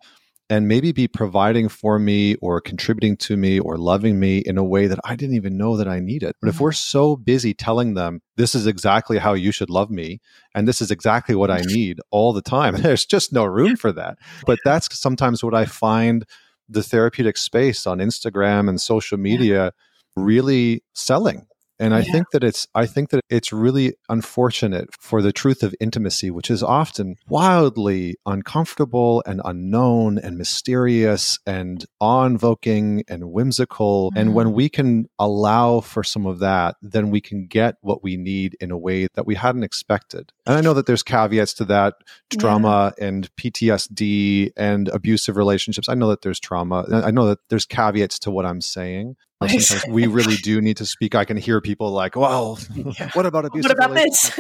and 0.50 0.66
maybe 0.66 0.90
be 0.90 1.07
providing 1.07 1.68
for 1.68 2.00
me 2.00 2.35
or 2.42 2.61
contributing 2.61 3.16
to 3.16 3.37
me 3.37 3.61
or 3.61 3.79
loving 3.79 4.18
me 4.18 4.38
in 4.38 4.59
a 4.59 4.64
way 4.64 4.88
that 4.88 4.98
I 5.05 5.14
didn't 5.14 5.37
even 5.37 5.57
know 5.57 5.76
that 5.76 5.87
I 5.87 6.00
needed. 6.00 6.33
But 6.40 6.48
if 6.48 6.57
mm-hmm. 6.57 6.64
we're 6.64 6.72
so 6.72 7.14
busy 7.14 7.55
telling 7.55 7.94
them, 7.94 8.20
this 8.37 8.57
is 8.57 8.66
exactly 8.66 9.18
how 9.18 9.35
you 9.35 9.53
should 9.53 9.70
love 9.70 9.92
me, 9.92 10.18
and 10.53 10.66
this 10.66 10.83
is 10.83 10.90
exactly 10.90 11.37
what 11.37 11.53
I 11.53 11.61
need 11.64 12.00
all 12.11 12.33
the 12.33 12.42
time, 12.42 12.74
there's 12.83 13.07
just 13.07 13.33
no 13.33 13.44
room 13.44 13.76
for 13.76 13.92
that. 13.92 14.18
But 14.44 14.59
that's 14.64 14.98
sometimes 14.98 15.44
what 15.44 15.55
I 15.55 15.66
find 15.66 16.26
the 16.70 16.83
therapeutic 16.83 17.37
space 17.37 17.87
on 17.87 17.98
Instagram 17.98 18.68
and 18.68 18.80
social 18.80 19.18
media 19.18 19.72
really 20.16 20.83
selling 20.94 21.46
and 21.80 21.94
I 21.94 22.00
yeah. 22.00 22.12
think 22.12 22.30
that 22.32 22.44
it's 22.44 22.68
I 22.74 22.86
think 22.86 23.10
that 23.10 23.22
it's 23.30 23.52
really 23.52 23.94
unfortunate 24.08 24.88
for 25.00 25.22
the 25.22 25.32
truth 25.32 25.62
of 25.62 25.74
intimacy, 25.80 26.30
which 26.30 26.50
is 26.50 26.62
often 26.62 27.16
wildly 27.28 28.16
uncomfortable 28.26 29.22
and 29.26 29.40
unknown 29.44 30.18
and 30.18 30.36
mysterious 30.36 31.38
and 31.46 31.84
awe-invoking 31.98 33.04
and 33.08 33.32
whimsical. 33.32 34.10
Mm-hmm. 34.10 34.18
And 34.18 34.34
when 34.34 34.48
mm-hmm. 34.48 34.56
we 34.56 34.68
can 34.68 35.06
allow 35.18 35.80
for 35.80 36.04
some 36.04 36.26
of 36.26 36.38
that, 36.40 36.76
then 36.82 37.10
we 37.10 37.20
can 37.20 37.46
get 37.46 37.76
what 37.80 38.02
we 38.02 38.16
need 38.16 38.56
in 38.60 38.70
a 38.70 38.78
way 38.78 39.08
that 39.14 39.26
we 39.26 39.34
hadn't 39.34 39.64
expected. 39.64 40.32
And 40.46 40.56
I 40.56 40.60
know 40.60 40.74
that 40.74 40.86
there's 40.86 41.02
caveats 41.02 41.54
to 41.54 41.64
that 41.66 41.94
trauma 42.38 42.92
yeah. 42.98 43.06
and 43.06 43.34
PTSD 43.36 44.50
and 44.56 44.88
abusive 44.88 45.36
relationships. 45.36 45.88
I 45.88 45.94
know 45.94 46.08
that 46.08 46.22
there's 46.22 46.40
trauma. 46.40 46.84
I 46.92 47.10
know 47.10 47.26
that 47.26 47.38
there's 47.48 47.64
caveats 47.64 48.18
to 48.20 48.30
what 48.30 48.44
I'm 48.44 48.60
saying. 48.60 49.16
Sometimes 49.48 49.87
we 49.88 50.07
really 50.07 50.37
do 50.37 50.61
need 50.61 50.76
to 50.79 50.87
speak. 50.87 51.14
I 51.14 51.24
can 51.24 51.38
hear 51.38 51.61
people 51.62 51.90
like, 51.90 52.14
"Well, 52.14 52.59
yeah. 52.74 53.11
what 53.14 53.24
about 53.24 53.46
abuse? 53.46 53.64
What 53.64 53.72
about 53.72 53.94
this? 53.94 54.31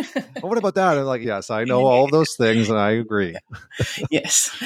what 0.40 0.58
about 0.58 0.74
that?" 0.74 0.98
And 0.98 1.06
like, 1.06 1.22
yes, 1.22 1.48
I 1.48 1.64
know 1.64 1.86
all 1.86 2.08
those 2.08 2.34
things, 2.36 2.68
and 2.68 2.78
I 2.78 2.90
agree. 2.92 3.34
yes, 4.10 4.62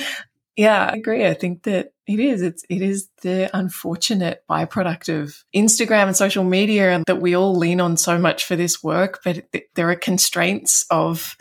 yeah, 0.56 0.90
I 0.92 0.96
agree. 0.96 1.24
I 1.24 1.34
think 1.34 1.62
that 1.64 1.92
it 2.08 2.18
is. 2.18 2.42
It's 2.42 2.64
it 2.68 2.82
is 2.82 3.08
the 3.22 3.48
unfortunate 3.56 4.42
byproduct 4.50 5.22
of 5.22 5.44
Instagram 5.54 6.08
and 6.08 6.16
social 6.16 6.42
media, 6.42 6.90
and 6.90 7.04
that 7.06 7.20
we 7.20 7.36
all 7.36 7.54
lean 7.54 7.80
on 7.80 7.96
so 7.96 8.18
much 8.18 8.44
for 8.44 8.56
this 8.56 8.82
work. 8.82 9.20
But 9.24 9.44
there 9.74 9.88
are 9.88 9.96
constraints 9.96 10.84
of 10.90 11.36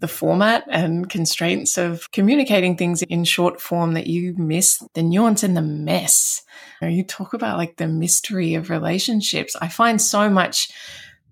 the 0.00 0.08
format 0.08 0.64
and 0.70 1.10
constraints 1.10 1.76
of 1.76 2.10
communicating 2.12 2.76
things 2.76 3.02
in 3.02 3.24
short 3.24 3.60
form 3.60 3.94
that 3.94 4.06
you 4.06 4.34
miss 4.36 4.80
the 4.94 5.02
nuance 5.02 5.42
and 5.42 5.56
the 5.56 5.62
mess. 5.62 6.42
You, 6.82 7.04
talk 7.04 7.34
about 7.34 7.58
like 7.58 7.76
the 7.76 7.88
mystery 7.88 8.54
of 8.54 8.70
relationships. 8.70 9.56
I 9.60 9.68
find 9.68 10.00
so 10.00 10.30
much 10.30 10.70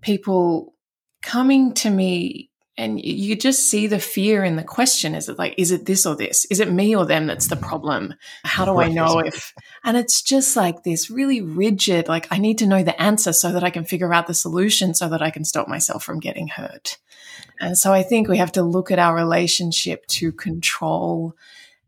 people 0.00 0.74
coming 1.22 1.74
to 1.74 1.90
me 1.90 2.50
and 2.78 3.00
you 3.02 3.36
just 3.36 3.70
see 3.70 3.86
the 3.86 3.98
fear 3.98 4.44
in 4.44 4.56
the 4.56 4.64
question. 4.64 5.14
Is 5.14 5.28
it 5.28 5.38
like 5.38 5.54
is 5.56 5.70
it 5.70 5.86
this 5.86 6.04
or 6.04 6.14
this? 6.14 6.44
Is 6.46 6.60
it 6.60 6.70
me 6.70 6.94
or 6.94 7.06
them 7.06 7.26
that's 7.26 7.46
the 7.46 7.56
problem? 7.56 8.14
How 8.44 8.66
do 8.66 8.78
i 8.78 8.88
know 8.88 9.20
if 9.20 9.54
and 9.84 9.96
it's 9.96 10.20
just 10.20 10.56
like 10.56 10.82
this 10.82 11.10
really 11.10 11.40
rigid 11.40 12.06
like 12.06 12.26
i 12.30 12.38
need 12.38 12.58
to 12.58 12.66
know 12.66 12.82
the 12.82 13.00
answer 13.00 13.32
so 13.32 13.52
that 13.52 13.64
i 13.64 13.70
can 13.70 13.86
figure 13.86 14.12
out 14.12 14.26
the 14.26 14.34
solution 14.34 14.92
so 14.92 15.08
that 15.08 15.22
i 15.22 15.30
can 15.30 15.44
stop 15.44 15.68
myself 15.68 16.04
from 16.04 16.20
getting 16.20 16.48
hurt. 16.48 16.98
And 17.60 17.78
so 17.78 17.92
I 17.92 18.02
think 18.02 18.28
we 18.28 18.38
have 18.38 18.52
to 18.52 18.62
look 18.62 18.90
at 18.90 18.98
our 18.98 19.14
relationship 19.14 20.06
to 20.08 20.32
control 20.32 21.34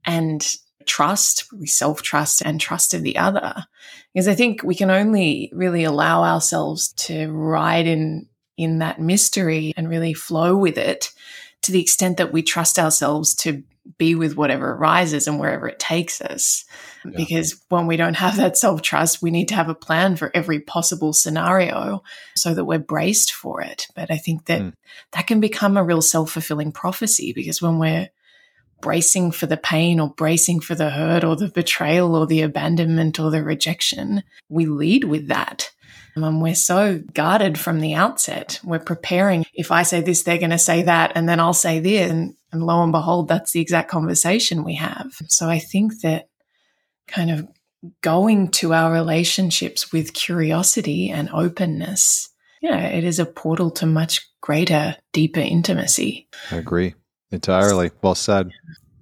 and 0.05 0.47
trust, 0.89 1.45
we 1.53 1.67
self 1.67 2.03
trust 2.03 2.43
and 2.43 2.61
trust 2.61 2.95
of 2.95 3.03
the 3.03 3.17
other. 3.17 3.67
Because 4.13 4.29
I 4.29 4.35
think 4.35 4.63
we 4.63 4.75
can 4.75 4.91
only 4.91 5.51
really 5.53 5.85
allow 5.85 6.25
ourselves 6.25 6.93
to 6.95 7.31
ride 7.31 7.87
in, 7.87 8.27
in 8.57 8.79
that 8.79 9.01
mystery 9.01 9.73
and 9.77 9.89
really 9.89 10.15
flow 10.15 10.57
with 10.57 10.79
it 10.79 11.13
to 11.63 11.73
the 11.73 11.81
extent 11.81 12.17
that 12.17 12.33
we 12.33 12.43
trust 12.43 12.79
ourselves 12.79 13.35
to 13.35 13.63
be 13.97 14.15
with 14.15 14.37
whatever 14.37 14.73
arises 14.73 15.27
and 15.27 15.41
wherever 15.41 15.67
it 15.67 15.79
takes 15.79 16.21
us. 16.21 16.65
Yeah. 17.05 17.13
Because 17.17 17.63
when 17.69 17.87
we 17.87 17.97
don't 17.97 18.17
have 18.17 18.37
that 18.37 18.59
self 18.59 18.83
trust, 18.83 19.23
we 19.23 19.31
need 19.31 19.49
to 19.49 19.55
have 19.55 19.69
a 19.69 19.75
plan 19.75 20.17
for 20.17 20.31
every 20.35 20.61
possible 20.61 21.13
scenario 21.13 22.03
so 22.37 22.55
that 22.55 22.65
we're 22.65 22.79
braced 22.79 23.33
for 23.33 23.63
it. 23.63 23.87
But 23.95 24.11
I 24.11 24.17
think 24.17 24.47
that 24.47 24.61
mm. 24.61 24.73
that 25.13 25.27
can 25.27 25.41
become 25.41 25.77
a 25.77 25.85
real 25.85 26.03
self 26.03 26.33
fulfilling 26.33 26.73
prophecy 26.73 27.33
because 27.33 27.63
when 27.63 27.79
we're 27.79 28.09
bracing 28.81 29.33
for 29.33 29.47
the 29.47 29.57
pain 29.57 30.01
or 30.01 30.11
bracing 30.11 30.61
for 30.61 30.75
the 30.75 30.91
hurt 30.91 31.25
or 31.25 31.37
the 31.37 31.49
betrayal 31.49 32.15
or 32.15 32.27
the 32.27 32.43
abandonment 32.43 33.19
or 33.19 33.31
the 33.31 33.43
rejection, 33.43 34.23
we 34.49 34.67
lead 34.67 35.05
with 35.05 35.29
that. 35.29 35.71
And 36.15 36.43
we're 36.43 36.55
so 36.55 37.01
guarded 37.15 37.59
from 37.59 37.81
the 37.81 37.95
outset. 37.95 38.61
We're 38.65 38.81
preparing. 38.81 39.47
If 39.55 39.71
I 39.71 39.85
say 39.85 40.01
this, 40.01 40.23
they're 40.23 40.39
going 40.39 40.51
to 40.51 40.59
say 40.59 40.83
that, 40.83 41.13
and 41.15 41.29
then 41.29 41.39
I'll 41.39 41.53
say 41.53 41.79
this. 41.79 42.11
And, 42.11 42.35
and 42.51 42.67
lo 42.67 42.83
and 42.83 42.91
behold, 42.91 43.29
that's 43.29 43.53
the 43.53 43.61
exact 43.61 43.89
conversation 43.89 44.65
we 44.65 44.75
have. 44.75 45.13
So 45.29 45.49
I 45.49 45.61
think 45.61 46.01
that 46.01 46.29
kind 47.07 47.31
of 47.31 47.47
going 48.01 48.49
to 48.51 48.75
our 48.75 48.93
relationships 48.93 49.93
with 49.93 50.13
curiosity 50.13 51.11
and 51.11 51.31
openness, 51.33 52.31
you 52.61 52.71
know, 52.71 52.79
it 52.79 53.05
is 53.05 53.21
a 53.21 53.27
portal 53.27 53.71
to 53.73 53.87
much 53.87 54.29
greater, 54.41 54.97
deeper 55.13 55.41
intimacy. 55.41 56.29
I 56.51 56.57
agree 56.57 56.95
entirely. 57.31 57.91
Well 58.03 58.15
said. 58.15 58.51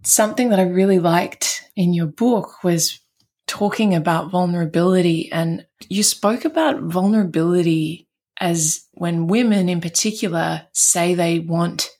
Something 0.02 0.50
that 0.50 0.60
I 0.60 0.64
really 0.64 0.98
liked 0.98 1.64
in 1.74 1.92
your 1.92 2.06
book 2.06 2.62
was 2.62 3.00
talking 3.46 3.94
about 3.94 4.30
vulnerability. 4.30 5.30
And 5.32 5.66
you 5.88 6.02
spoke 6.02 6.44
about 6.44 6.80
vulnerability 6.82 8.08
as 8.40 8.86
when 8.92 9.26
women 9.26 9.68
in 9.68 9.80
particular 9.80 10.66
say 10.72 11.14
they 11.14 11.38
want 11.38 11.90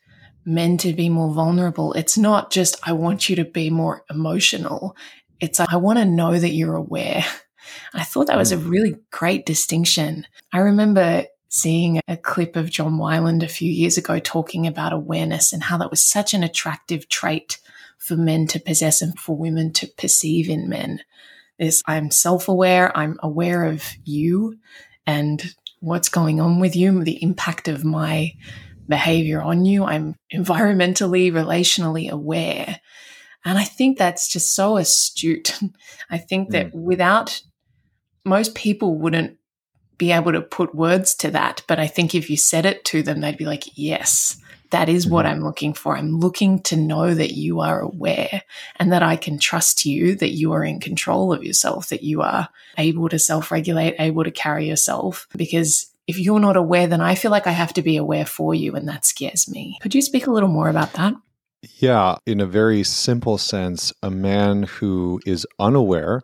men 0.45 0.77
to 0.79 0.93
be 0.93 1.09
more 1.09 1.33
vulnerable. 1.33 1.93
It's 1.95 2.19
not 2.19 2.51
just, 2.51 2.77
I 2.87 2.93
want 2.93 3.29
you 3.29 3.37
to 3.37 3.45
be 3.45 3.71
more 3.71 4.05
emotional. 4.11 4.97
It's, 5.41 5.61
I 5.61 5.77
want 5.77 5.99
to 5.99 6.05
know 6.05 6.39
that 6.39 6.53
you're 6.53 6.77
aware. 6.77 7.25
I 7.93 8.05
thought 8.05 8.29
that 8.29 8.39
was 8.39 8.53
a 8.53 8.57
mm. 8.57 8.71
really 8.71 8.97
great 9.11 9.45
distinction. 9.45 10.27
I 10.53 10.59
remember 10.59 11.25
seeing 11.49 12.01
a 12.09 12.17
clip 12.17 12.57
of 12.57 12.71
John 12.71 12.99
Wineland 12.99 13.43
a 13.43 13.49
few 13.49 13.71
years 13.71 13.97
ago 13.97 14.19
talking 14.19 14.67
about 14.67 14.93
awareness 14.93 15.53
and 15.53 15.63
how 15.63 15.79
that 15.79 15.91
was 15.91 16.05
such 16.05 16.35
an 16.35 16.43
attractive 16.43 17.09
trait 17.09 17.59
for 17.99 18.17
men 18.17 18.47
to 18.49 18.61
possess 18.61 19.01
and 19.01 19.19
for 19.19 19.37
women 19.37 19.73
to 19.75 19.87
perceive 19.87 20.49
in 20.49 20.69
men. 20.69 21.01
Is 21.59 21.83
I'm 21.87 22.11
self 22.11 22.49
aware, 22.49 22.97
I'm 22.97 23.19
aware 23.23 23.65
of 23.65 23.85
you 24.05 24.59
and 25.07 25.55
what's 25.81 26.09
going 26.09 26.41
on 26.41 26.61
with 26.61 26.77
you, 26.77 27.03
the 27.03 27.23
impact 27.23 27.69
of 27.69 27.85
my 27.85 28.33
behavior 28.89 29.41
on 29.41 29.65
you. 29.65 29.85
I'm 29.85 30.17
environmentally, 30.33 31.33
relationally 31.33 32.11
aware. 32.11 32.81
And 33.45 33.59
I 33.59 33.65
think 33.65 33.97
that's 33.97 34.29
just 34.29 34.55
so 34.55 34.77
astute. 34.77 35.59
I 36.11 36.19
think 36.19 36.51
that 36.51 36.73
mm. 36.73 36.83
without 36.83 37.41
most 38.25 38.55
people 38.55 38.99
wouldn't 38.99 39.39
be 39.99 40.13
able 40.13 40.33
to 40.33 40.41
put 40.41 40.75
words 40.75 41.15
to 41.17 41.31
that. 41.31 41.63
But 41.67 41.79
I 41.79 41.87
think 41.87 42.15
if 42.15 42.29
you 42.31 42.37
said 42.37 42.67
it 42.67 42.85
to 42.87 43.03
them, 43.03 43.21
they'd 43.21 43.37
be 43.37 43.47
like, 43.47 43.79
yes, 43.79 44.39
that 44.71 44.89
is 44.89 45.07
what 45.07 45.25
mm-hmm. 45.25 45.37
I'm 45.37 45.45
looking 45.45 45.73
for. 45.73 45.97
I'm 45.97 46.19
looking 46.19 46.61
to 46.65 46.77
know 46.77 47.15
that 47.15 47.33
you 47.33 47.61
are 47.61 47.81
aware 47.81 48.43
and 48.77 48.93
that 48.93 49.03
I 49.03 49.17
can 49.17 49.39
trust 49.39 49.87
you, 49.87 50.15
that 50.17 50.33
you 50.33 50.53
are 50.53 50.65
in 50.65 50.81
control 50.81 51.33
of 51.33 51.45
yourself, 51.45 51.89
that 51.89 52.03
you 52.03 52.23
are 52.23 52.49
able 52.79 53.09
to 53.09 53.19
self 53.19 53.51
regulate, 53.51 53.95
able 53.99 54.25
to 54.25 54.31
carry 54.31 54.69
yourself. 54.69 55.29
Because 55.37 55.87
if 56.07 56.19
you're 56.19 56.41
not 56.41 56.57
aware, 56.57 56.87
then 56.87 57.01
I 57.01 57.15
feel 57.15 57.31
like 57.31 57.47
I 57.47 57.53
have 57.53 57.73
to 57.75 57.83
be 57.83 57.97
aware 57.97 58.27
for 58.27 58.55
you, 58.55 58.75
and 58.77 58.89
that 58.89 59.05
scares 59.05 59.49
me. 59.49 59.79
Could 59.81 59.95
you 59.95 60.03
speak 60.03 60.27
a 60.27 60.33
little 60.33 60.49
more 60.49 60.69
about 60.69 60.93
that? 60.95 61.15
Yeah, 61.79 62.17
in 62.27 62.41
a 62.41 62.47
very 62.47 62.85
simple 62.85 63.39
sense, 63.39 63.93
a 64.03 64.11
man 64.11 64.65
who 64.65 65.21
is 65.27 65.47
unaware 65.59 66.23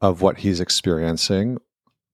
of 0.00 0.20
what 0.22 0.38
he's 0.38 0.60
experiencing 0.60 1.58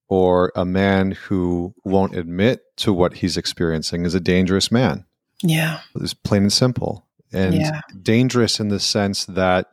or 0.09 0.53
a 0.55 0.65
man 0.65 1.13
who 1.13 1.75
won't 1.85 2.17
admit 2.17 2.61
to 2.77 2.93
what 2.93 3.15
he's 3.15 3.37
experiencing 3.37 4.05
is 4.05 4.15
a 4.15 4.21
dangerous 4.21 4.71
man. 4.71 5.05
Yeah. 5.43 5.81
It's 5.97 6.15
plain 6.15 6.45
and 6.45 6.53
simple. 6.53 7.07
And 7.33 7.55
yeah. 7.55 7.81
dangerous 8.03 8.61
in 8.61 8.69
the 8.69 8.81
sense 8.81 9.25
that 9.27 9.67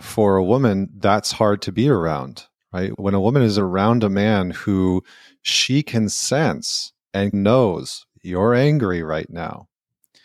for 0.00 0.36
a 0.36 0.44
woman, 0.44 0.90
that's 0.96 1.32
hard 1.32 1.62
to 1.62 1.72
be 1.72 1.88
around, 1.88 2.46
right? 2.72 2.98
When 2.98 3.14
a 3.14 3.20
woman 3.20 3.42
is 3.42 3.58
around 3.58 4.04
a 4.04 4.10
man 4.10 4.50
who 4.50 5.02
she 5.42 5.82
can 5.82 6.08
sense 6.08 6.92
and 7.14 7.32
knows 7.32 8.06
you're 8.22 8.54
angry 8.54 9.02
right 9.02 9.28
now, 9.30 9.68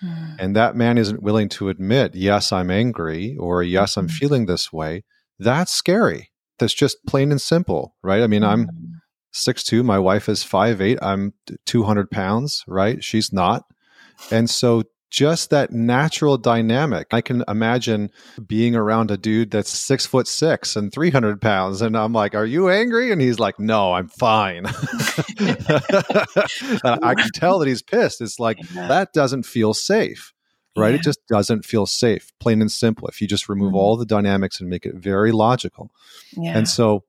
mm. 0.03 0.35
and 0.37 0.55
that 0.55 0.75
man 0.75 0.97
isn't 0.97 1.23
willing 1.23 1.49
to 1.49 1.69
admit, 1.69 2.13
yes, 2.13 2.51
I'm 2.51 2.69
angry, 2.69 3.35
or 3.39 3.63
yes, 3.63 3.91
mm-hmm. 3.91 4.01
I'm 4.01 4.07
feeling 4.09 4.45
this 4.45 4.71
way, 4.71 5.03
that's 5.39 5.71
scary. 5.71 6.31
That's 6.59 6.73
just 6.73 7.05
plain 7.05 7.31
and 7.31 7.41
simple, 7.41 7.95
right? 8.01 8.23
I 8.23 8.27
mean, 8.27 8.41
mm. 8.41 8.47
I'm 8.47 8.69
six 9.31 9.63
two. 9.63 9.83
My 9.83 9.99
wife 9.99 10.29
is 10.29 10.43
five 10.43 10.81
eight. 10.81 10.99
I'm 11.01 11.33
200 11.65 12.09
pounds, 12.11 12.63
right? 12.67 13.03
She's 13.03 13.31
not. 13.31 13.63
And 14.31 14.49
so 14.49 14.83
just 15.09 15.51
that 15.51 15.71
natural 15.71 16.37
dynamic. 16.37 17.07
I 17.11 17.21
can 17.21 17.43
imagine 17.47 18.11
being 18.45 18.75
around 18.75 19.09
a 19.09 19.17
dude 19.17 19.51
that's 19.51 19.69
six 19.69 20.05
foot 20.05 20.27
six 20.27 20.75
and 20.75 20.91
300 20.91 21.41
pounds. 21.41 21.81
And 21.81 21.97
I'm 21.97 22.13
like, 22.13 22.35
Are 22.35 22.45
you 22.45 22.69
angry? 22.69 23.11
And 23.11 23.21
he's 23.21 23.39
like, 23.39 23.59
No, 23.59 23.93
I'm 23.93 24.09
fine. 24.09 24.65
I 26.83 27.15
can 27.17 27.31
tell 27.33 27.59
that 27.59 27.67
he's 27.67 27.81
pissed. 27.81 28.21
It's 28.21 28.39
like, 28.39 28.59
that 28.73 29.13
doesn't 29.13 29.43
feel 29.43 29.73
safe, 29.73 30.33
right? 30.75 30.89
Yeah. 30.89 30.95
It 30.95 31.03
just 31.03 31.25
doesn't 31.27 31.63
feel 31.65 31.85
safe, 31.85 32.31
plain 32.39 32.61
and 32.61 32.71
simple. 32.71 33.07
If 33.07 33.21
you 33.21 33.27
just 33.27 33.47
remove 33.47 33.69
mm-hmm. 33.69 33.77
all 33.77 33.97
the 33.97 34.05
dynamics 34.05 34.59
and 34.59 34.69
make 34.69 34.85
it 34.85 34.95
very 34.95 35.31
logical. 35.31 35.89
Yeah. 36.33 36.57
And 36.57 36.67
so 36.67 37.05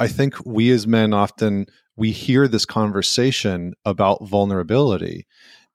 I 0.00 0.08
think 0.08 0.34
we 0.44 0.70
as 0.70 0.86
men 0.86 1.12
often 1.12 1.66
we 1.96 2.10
hear 2.10 2.48
this 2.48 2.64
conversation 2.64 3.74
about 3.84 4.26
vulnerability 4.26 5.26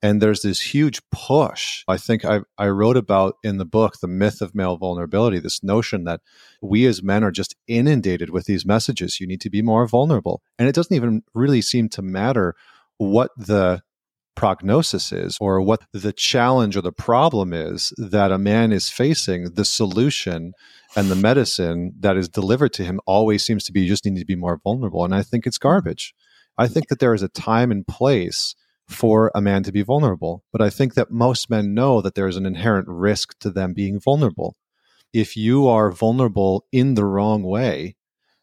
and 0.01 0.21
there's 0.21 0.41
this 0.41 0.61
huge 0.61 1.01
push. 1.11 1.83
I 1.87 1.97
think 1.97 2.25
I, 2.25 2.41
I 2.57 2.67
wrote 2.67 2.97
about 2.97 3.35
in 3.43 3.57
the 3.57 3.65
book 3.65 3.95
the 4.01 4.07
myth 4.07 4.41
of 4.41 4.53
male 4.53 4.77
vulnerability 4.77 5.39
this 5.39 5.63
notion 5.63 6.03
that 6.03 6.21
we 6.61 6.85
as 6.85 7.01
men 7.01 7.23
are 7.23 7.31
just 7.31 7.55
inundated 7.67 8.29
with 8.29 8.45
these 8.45 8.65
messages. 8.65 9.19
You 9.19 9.27
need 9.27 9.41
to 9.41 9.49
be 9.49 9.61
more 9.61 9.87
vulnerable. 9.87 10.41
And 10.59 10.67
it 10.67 10.75
doesn't 10.75 10.95
even 10.95 11.23
really 11.33 11.61
seem 11.61 11.89
to 11.89 12.01
matter 12.01 12.55
what 12.97 13.31
the 13.37 13.81
prognosis 14.35 15.11
is 15.11 15.37
or 15.39 15.61
what 15.61 15.81
the 15.93 16.13
challenge 16.13 16.75
or 16.75 16.81
the 16.81 16.91
problem 16.91 17.53
is 17.53 17.93
that 17.97 18.31
a 18.31 18.37
man 18.37 18.71
is 18.71 18.89
facing. 18.89 19.53
The 19.53 19.65
solution 19.65 20.53
and 20.95 21.09
the 21.09 21.15
medicine 21.15 21.93
that 21.99 22.17
is 22.17 22.29
delivered 22.29 22.73
to 22.73 22.83
him 22.83 22.99
always 23.05 23.43
seems 23.43 23.63
to 23.63 23.71
be 23.71 23.81
you 23.81 23.87
just 23.87 24.05
need 24.05 24.19
to 24.19 24.25
be 24.25 24.35
more 24.35 24.59
vulnerable 24.63 25.03
and 25.03 25.15
i 25.15 25.21
think 25.21 25.45
it's 25.45 25.57
hmm. 25.57 25.67
garbage 25.67 26.13
i 26.57 26.67
think 26.67 26.87
that 26.87 26.99
there 26.99 27.13
is 27.13 27.23
a 27.23 27.29
time 27.29 27.71
and 27.71 27.87
place 27.87 28.55
for 28.87 29.31
a 29.33 29.41
man 29.41 29.63
to 29.63 29.71
be 29.71 29.81
vulnerable. 29.81 30.43
But 30.51 30.61
I 30.61 30.69
think 30.69 30.93
that 30.93 31.11
most 31.11 31.49
men 31.49 31.73
know 31.73 32.01
that 32.01 32.15
there's 32.15 32.37
an 32.37 32.45
inherent 32.45 32.87
risk 32.87 33.37
to 33.39 33.49
them 33.49 33.73
being 33.73 33.99
vulnerable. 33.99 34.55
If 35.13 35.37
you 35.37 35.67
are 35.67 35.91
vulnerable 35.91 36.65
in 36.71 36.95
the 36.95 37.05
wrong 37.05 37.43
way 37.43 37.95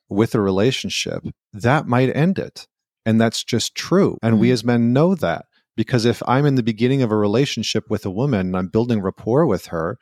with 0.09 0.35
a 0.35 0.41
relationship, 0.41 1.25
that 1.53 1.87
might 1.87 2.15
end 2.15 2.39
it. 2.39 2.67
And 3.05 3.21
that's 3.21 3.45
just 3.45 3.75
true. 3.75 4.17
And 4.23 4.39
we 4.39 4.49
hmm. 4.49 4.55
as 4.55 4.65
men 4.65 4.93
know 4.93 5.15
that 5.15 5.47
because 5.77 6.05
if 6.05 6.23
I'm 6.27 6.47
in 6.47 6.55
the 6.55 6.63
beginning 6.63 7.03
of 7.03 7.11
a 7.11 7.17
relationship 7.17 7.89
with 7.89 8.05
a 8.05 8.11
woman 8.11 8.41
and 8.41 8.57
I'm 8.57 8.69
building 8.69 9.01
rapport 9.01 9.47
with 9.47 9.67
her 9.67 9.99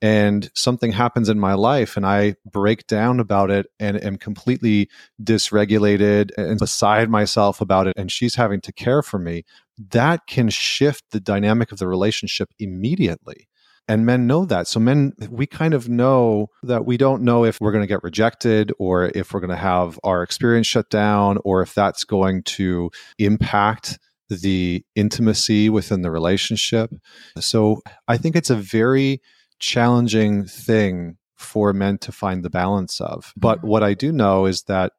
and 0.00 0.48
something 0.54 0.92
happens 0.92 1.28
in 1.28 1.40
my 1.40 1.54
life 1.54 1.96
and 1.96 2.06
I 2.06 2.36
break 2.44 2.86
down 2.86 3.18
about 3.18 3.50
it 3.50 3.66
and 3.80 4.02
am 4.02 4.16
completely 4.16 4.88
dysregulated 5.22 6.30
and 6.36 6.58
beside 6.58 7.10
myself 7.10 7.60
about 7.60 7.88
it, 7.88 7.94
and 7.96 8.10
she's 8.12 8.36
having 8.36 8.60
to 8.62 8.72
care 8.72 9.02
for 9.02 9.18
me, 9.18 9.44
that 9.90 10.26
can 10.28 10.50
shift 10.50 11.04
the 11.10 11.20
dynamic 11.20 11.72
of 11.72 11.78
the 11.78 11.88
relationship 11.88 12.50
immediately. 12.58 13.48
And 13.90 14.04
men 14.04 14.26
know 14.26 14.44
that. 14.44 14.68
So, 14.68 14.78
men, 14.78 15.14
we 15.30 15.46
kind 15.46 15.72
of 15.72 15.88
know 15.88 16.48
that 16.62 16.84
we 16.84 16.98
don't 16.98 17.22
know 17.22 17.44
if 17.44 17.58
we're 17.58 17.72
going 17.72 17.82
to 17.82 17.88
get 17.88 18.04
rejected 18.04 18.70
or 18.78 19.10
if 19.14 19.32
we're 19.32 19.40
going 19.40 19.48
to 19.48 19.56
have 19.56 19.98
our 20.04 20.22
experience 20.22 20.66
shut 20.66 20.90
down 20.90 21.38
or 21.42 21.62
if 21.62 21.72
that's 21.74 22.04
going 22.04 22.42
to 22.42 22.90
impact 23.18 23.98
the 24.28 24.84
intimacy 24.94 25.68
within 25.70 26.02
the 26.02 26.10
relationship. 26.10 26.90
So, 27.38 27.82
I 28.06 28.16
think 28.16 28.36
it's 28.36 28.50
a 28.50 28.56
very 28.56 29.20
challenging 29.58 30.44
thing 30.44 31.16
for 31.36 31.72
men 31.72 31.98
to 31.98 32.12
find 32.12 32.44
the 32.44 32.50
balance 32.50 33.00
of. 33.00 33.32
But 33.36 33.62
what 33.62 33.82
I 33.82 33.94
do 33.94 34.12
know 34.12 34.46
is 34.46 34.64
that 34.64 34.92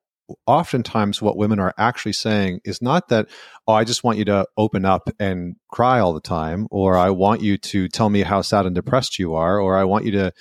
oftentimes 0.46 1.22
what 1.22 1.38
women 1.38 1.60
are 1.60 1.74
actually 1.78 2.14
saying 2.14 2.62
is 2.64 2.82
not 2.82 3.10
that, 3.10 3.28
oh, 3.68 3.74
I 3.74 3.84
just 3.84 4.04
want 4.04 4.18
you 4.18 4.26
to 4.26 4.46
open 4.58 4.86
up 4.86 5.10
and 5.20 5.56
cry 5.70 6.00
all 6.00 6.14
the 6.14 6.22
time, 6.22 6.68
or 6.72 6.96
I 6.96 7.10
want 7.10 7.42
you 7.42 7.58
to 7.58 7.88
tell 7.88 8.10
me 8.10 8.22
how 8.22 8.42
sad 8.42 8.66
and 8.66 8.76
depressed 8.76 9.20
you 9.20 9.36
are, 9.36 9.60
or 9.60 9.78
I 9.78 9.84
want 9.84 10.06
you 10.06 10.12
to 10.12 10.32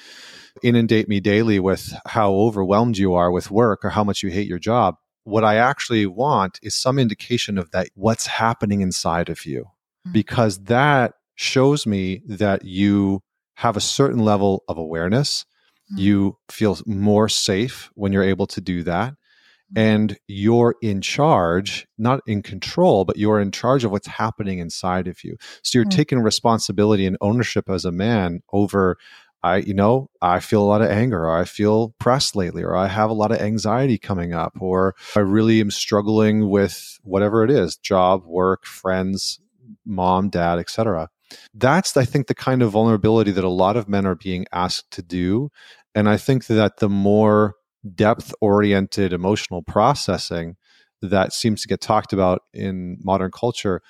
inundate 0.62 1.08
me 1.08 1.20
daily 1.20 1.58
with 1.60 1.94
how 2.06 2.32
overwhelmed 2.32 2.98
you 2.98 3.14
are 3.14 3.30
with 3.30 3.50
work 3.50 3.84
or 3.84 3.90
how 3.90 4.04
much 4.04 4.22
you 4.22 4.30
hate 4.30 4.48
your 4.48 4.58
job. 4.58 4.96
What 5.24 5.44
I 5.44 5.56
actually 5.56 6.06
want 6.06 6.58
is 6.62 6.74
some 6.74 6.98
indication 6.98 7.58
of 7.58 7.70
that, 7.72 7.88
what's 7.94 8.26
happening 8.26 8.80
inside 8.80 9.28
of 9.28 9.44
you, 9.44 9.62
mm-hmm. 9.62 10.12
because 10.12 10.64
that 10.64 11.14
shows 11.34 11.86
me 11.86 12.22
that 12.26 12.64
you 12.64 13.22
have 13.56 13.76
a 13.76 13.80
certain 13.80 14.20
level 14.20 14.64
of 14.68 14.78
awareness. 14.78 15.44
Mm-hmm. 15.92 16.00
You 16.00 16.38
feel 16.50 16.78
more 16.86 17.28
safe 17.28 17.90
when 17.94 18.12
you're 18.12 18.22
able 18.22 18.46
to 18.48 18.60
do 18.60 18.82
that. 18.84 19.12
Mm-hmm. 19.12 19.78
And 19.78 20.18
you're 20.26 20.76
in 20.80 21.02
charge, 21.02 21.86
not 21.98 22.20
in 22.26 22.42
control, 22.42 23.04
but 23.04 23.18
you're 23.18 23.40
in 23.40 23.50
charge 23.50 23.84
of 23.84 23.90
what's 23.90 24.06
happening 24.06 24.60
inside 24.60 25.06
of 25.08 25.22
you. 25.22 25.36
So 25.62 25.78
you're 25.78 25.84
mm-hmm. 25.84 25.96
taking 25.96 26.18
responsibility 26.20 27.04
and 27.06 27.18
ownership 27.20 27.68
as 27.68 27.84
a 27.84 27.92
man 27.92 28.40
over 28.52 28.96
I, 29.42 29.56
you 29.58 29.74
know, 29.74 30.10
I 30.20 30.40
feel 30.40 30.62
a 30.62 30.66
lot 30.66 30.82
of 30.82 30.90
anger, 30.90 31.26
or 31.26 31.38
I 31.38 31.44
feel 31.44 31.94
pressed 32.00 32.34
lately, 32.34 32.62
or 32.62 32.76
I 32.76 32.88
have 32.88 33.10
a 33.10 33.14
lot 33.14 33.30
of 33.30 33.40
anxiety 33.40 33.98
coming 33.98 34.34
up, 34.34 34.52
or 34.60 34.94
I 35.14 35.20
really 35.20 35.60
am 35.60 35.70
struggling 35.70 36.48
with 36.48 36.98
whatever 37.02 37.44
it 37.44 37.50
is 37.50 37.76
job, 37.76 38.24
work, 38.26 38.66
friends, 38.66 39.40
mom, 39.84 40.28
dad, 40.28 40.58
etc. 40.58 41.08
That's, 41.54 41.96
I 41.96 42.04
think, 42.04 42.26
the 42.26 42.34
kind 42.34 42.62
of 42.62 42.72
vulnerability 42.72 43.30
that 43.32 43.44
a 43.44 43.48
lot 43.48 43.76
of 43.76 43.88
men 43.88 44.06
are 44.06 44.14
being 44.14 44.46
asked 44.52 44.90
to 44.92 45.02
do. 45.02 45.50
And 45.94 46.08
I 46.08 46.16
think 46.16 46.46
that 46.46 46.78
the 46.78 46.88
more 46.88 47.54
depth 47.94 48.34
oriented 48.40 49.12
emotional 49.12 49.62
processing 49.62 50.56
that 51.00 51.32
seems 51.32 51.62
to 51.62 51.68
get 51.68 51.80
talked 51.80 52.12
about 52.12 52.42
in 52.52 52.98
modern 53.02 53.30
culture 53.30 53.82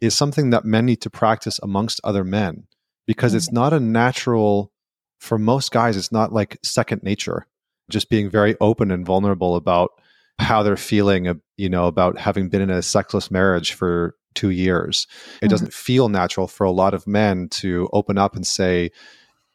is 0.00 0.14
something 0.14 0.50
that 0.50 0.64
men 0.64 0.86
need 0.86 1.00
to 1.00 1.10
practice 1.10 1.58
amongst 1.62 2.00
other 2.04 2.24
men 2.24 2.66
because 3.06 3.32
mm-hmm. 3.32 3.38
it's 3.38 3.52
not 3.52 3.72
a 3.72 3.80
natural, 3.80 4.72
for 5.18 5.38
most 5.38 5.72
guys, 5.72 5.96
it's 5.96 6.12
not 6.12 6.32
like 6.32 6.58
second 6.62 7.02
nature, 7.02 7.46
just 7.90 8.10
being 8.10 8.30
very 8.30 8.56
open 8.60 8.90
and 8.90 9.06
vulnerable 9.06 9.56
about 9.56 9.90
how 10.38 10.62
they're 10.62 10.76
feeling, 10.76 11.40
you 11.56 11.68
know, 11.68 11.86
about 11.86 12.18
having 12.18 12.48
been 12.48 12.60
in 12.60 12.70
a 12.70 12.82
sexless 12.82 13.30
marriage 13.30 13.72
for 13.72 14.16
two 14.34 14.50
years. 14.50 15.06
It 15.08 15.14
mm-hmm. 15.14 15.48
doesn't 15.48 15.72
feel 15.72 16.08
natural 16.08 16.48
for 16.48 16.64
a 16.64 16.72
lot 16.72 16.94
of 16.94 17.06
men 17.06 17.48
to 17.50 17.88
open 17.92 18.18
up 18.18 18.34
and 18.34 18.46
say, 18.46 18.90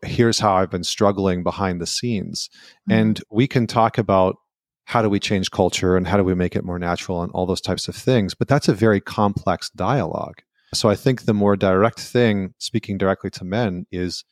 here's 0.02 0.40
how 0.40 0.54
I've 0.54 0.72
been 0.72 0.84
struggling 0.86 1.44
behind 1.44 1.82
the 1.82 1.88
scenes. 1.88 2.50
Mm-hmm. 2.90 3.00
And 3.00 3.24
we 3.30 3.48
can 3.48 3.68
talk 3.68 3.98
about 3.98 4.38
how 4.86 5.02
do 5.02 5.10
we 5.10 5.20
change 5.20 5.52
culture 5.52 5.96
and 5.96 6.08
how 6.08 6.18
do 6.18 6.24
we 6.24 6.34
make 6.34 6.56
it 6.56 6.64
more 6.64 6.80
natural 6.80 7.22
and 7.22 7.32
all 7.34 7.46
those 7.46 7.62
types 7.62 7.88
of 7.88 7.96
things. 7.96 8.34
But 8.34 8.48
that's 8.48 8.68
a 8.68 8.74
very 8.74 9.00
complex 9.02 9.70
dialogue. 9.70 10.42
So 10.74 10.90
I 10.90 10.96
think 10.96 11.24
the 11.24 11.34
more 11.34 11.56
direct 11.56 12.00
thing, 12.00 12.54
speaking 12.58 12.98
directly 12.98 13.30
to 13.32 13.44
men, 13.44 13.86
is 13.92 14.24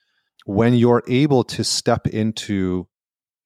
when 0.48 0.74
you're 0.74 1.04
able 1.10 1.43
to 1.43 1.62
step 1.62 2.08
into 2.08 2.88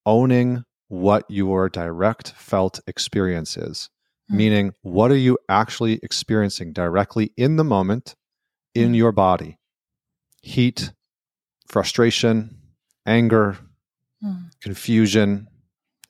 owning 0.06 0.64
what 0.88 1.26
your 1.30 1.68
direct 1.68 2.32
felt 2.34 2.80
experience 2.86 3.58
is, 3.58 3.90
mm-hmm. 4.30 4.38
meaning 4.38 4.74
what 4.84 5.10
are 5.10 5.18
you 5.18 5.36
actually 5.50 6.00
experiencing 6.04 6.72
directly 6.72 7.32
in 7.36 7.56
the 7.56 7.64
moment 7.64 8.16
in 8.76 8.90
mm-hmm. 8.90 8.94
your 8.94 9.12
body? 9.12 9.58
Heat, 10.44 10.94
frustration, 11.68 12.56
anger, 13.08 13.58
mm-hmm. 14.24 14.44
confusion, 14.62 15.48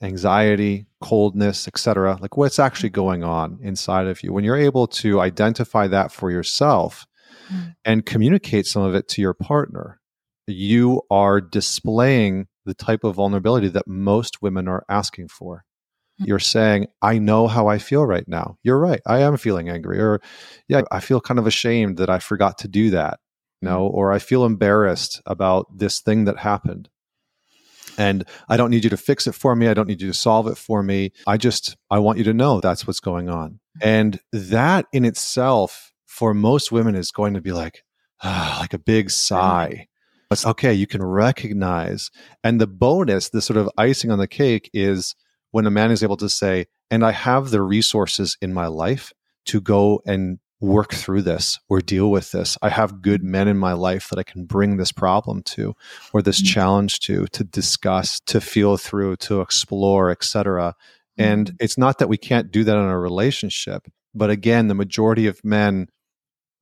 anxiety, 0.02 0.88
coldness, 1.00 1.70
etc. 1.70 2.18
Like 2.20 2.36
what's 2.36 2.60
actually 2.60 2.89
mm. 2.89 2.94
going 2.94 3.24
on 3.24 3.60
inside 3.62 4.08
of 4.08 4.24
you. 4.24 4.34
When 4.34 4.44
you're 4.44 4.58
able 4.58 4.88
to 4.88 5.22
identify 5.22 5.88
that 5.88 6.12
for 6.12 6.32
yourself 6.32 7.06
mm. 7.50 7.76
and 7.86 8.06
communicate 8.06 8.66
some 8.66 8.82
of 8.82 8.94
it 8.94 9.08
to 9.10 9.22
your 9.22 9.34
partner, 9.34 10.01
you 10.48 11.02
are 11.10 11.42
displaying 11.42 12.48
the 12.66 12.74
type 12.74 13.04
of 13.04 13.16
vulnerability 13.16 13.68
that 13.70 13.88
most 13.88 14.42
women 14.42 14.68
are 14.68 14.86
asking 14.89 15.28
for. 15.28 15.64
Mm. 16.22 16.28
You're 16.28 16.39
saying, 16.39 16.88
I 17.02 17.18
know 17.18 17.48
how 17.48 17.68
I 17.68 17.78
feel 17.78 18.06
right 18.06 18.28
now. 18.28 18.58
You're 18.64 18.80
right. 18.80 19.02
I 19.06 19.20
am 19.20 19.38
feeling 19.38 19.70
angry. 19.70 20.00
Or, 20.00 20.22
yeah, 20.68 20.82
I 20.92 21.00
feel 21.00 21.22
kind 21.22 21.39
of 21.39 21.48
ashamed 21.48 21.98
that 21.98 22.10
I 22.10 22.20
forgot 22.20 22.58
to 22.60 22.68
do 22.68 22.92
that. 22.92 23.20
You 23.62 23.70
know, 23.70 23.89
mm. 23.89 23.94
or 23.94 24.12
I 24.12 24.20
feel 24.20 24.46
embarrassed 24.46 25.22
about 25.26 25.78
this 25.78 26.00
thing 26.00 26.26
that 26.26 26.38
happened. 26.38 26.89
And 27.98 28.24
I 28.48 28.58
don't 28.58 28.72
need 28.72 28.84
you 28.84 28.89
to 28.92 28.98
fix 28.98 29.28
it 29.28 29.36
for 29.36 29.56
me. 29.56 29.68
I 29.68 29.74
don't 29.74 29.88
need 29.88 30.02
you 30.02 30.08
to 30.08 30.18
solve 30.18 30.48
it 30.48 30.58
for 30.58 30.82
me. 30.82 31.12
I 31.28 31.38
just, 31.38 31.76
I 31.89 32.00
want 32.00 32.18
you 32.18 32.24
to 32.26 32.34
know 32.34 32.60
that's 32.60 32.88
what's 32.88 33.00
going 33.00 33.30
on. 33.30 33.52
Mm-hmm. 33.52 33.88
And 33.88 34.20
that 34.32 34.86
in 34.94 35.06
itself, 35.06 35.92
for 36.06 36.34
most 36.34 36.72
women, 36.72 36.96
is 36.96 37.12
going 37.12 37.34
to 37.34 37.42
be 37.42 37.52
like, 37.52 37.84
ah, 38.24 38.58
like 38.62 38.74
a 38.74 38.80
big 38.80 39.10
sigh. 39.10 39.88
It's 40.32 40.46
okay. 40.46 40.74
You 40.74 40.88
can 40.88 41.04
recognize. 41.04 42.10
And 42.44 42.60
the 42.60 42.68
bonus, 42.68 43.30
the 43.30 43.42
sort 43.42 43.58
of 43.58 43.70
icing 43.78 44.12
on 44.12 44.20
the 44.20 44.28
cake 44.28 44.70
is 44.74 45.16
when 45.52 45.66
a 45.66 45.72
man 45.72 45.92
is 45.92 46.04
able 46.04 46.18
to 46.18 46.30
say, 46.30 46.68
and 46.90 47.06
I 47.06 47.12
have 47.12 47.52
the 47.52 47.62
resources 47.62 48.38
in 48.42 48.54
my 48.54 48.68
life 48.68 49.14
to 49.46 49.60
go 49.60 50.02
and 50.06 50.40
work 50.62 50.94
through 50.94 51.24
this 51.24 51.60
or 51.70 51.82
deal 51.82 52.12
with 52.12 52.32
this. 52.32 52.58
I 52.62 52.70
have 52.70 53.02
good 53.02 53.24
men 53.24 53.48
in 53.48 53.58
my 53.58 53.74
life 53.74 54.10
that 54.10 54.20
I 54.20 54.24
can 54.24 54.46
bring 54.46 54.78
this 54.78 54.92
problem 54.92 55.42
to 55.44 55.74
or 56.14 56.22
this 56.22 56.42
mm-hmm. 56.42 56.54
challenge 56.54 57.00
to 57.02 57.26
to 57.28 57.44
discuss, 57.44 58.20
to 58.28 58.40
feel 58.40 58.78
through, 58.78 59.18
to 59.18 59.42
explore, 59.42 60.12
etc. 60.12 60.76
Mm-hmm. 61.20 61.30
And 61.30 61.56
it's 61.60 61.78
not 61.78 61.98
that 61.98 62.10
we 62.10 62.18
can't 62.18 62.52
do 62.52 62.64
that 62.64 62.78
in 62.78 62.84
a 62.84 63.00
relationship, 63.00 63.88
but 64.14 64.30
again, 64.30 64.68
the 64.68 64.76
majority 64.76 65.28
of 65.28 65.44
men 65.44 65.88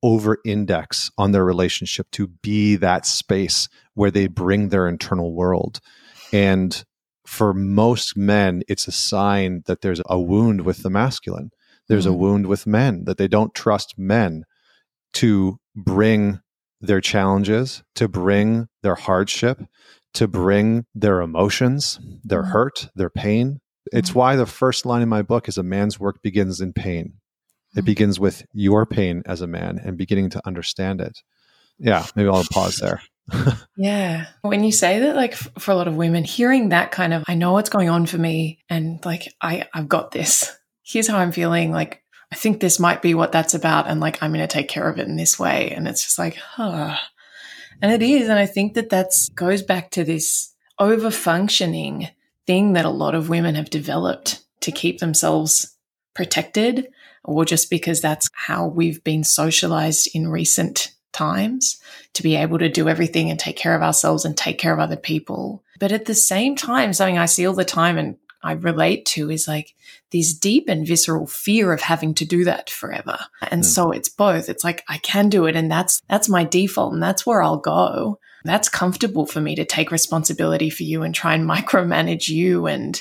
over 0.02 0.38
index 0.44 1.10
on 1.18 1.32
their 1.32 1.44
relationship 1.44 2.06
to 2.12 2.28
be 2.42 2.76
that 2.76 3.04
space 3.06 3.68
where 3.94 4.10
they 4.10 4.26
bring 4.26 4.68
their 4.68 4.88
internal 4.88 5.34
world. 5.34 5.80
And 6.32 6.82
for 7.26 7.52
most 7.52 8.16
men, 8.16 8.62
it's 8.68 8.88
a 8.88 8.92
sign 8.92 9.62
that 9.66 9.82
there's 9.82 10.00
a 10.06 10.18
wound 10.18 10.62
with 10.62 10.82
the 10.82 10.90
masculine 10.90 11.50
there's 11.90 12.04
mm-hmm. 12.04 12.14
a 12.14 12.18
wound 12.18 12.46
with 12.46 12.68
men 12.68 13.04
that 13.04 13.18
they 13.18 13.26
don't 13.26 13.52
trust 13.52 13.98
men 13.98 14.44
to 15.14 15.58
bring 15.74 16.40
their 16.80 17.00
challenges, 17.00 17.82
to 17.96 18.06
bring 18.06 18.68
their 18.84 18.94
hardship, 18.94 19.60
to 20.14 20.28
bring 20.28 20.86
their 20.94 21.20
emotions, 21.20 21.98
their 22.22 22.42
mm-hmm. 22.42 22.52
hurt, 22.52 22.88
their 22.94 23.10
pain. 23.10 23.58
It's 23.92 24.10
mm-hmm. 24.10 24.18
why 24.20 24.36
the 24.36 24.46
first 24.46 24.86
line 24.86 25.02
in 25.02 25.08
my 25.08 25.22
book 25.22 25.48
is 25.48 25.58
a 25.58 25.64
man's 25.64 25.98
work 25.98 26.22
begins 26.22 26.60
in 26.60 26.72
pain. 26.72 27.14
It 27.72 27.80
mm-hmm. 27.80 27.86
begins 27.86 28.20
with 28.20 28.44
your 28.52 28.86
pain 28.86 29.22
as 29.26 29.40
a 29.40 29.46
man 29.46 29.80
and 29.82 29.96
beginning 29.96 30.30
to 30.30 30.46
understand 30.46 31.00
it. 31.00 31.18
Yeah, 31.78 32.06
maybe 32.14 32.28
I'll 32.28 32.44
pause 32.50 32.76
there. 32.76 33.00
yeah. 33.76 34.26
When 34.42 34.64
you 34.64 34.72
say 34.72 35.00
that, 35.00 35.16
like 35.16 35.34
for 35.34 35.70
a 35.70 35.74
lot 35.74 35.88
of 35.88 35.96
women, 35.96 36.24
hearing 36.24 36.70
that 36.70 36.90
kind 36.90 37.14
of, 37.14 37.24
I 37.26 37.34
know 37.34 37.52
what's 37.52 37.70
going 37.70 37.88
on 37.88 38.06
for 38.06 38.18
me 38.18 38.58
and 38.68 39.02
like, 39.04 39.32
I, 39.40 39.66
I've 39.72 39.88
got 39.88 40.10
this 40.10 40.56
here's 40.90 41.08
how 41.08 41.18
I'm 41.18 41.32
feeling. 41.32 41.70
Like, 41.70 42.02
I 42.32 42.36
think 42.36 42.60
this 42.60 42.78
might 42.78 43.02
be 43.02 43.14
what 43.14 43.32
that's 43.32 43.54
about. 43.54 43.88
And 43.88 44.00
like, 44.00 44.22
I'm 44.22 44.32
going 44.32 44.46
to 44.46 44.52
take 44.52 44.68
care 44.68 44.88
of 44.88 44.98
it 44.98 45.08
in 45.08 45.16
this 45.16 45.38
way. 45.38 45.70
And 45.70 45.88
it's 45.88 46.02
just 46.02 46.18
like, 46.18 46.36
huh. 46.36 46.96
And 47.82 47.92
it 47.92 48.02
is. 48.02 48.28
And 48.28 48.38
I 48.38 48.46
think 48.46 48.74
that 48.74 48.90
that's 48.90 49.28
goes 49.30 49.62
back 49.62 49.90
to 49.92 50.04
this 50.04 50.54
over 50.78 51.10
functioning 51.10 52.08
thing 52.46 52.74
that 52.74 52.84
a 52.84 52.90
lot 52.90 53.14
of 53.14 53.28
women 53.28 53.54
have 53.54 53.70
developed 53.70 54.44
to 54.60 54.72
keep 54.72 54.98
themselves 54.98 55.76
protected 56.14 56.88
or 57.24 57.44
just 57.44 57.70
because 57.70 58.00
that's 58.00 58.28
how 58.32 58.66
we've 58.66 59.02
been 59.04 59.24
socialized 59.24 60.08
in 60.14 60.28
recent 60.28 60.92
times 61.12 61.80
to 62.14 62.22
be 62.22 62.36
able 62.36 62.58
to 62.58 62.68
do 62.68 62.88
everything 62.88 63.30
and 63.30 63.38
take 63.38 63.56
care 63.56 63.74
of 63.74 63.82
ourselves 63.82 64.24
and 64.24 64.36
take 64.36 64.58
care 64.58 64.72
of 64.72 64.78
other 64.78 64.96
people. 64.96 65.62
But 65.78 65.92
at 65.92 66.04
the 66.04 66.14
same 66.14 66.56
time, 66.56 66.92
something 66.92 67.18
I 67.18 67.26
see 67.26 67.46
all 67.46 67.54
the 67.54 67.64
time 67.64 67.98
and 67.98 68.16
I 68.42 68.52
relate 68.52 69.04
to 69.06 69.30
is 69.30 69.46
like 69.46 69.74
this 70.12 70.32
deep 70.32 70.68
and 70.68 70.86
visceral 70.86 71.26
fear 71.26 71.72
of 71.72 71.82
having 71.82 72.14
to 72.14 72.24
do 72.24 72.44
that 72.44 72.70
forever. 72.70 73.18
And 73.50 73.62
mm. 73.62 73.66
so 73.66 73.90
it's 73.90 74.08
both. 74.08 74.48
It's 74.48 74.64
like 74.64 74.82
I 74.88 74.98
can 74.98 75.28
do 75.28 75.46
it 75.46 75.56
and 75.56 75.70
that's 75.70 76.00
that's 76.08 76.28
my 76.28 76.44
default 76.44 76.94
and 76.94 77.02
that's 77.02 77.26
where 77.26 77.42
I'll 77.42 77.58
go. 77.58 78.18
That's 78.44 78.70
comfortable 78.70 79.26
for 79.26 79.40
me 79.42 79.54
to 79.56 79.66
take 79.66 79.90
responsibility 79.90 80.70
for 80.70 80.84
you 80.84 81.02
and 81.02 81.14
try 81.14 81.34
and 81.34 81.48
micromanage 81.50 82.28
you 82.28 82.66
and 82.66 83.00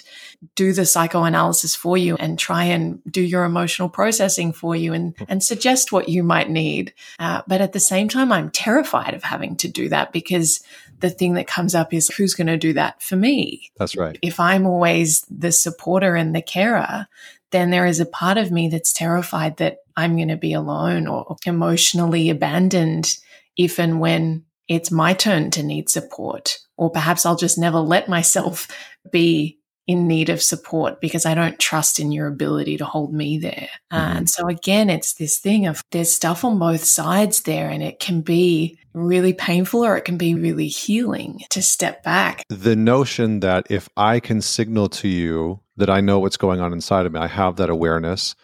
do 0.55 0.71
the 0.71 0.85
psychoanalysis 0.85 1.75
for 1.75 1.97
you 1.97 2.15
and 2.15 2.39
try 2.39 2.63
and 2.63 3.01
do 3.09 3.21
your 3.21 3.43
emotional 3.43 3.89
processing 3.89 4.53
for 4.53 4.75
you 4.75 4.93
and, 4.93 5.17
hmm. 5.17 5.23
and 5.27 5.43
suggest 5.43 5.91
what 5.91 6.07
you 6.07 6.23
might 6.23 6.49
need. 6.49 6.93
Uh, 7.19 7.41
but 7.47 7.61
at 7.61 7.73
the 7.73 7.79
same 7.79 8.07
time, 8.07 8.31
I'm 8.31 8.49
terrified 8.49 9.13
of 9.13 9.23
having 9.23 9.57
to 9.57 9.67
do 9.67 9.89
that 9.89 10.13
because 10.13 10.61
the 10.99 11.09
thing 11.09 11.33
that 11.33 11.47
comes 11.47 11.75
up 11.75 11.93
is 11.93 12.09
who's 12.09 12.33
going 12.33 12.47
to 12.47 12.57
do 12.57 12.73
that 12.73 13.01
for 13.01 13.15
me? 13.15 13.71
That's 13.77 13.97
right. 13.97 14.17
If 14.21 14.39
I'm 14.39 14.65
always 14.65 15.25
the 15.29 15.51
supporter 15.51 16.15
and 16.15 16.35
the 16.35 16.41
carer, 16.41 17.07
then 17.51 17.71
there 17.71 17.85
is 17.85 17.99
a 17.99 18.05
part 18.05 18.37
of 18.37 18.51
me 18.51 18.69
that's 18.69 18.93
terrified 18.93 19.57
that 19.57 19.77
I'm 19.97 20.15
going 20.15 20.27
to 20.29 20.37
be 20.37 20.53
alone 20.53 21.07
or 21.07 21.35
emotionally 21.45 22.29
abandoned 22.29 23.17
if 23.57 23.79
and 23.79 23.99
when 23.99 24.45
it's 24.67 24.91
my 24.91 25.13
turn 25.13 25.51
to 25.51 25.63
need 25.63 25.89
support. 25.89 26.59
Or 26.77 26.89
perhaps 26.89 27.25
I'll 27.25 27.35
just 27.35 27.57
never 27.57 27.79
let 27.79 28.07
myself 28.07 28.67
be 29.11 29.58
in 29.89 30.05
need 30.05 30.29
of 30.29 30.39
support 30.39 31.01
because 31.01 31.25
I 31.25 31.33
don't 31.33 31.57
trust 31.57 31.99
in 31.99 32.11
your 32.11 32.27
ability 32.27 32.77
to 32.77 32.85
hold 32.85 33.11
me 33.11 33.39
there. 33.39 33.69
Mm-hmm. 33.91 34.17
And 34.17 34.29
so 34.29 34.47
again, 34.47 34.87
it's 34.87 35.15
this 35.15 35.39
thing 35.39 35.65
of 35.65 35.81
there's 35.89 36.11
stuff 36.11 36.45
on 36.45 36.59
both 36.59 36.83
sides 36.83 37.41
there 37.41 37.71
and 37.71 37.81
it 37.81 37.99
can 37.99 38.21
be 38.21 38.77
really 38.93 39.33
painful 39.33 39.83
or 39.83 39.97
it 39.97 40.05
can 40.05 40.15
be 40.15 40.35
really 40.35 40.67
healing 40.67 41.41
to 41.49 41.63
step 41.63 42.03
back. 42.03 42.43
The 42.49 42.75
notion 42.75 43.39
that 43.39 43.65
if 43.71 43.89
I 43.97 44.19
can 44.19 44.41
signal 44.41 44.89
to 44.89 45.07
you 45.07 45.61
that 45.77 45.89
I 45.89 46.01
know 46.01 46.19
what's 46.19 46.37
going 46.37 46.59
on 46.61 46.71
inside 46.71 47.07
of 47.07 47.13
me, 47.13 47.19
I 47.19 47.25
have 47.25 47.55
that 47.55 47.71
awareness, 47.71 48.35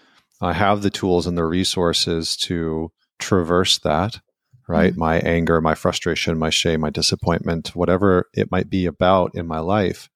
I 0.41 0.53
have 0.53 0.81
the 0.81 0.89
tools 0.89 1.27
and 1.27 1.37
the 1.37 1.45
resources 1.45 2.35
to 2.37 2.91
traverse 3.19 3.77
that, 3.79 4.19
right? 4.67 4.93
Mm-hmm. 4.93 4.99
My 4.99 5.19
anger, 5.19 5.61
my 5.61 5.75
frustration, 5.75 6.39
my 6.39 6.49
shame, 6.49 6.81
my 6.81 6.89
disappointment, 6.89 7.75
whatever 7.75 8.29
it 8.33 8.49
might 8.49 8.71
be 8.71 8.87
about 8.87 9.35
in 9.35 9.45
my 9.45 9.59
life 9.59 10.09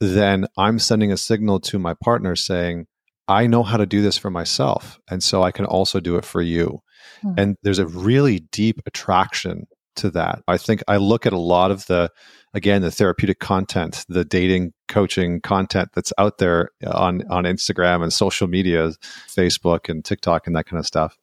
then 0.00 0.46
I'm 0.56 0.78
sending 0.78 1.12
a 1.12 1.16
signal 1.16 1.60
to 1.60 1.78
my 1.78 1.94
partner 1.94 2.36
saying, 2.36 2.86
I 3.26 3.46
know 3.46 3.62
how 3.62 3.76
to 3.76 3.86
do 3.86 4.00
this 4.00 4.16
for 4.16 4.30
myself. 4.30 4.98
And 5.10 5.22
so 5.22 5.42
I 5.42 5.52
can 5.52 5.66
also 5.66 6.00
do 6.00 6.16
it 6.16 6.24
for 6.24 6.40
you. 6.40 6.80
Mm-hmm. 7.22 7.38
And 7.38 7.56
there's 7.62 7.78
a 7.78 7.86
really 7.86 8.40
deep 8.40 8.80
attraction 8.86 9.66
to 9.96 10.10
that. 10.10 10.42
I 10.48 10.56
think 10.56 10.82
I 10.88 10.96
look 10.96 11.26
at 11.26 11.32
a 11.32 11.38
lot 11.38 11.70
of 11.70 11.86
the, 11.86 12.10
again, 12.54 12.82
the 12.82 12.90
therapeutic 12.90 13.38
content, 13.40 14.04
the 14.08 14.24
dating 14.24 14.72
coaching 14.86 15.40
content 15.40 15.90
that's 15.94 16.12
out 16.16 16.38
there 16.38 16.70
on, 16.86 17.22
on 17.28 17.44
Instagram 17.44 18.02
and 18.02 18.12
social 18.12 18.46
media, 18.46 18.92
Facebook 19.28 19.88
and 19.88 20.04
TikTok 20.04 20.46
and 20.46 20.56
that 20.56 20.66
kind 20.66 20.78
of 20.78 20.86
stuff. 20.86 21.18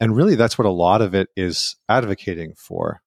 And 0.00 0.16
really, 0.16 0.34
that's 0.34 0.58
what 0.58 0.66
a 0.66 0.70
lot 0.70 1.02
of 1.02 1.14
it 1.14 1.28
is 1.36 1.76
advocating 1.88 2.54
for, 2.56 3.02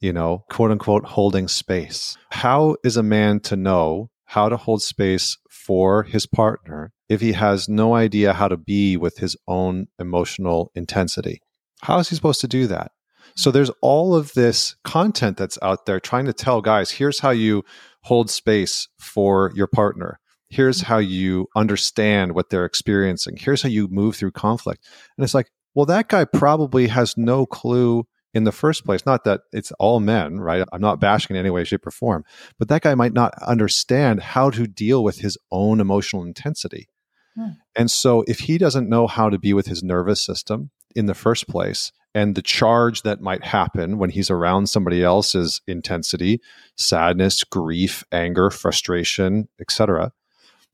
you 0.00 0.12
know, 0.12 0.44
quote 0.50 0.70
unquote, 0.70 1.04
holding 1.04 1.48
space. 1.48 2.16
How 2.30 2.76
is 2.84 2.96
a 2.96 3.02
man 3.02 3.40
to 3.40 3.56
know 3.56 4.10
how 4.30 4.48
to 4.48 4.56
hold 4.56 4.80
space 4.80 5.38
for 5.50 6.04
his 6.04 6.24
partner 6.24 6.92
if 7.08 7.20
he 7.20 7.32
has 7.32 7.68
no 7.68 7.96
idea 7.96 8.32
how 8.32 8.46
to 8.46 8.56
be 8.56 8.96
with 8.96 9.18
his 9.18 9.36
own 9.48 9.88
emotional 9.98 10.70
intensity? 10.76 11.42
How 11.82 11.98
is 11.98 12.10
he 12.10 12.14
supposed 12.14 12.40
to 12.42 12.46
do 12.46 12.68
that? 12.68 12.92
So 13.34 13.50
mm-hmm. 13.50 13.56
there's 13.56 13.70
all 13.82 14.14
of 14.14 14.32
this 14.34 14.76
content 14.84 15.36
that's 15.36 15.58
out 15.62 15.84
there 15.86 15.98
trying 15.98 16.26
to 16.26 16.32
tell 16.32 16.60
guys, 16.60 16.92
here's 16.92 17.18
how 17.18 17.30
you 17.30 17.64
hold 18.02 18.30
space 18.30 18.86
for 19.00 19.50
your 19.56 19.66
partner. 19.66 20.20
Here's 20.48 20.78
mm-hmm. 20.78 20.86
how 20.86 20.98
you 20.98 21.48
understand 21.56 22.32
what 22.36 22.50
they're 22.50 22.64
experiencing. 22.64 23.36
Here's 23.36 23.62
how 23.62 23.68
you 23.68 23.88
move 23.88 24.14
through 24.14 24.30
conflict. 24.30 24.86
And 25.18 25.24
it's 25.24 25.34
like, 25.34 25.50
well, 25.74 25.86
that 25.86 26.08
guy 26.08 26.24
probably 26.24 26.86
has 26.86 27.16
no 27.16 27.46
clue 27.46 28.06
in 28.34 28.44
the 28.44 28.52
first 28.52 28.84
place. 28.84 29.04
Not 29.04 29.24
that 29.24 29.42
it's 29.52 29.72
all 29.72 30.00
men, 30.00 30.40
right? 30.40 30.66
I'm 30.72 30.80
not 30.80 31.00
bashing 31.00 31.36
in 31.36 31.40
any 31.40 31.50
way, 31.50 31.64
shape, 31.64 31.86
or 31.86 31.90
form, 31.90 32.24
but 32.58 32.68
that 32.68 32.82
guy 32.82 32.94
might 32.94 33.12
not 33.12 33.34
understand 33.42 34.20
how 34.20 34.50
to 34.50 34.66
deal 34.66 35.02
with 35.02 35.18
his 35.18 35.36
own 35.50 35.80
emotional 35.80 36.22
intensity. 36.22 36.88
Hmm. 37.34 37.50
And 37.76 37.90
so, 37.90 38.24
if 38.26 38.40
he 38.40 38.58
doesn't 38.58 38.88
know 38.88 39.06
how 39.06 39.30
to 39.30 39.38
be 39.38 39.52
with 39.52 39.66
his 39.66 39.82
nervous 39.82 40.20
system 40.20 40.70
in 40.94 41.06
the 41.06 41.14
first 41.14 41.48
place, 41.48 41.92
and 42.14 42.34
the 42.34 42.42
charge 42.42 43.02
that 43.02 43.20
might 43.20 43.44
happen 43.44 43.98
when 43.98 44.10
he's 44.10 44.30
around 44.30 44.68
somebody 44.68 45.02
else's 45.02 45.60
intensity, 45.68 46.40
sadness, 46.76 47.44
grief, 47.44 48.04
anger, 48.10 48.50
frustration, 48.50 49.48
etc., 49.60 50.12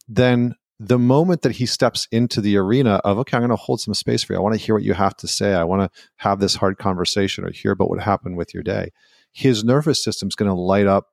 then 0.09 0.55
the 0.79 0.99
moment 0.99 1.43
that 1.43 1.53
he 1.53 1.67
steps 1.67 2.07
into 2.13 2.41
the 2.41 2.57
arena 2.57 2.97
of 3.05 3.19
okay 3.19 3.37
i'm 3.37 3.43
going 3.43 3.51
to 3.51 3.57
hold 3.57 3.81
some 3.81 3.95
space 3.95 4.23
for 4.23 4.33
you. 4.33 4.39
I 4.39 4.43
want 4.43 4.55
to 4.55 4.61
hear 4.61 4.75
what 4.75 4.85
you 4.85 4.95
have 4.95 5.17
to 5.19 5.29
say. 5.29 5.55
I 5.55 5.65
want 5.65 5.83
to 5.83 6.01
have 6.17 6.39
this 6.41 6.57
hard 6.57 6.79
conversation 6.79 7.45
or 7.45 7.51
hear 7.51 7.73
about 7.73 7.89
what 7.89 8.01
happened 8.01 8.37
with 8.37 8.53
your 8.53 8.63
day. 8.63 8.91
His 9.33 9.65
nervous 9.65 10.03
system's 10.03 10.35
going 10.35 10.51
to 10.51 10.55
light 10.55 10.87
up 10.87 11.07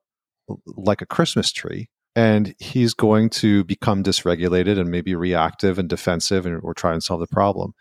like 0.66 1.00
a 1.00 1.06
christmas 1.06 1.50
tree 1.50 1.88
and 2.16 2.54
he's 2.58 2.94
going 2.94 3.28
to 3.28 3.64
become 3.64 4.04
dysregulated 4.04 4.78
and 4.78 4.90
maybe 4.90 5.14
reactive 5.14 5.78
and 5.78 5.88
defensive 5.88 6.46
and 6.46 6.60
or 6.62 6.74
try 6.74 6.92
and 6.92 7.02
solve 7.02 7.20
the 7.20 7.26
problem. 7.26 7.72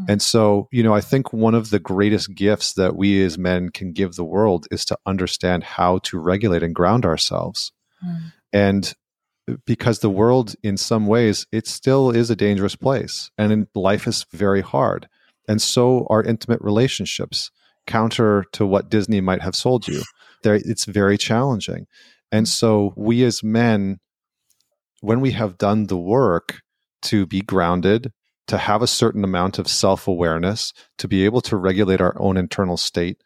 Mm-hmm. 0.00 0.12
and 0.12 0.22
so 0.22 0.68
you 0.70 0.82
know 0.82 0.94
i 0.94 1.00
think 1.00 1.32
one 1.32 1.54
of 1.54 1.70
the 1.70 1.80
greatest 1.80 2.34
gifts 2.34 2.72
that 2.74 2.96
we 2.96 3.22
as 3.22 3.36
men 3.36 3.68
can 3.70 3.92
give 3.92 4.14
the 4.14 4.24
world 4.24 4.66
is 4.70 4.86
to 4.86 4.96
understand 5.04 5.64
how 5.64 5.98
to 6.04 6.18
regulate 6.18 6.62
and 6.62 6.74
ground 6.74 7.04
ourselves. 7.04 7.72
Mm-hmm. 8.04 8.28
and 8.52 8.94
because 9.66 9.98
the 9.98 10.10
world 10.10 10.54
in 10.62 10.76
some 10.76 11.06
ways 11.06 11.46
it 11.52 11.66
still 11.66 12.10
is 12.10 12.30
a 12.30 12.36
dangerous 12.36 12.76
place 12.76 13.30
and 13.38 13.66
life 13.74 14.06
is 14.06 14.26
very 14.32 14.60
hard. 14.60 15.08
And 15.48 15.60
so 15.60 16.06
are 16.08 16.22
intimate 16.22 16.60
relationships 16.60 17.50
counter 17.86 18.44
to 18.52 18.64
what 18.64 18.88
disney 18.88 19.20
might 19.20 19.42
have 19.42 19.56
sold 19.56 19.88
you. 19.88 20.02
There 20.42 20.54
it's 20.54 20.84
very 20.84 21.18
challenging. 21.18 21.86
And 22.30 22.48
so 22.48 22.94
we 22.96 23.24
as 23.24 23.42
men 23.42 23.98
when 25.00 25.20
we 25.20 25.32
have 25.32 25.58
done 25.58 25.86
the 25.86 25.98
work 25.98 26.62
to 27.02 27.26
be 27.26 27.40
grounded 27.40 28.12
to 28.46 28.58
have 28.58 28.82
a 28.82 28.86
certain 28.86 29.24
amount 29.24 29.58
of 29.58 29.66
self-awareness 29.66 30.72
to 30.98 31.08
be 31.08 31.24
able 31.24 31.40
to 31.40 31.56
regulate 31.56 32.00
our 32.00 32.14
own 32.20 32.36
internal 32.36 32.76
state 32.76 33.20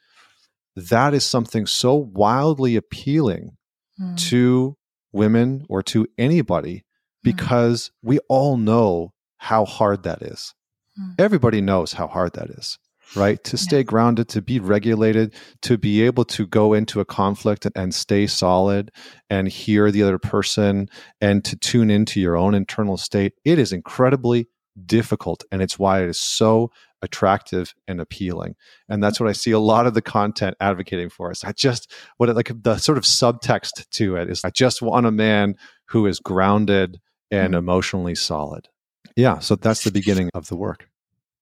that 0.76 1.14
is 1.14 1.24
something 1.24 1.66
so 1.66 1.94
wildly 1.94 2.76
appealing 2.76 3.56
mm. 4.00 4.18
to 4.18 4.76
women 5.16 5.64
or 5.68 5.82
to 5.82 6.06
anybody 6.18 6.84
hmm. 7.22 7.30
because 7.30 7.88
mm. 7.88 7.90
we 8.02 8.18
all 8.28 8.56
know 8.56 9.12
how 9.38 9.64
hard 9.64 10.02
that 10.04 10.22
is. 10.22 10.54
Mm. 10.98 11.14
Everybody 11.18 11.60
knows 11.60 11.92
how 11.92 12.06
hard 12.06 12.34
that 12.34 12.50
is, 12.50 12.78
right? 13.14 13.42
To 13.44 13.56
stay 13.56 13.78
yeah. 13.78 13.82
grounded, 13.84 14.28
to 14.30 14.42
be 14.42 14.60
regulated, 14.60 15.34
to 15.62 15.76
be 15.76 16.02
able 16.02 16.24
to 16.26 16.46
go 16.46 16.72
into 16.72 17.00
a 17.00 17.04
conflict 17.04 17.66
and 17.74 17.94
stay 17.94 18.26
solid 18.26 18.90
and 19.28 19.48
hear 19.48 19.90
the 19.90 20.02
other 20.02 20.18
person 20.18 20.88
and 21.20 21.44
to 21.44 21.56
tune 21.56 21.90
into 21.90 22.20
your 22.20 22.36
own 22.36 22.54
internal 22.54 22.96
state. 22.96 23.34
It 23.44 23.58
is 23.58 23.72
incredibly 23.72 24.48
difficult. 24.84 25.44
And 25.50 25.62
it's 25.62 25.78
why 25.78 26.02
it 26.02 26.08
is 26.08 26.20
so 26.20 26.70
attractive 27.02 27.74
and 27.86 28.00
appealing. 28.00 28.56
And 28.88 29.02
that's 29.02 29.20
what 29.20 29.28
I 29.28 29.32
see 29.32 29.50
a 29.50 29.58
lot 29.58 29.86
of 29.86 29.94
the 29.94 30.02
content 30.02 30.56
advocating 30.60 31.08
for 31.08 31.30
us. 31.30 31.44
I 31.44 31.52
just, 31.52 31.92
what 32.16 32.34
like 32.34 32.50
the 32.62 32.78
sort 32.78 32.98
of 32.98 33.04
subtext 33.04 33.88
to 33.90 34.16
it 34.16 34.30
is 34.30 34.44
I 34.44 34.50
just 34.50 34.82
want 34.82 35.06
a 35.06 35.12
man 35.12 35.56
who 35.86 36.06
is 36.06 36.18
grounded 36.20 37.00
and 37.30 37.48
mm-hmm. 37.48 37.58
emotionally 37.58 38.14
solid. 38.14 38.68
Yeah. 39.14 39.38
So 39.38 39.56
that's 39.56 39.84
the 39.84 39.90
beginning 39.90 40.30
of 40.34 40.48
the 40.48 40.56
work. 40.56 40.88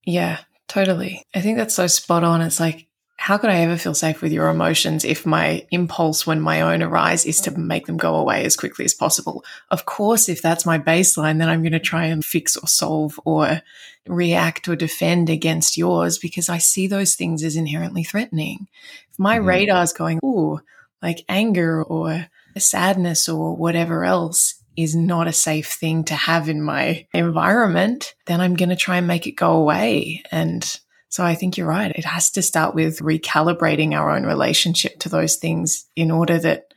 Yeah, 0.05 0.39
totally. 0.67 1.23
I 1.33 1.41
think 1.41 1.57
that's 1.57 1.75
so 1.75 1.87
spot 1.87 2.23
on. 2.23 2.41
It's 2.41 2.59
like, 2.59 2.87
how 3.25 3.39
could 3.39 3.49
I 3.49 3.61
ever 3.61 3.75
feel 3.75 3.95
safe 3.95 4.21
with 4.21 4.31
your 4.31 4.49
emotions 4.49 5.03
if 5.03 5.25
my 5.25 5.65
impulse 5.71 6.27
when 6.27 6.39
my 6.39 6.61
own 6.61 6.83
arise 6.83 7.25
is 7.25 7.41
to 7.41 7.57
make 7.57 7.87
them 7.87 7.97
go 7.97 8.17
away 8.17 8.45
as 8.45 8.55
quickly 8.55 8.85
as 8.85 8.93
possible? 8.93 9.43
Of 9.71 9.85
course, 9.85 10.29
if 10.29 10.43
that's 10.43 10.63
my 10.63 10.77
baseline, 10.77 11.39
then 11.39 11.49
I'm 11.49 11.63
going 11.63 11.71
to 11.71 11.79
try 11.79 12.05
and 12.05 12.23
fix 12.23 12.55
or 12.55 12.67
solve 12.67 13.19
or 13.25 13.63
react 14.05 14.67
or 14.67 14.75
defend 14.75 15.31
against 15.31 15.75
yours 15.75 16.19
because 16.19 16.49
I 16.49 16.59
see 16.59 16.85
those 16.85 17.15
things 17.15 17.43
as 17.43 17.55
inherently 17.55 18.03
threatening. 18.03 18.67
If 19.09 19.17
my 19.17 19.39
mm-hmm. 19.39 19.47
radar 19.47 19.81
is 19.81 19.91
going, 19.91 20.19
ooh, 20.23 20.59
like 21.01 21.25
anger 21.27 21.81
or 21.81 22.27
sadness 22.59 23.27
or 23.27 23.55
whatever 23.55 24.05
else 24.05 24.61
is 24.77 24.95
not 24.95 25.27
a 25.27 25.33
safe 25.33 25.69
thing 25.73 26.03
to 26.03 26.13
have 26.13 26.47
in 26.47 26.61
my 26.61 27.07
environment, 27.11 28.13
then 28.27 28.39
I'm 28.39 28.55
going 28.55 28.69
to 28.69 28.75
try 28.75 28.97
and 28.97 29.07
make 29.07 29.25
it 29.25 29.31
go 29.31 29.53
away. 29.53 30.21
And 30.31 30.79
so 31.09 31.23
I 31.23 31.35
think 31.35 31.57
you're 31.57 31.67
right. 31.67 31.91
It 31.95 32.05
has 32.05 32.31
to 32.31 32.41
start 32.41 32.75
with 32.75 32.99
recalibrating 32.99 33.93
our 33.93 34.15
own 34.15 34.25
relationship 34.25 34.99
to 34.99 35.09
those 35.09 35.37
things 35.37 35.85
in 35.95 36.11
order 36.11 36.37
that 36.39 36.73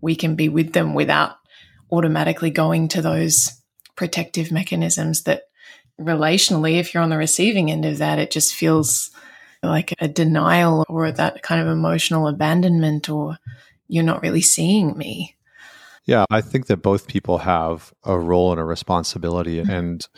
we 0.00 0.14
can 0.14 0.36
be 0.36 0.48
with 0.48 0.72
them 0.72 0.94
without 0.94 1.36
automatically 1.90 2.50
going 2.50 2.88
to 2.88 3.02
those 3.02 3.60
protective 3.96 4.50
mechanisms 4.50 5.24
that 5.24 5.42
relationally, 6.00 6.78
if 6.78 6.92
you're 6.92 7.02
on 7.02 7.10
the 7.10 7.16
receiving 7.16 7.70
end 7.70 7.84
of 7.84 7.98
that, 7.98 8.18
it 8.18 8.30
just 8.30 8.54
feels 8.54 9.10
like 9.62 9.94
a 10.00 10.08
denial 10.08 10.84
or 10.88 11.12
that 11.12 11.42
kind 11.42 11.60
of 11.60 11.68
emotional 11.68 12.26
abandonment 12.26 13.08
or 13.08 13.38
you're 13.88 14.02
not 14.02 14.22
really 14.22 14.40
seeing 14.40 14.96
me. 14.96 15.36
Yeah, 16.04 16.24
I 16.30 16.40
think 16.40 16.66
that 16.66 16.78
both 16.78 17.06
people 17.06 17.38
have 17.38 17.92
a 18.02 18.18
role 18.18 18.50
and 18.50 18.60
a 18.60 18.64
responsibility. 18.64 19.58
Mm-hmm. 19.58 19.70
And 19.70 20.08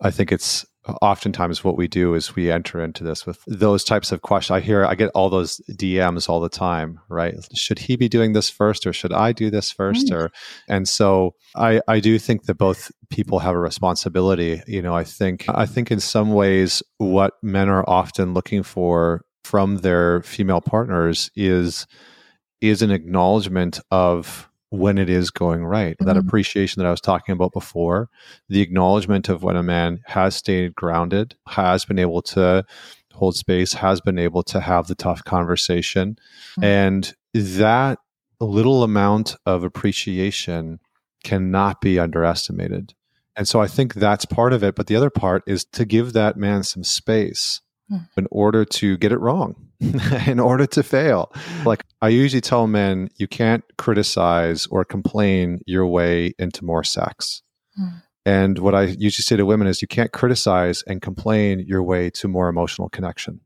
I 0.00 0.10
think 0.10 0.32
it's 0.32 0.66
oftentimes 1.02 1.64
what 1.64 1.76
we 1.76 1.88
do 1.88 2.14
is 2.14 2.36
we 2.36 2.50
enter 2.50 2.82
into 2.82 3.04
this 3.04 3.26
with 3.26 3.42
those 3.46 3.84
types 3.84 4.12
of 4.12 4.22
questions. 4.22 4.56
I 4.56 4.60
hear, 4.60 4.84
I 4.84 4.94
get 4.94 5.10
all 5.14 5.30
those 5.30 5.60
DMs 5.70 6.28
all 6.28 6.40
the 6.40 6.48
time, 6.48 7.00
right? 7.08 7.34
Should 7.54 7.78
he 7.78 7.96
be 7.96 8.08
doing 8.08 8.32
this 8.32 8.50
first 8.50 8.86
or 8.86 8.92
should 8.92 9.12
I 9.12 9.32
do 9.32 9.50
this 9.50 9.70
first? 9.70 10.10
Right. 10.10 10.16
Or, 10.16 10.32
and 10.68 10.88
so 10.88 11.34
I, 11.56 11.80
I 11.88 12.00
do 12.00 12.18
think 12.18 12.44
that 12.44 12.58
both 12.58 12.90
people 13.08 13.38
have 13.38 13.54
a 13.54 13.58
responsibility. 13.58 14.62
You 14.66 14.82
know, 14.82 14.94
I 14.94 15.04
think, 15.04 15.44
I 15.48 15.66
think 15.66 15.90
in 15.90 16.00
some 16.00 16.32
ways 16.32 16.82
what 16.98 17.34
men 17.42 17.68
are 17.68 17.88
often 17.88 18.34
looking 18.34 18.62
for 18.62 19.24
from 19.44 19.78
their 19.78 20.22
female 20.22 20.60
partners 20.60 21.30
is, 21.34 21.86
is 22.60 22.82
an 22.82 22.90
acknowledgement 22.90 23.80
of 23.90 24.49
when 24.70 24.98
it 24.98 25.10
is 25.10 25.30
going 25.30 25.64
right. 25.64 25.96
Mm-hmm. 25.96 26.06
That 26.06 26.16
appreciation 26.16 26.80
that 26.80 26.88
I 26.88 26.90
was 26.90 27.00
talking 27.00 27.32
about 27.32 27.52
before, 27.52 28.08
the 28.48 28.60
acknowledgement 28.60 29.28
of 29.28 29.42
when 29.42 29.56
a 29.56 29.62
man 29.62 30.00
has 30.06 30.36
stayed 30.36 30.74
grounded, 30.74 31.36
has 31.48 31.84
been 31.84 31.98
able 31.98 32.22
to 32.22 32.64
hold 33.12 33.36
space, 33.36 33.74
has 33.74 34.00
been 34.00 34.18
able 34.18 34.42
to 34.44 34.60
have 34.60 34.86
the 34.86 34.94
tough 34.94 35.22
conversation. 35.24 36.16
Mm-hmm. 36.52 36.64
And 36.64 37.14
that 37.34 37.98
little 38.40 38.82
amount 38.82 39.36
of 39.44 39.64
appreciation 39.64 40.80
cannot 41.24 41.80
be 41.80 41.98
underestimated. 41.98 42.94
And 43.36 43.46
so 43.46 43.60
I 43.60 43.66
think 43.66 43.94
that's 43.94 44.24
part 44.24 44.52
of 44.52 44.64
it. 44.64 44.74
But 44.74 44.86
the 44.86 44.96
other 44.96 45.10
part 45.10 45.42
is 45.46 45.64
to 45.72 45.84
give 45.84 46.12
that 46.12 46.36
man 46.36 46.62
some 46.62 46.84
space 46.84 47.60
mm. 47.90 48.08
in 48.16 48.26
order 48.30 48.64
to 48.64 48.96
get 48.96 49.12
it 49.12 49.18
wrong 49.18 49.69
in 50.26 50.38
order 50.38 50.66
to 50.66 50.82
fail. 50.82 51.32
Like 51.64 51.84
I 52.02 52.08
usually 52.08 52.40
tell 52.40 52.66
men, 52.66 53.08
you 53.16 53.26
can't 53.26 53.64
criticize 53.78 54.66
or 54.66 54.84
complain 54.84 55.60
your 55.66 55.86
way 55.86 56.34
into 56.38 56.64
more 56.64 56.84
sex. 56.84 57.42
Mm. 57.80 58.02
And 58.26 58.58
what 58.58 58.74
I 58.74 58.82
usually 58.82 59.22
say 59.22 59.36
to 59.36 59.46
women 59.46 59.66
is, 59.66 59.80
you 59.80 59.88
can't 59.88 60.12
criticize 60.12 60.84
and 60.86 61.00
complain 61.00 61.60
your 61.66 61.82
way 61.82 62.10
to 62.10 62.28
more 62.28 62.48
emotional 62.48 62.90
connection. 62.90 63.40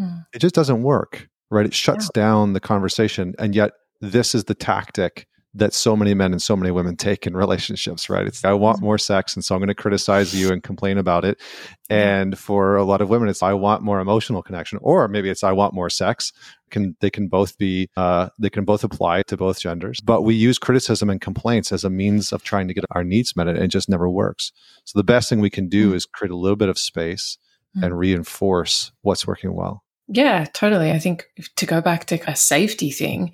Mm. 0.00 0.26
It 0.32 0.38
just 0.38 0.54
doesn't 0.54 0.82
work, 0.82 1.28
right? 1.50 1.66
It 1.66 1.74
shuts 1.74 2.06
yeah. 2.06 2.22
down 2.22 2.54
the 2.54 2.60
conversation. 2.60 3.34
And 3.38 3.54
yet, 3.54 3.72
this 4.00 4.34
is 4.34 4.44
the 4.44 4.54
tactic 4.54 5.26
that 5.56 5.72
so 5.72 5.96
many 5.96 6.14
men 6.14 6.32
and 6.32 6.42
so 6.42 6.56
many 6.56 6.70
women 6.70 6.96
take 6.96 7.26
in 7.26 7.36
relationships, 7.36 8.10
right? 8.10 8.26
It's 8.26 8.44
I 8.44 8.52
want 8.52 8.78
mm-hmm. 8.78 8.86
more 8.86 8.98
sex, 8.98 9.36
and 9.36 9.44
so 9.44 9.54
I'm 9.54 9.60
going 9.60 9.68
to 9.68 9.74
criticize 9.74 10.34
you 10.34 10.52
and 10.52 10.62
complain 10.62 10.98
about 10.98 11.24
it. 11.24 11.40
And 11.88 12.36
for 12.38 12.76
a 12.76 12.84
lot 12.84 13.00
of 13.00 13.08
women, 13.08 13.28
it's 13.28 13.42
I 13.42 13.52
want 13.52 13.82
more 13.82 14.00
emotional 14.00 14.42
connection, 14.42 14.78
or 14.82 15.06
maybe 15.06 15.30
it's 15.30 15.44
I 15.44 15.52
want 15.52 15.74
more 15.74 15.90
sex. 15.90 16.32
Can 16.70 16.96
they 17.00 17.10
can 17.10 17.28
both 17.28 17.56
be 17.56 17.88
uh, 17.96 18.30
they 18.38 18.50
can 18.50 18.64
both 18.64 18.82
apply 18.82 19.22
to 19.24 19.36
both 19.36 19.60
genders, 19.60 20.00
but 20.00 20.22
we 20.22 20.34
use 20.34 20.58
criticism 20.58 21.08
and 21.08 21.20
complaints 21.20 21.70
as 21.70 21.84
a 21.84 21.90
means 21.90 22.32
of 22.32 22.42
trying 22.42 22.66
to 22.68 22.74
get 22.74 22.84
our 22.90 23.04
needs 23.04 23.36
met, 23.36 23.46
and 23.46 23.58
it 23.58 23.68
just 23.68 23.88
never 23.88 24.10
works. 24.10 24.50
So 24.84 24.98
the 24.98 25.04
best 25.04 25.28
thing 25.28 25.40
we 25.40 25.50
can 25.50 25.68
do 25.68 25.88
mm-hmm. 25.88 25.96
is 25.96 26.06
create 26.06 26.32
a 26.32 26.36
little 26.36 26.56
bit 26.56 26.68
of 26.68 26.78
space 26.78 27.38
mm-hmm. 27.76 27.84
and 27.84 27.98
reinforce 27.98 28.90
what's 29.02 29.26
working 29.26 29.54
well. 29.54 29.84
Yeah, 30.08 30.46
totally. 30.52 30.90
I 30.90 30.98
think 30.98 31.26
to 31.56 31.66
go 31.66 31.80
back 31.80 32.06
to 32.06 32.30
a 32.30 32.36
safety 32.36 32.90
thing, 32.90 33.32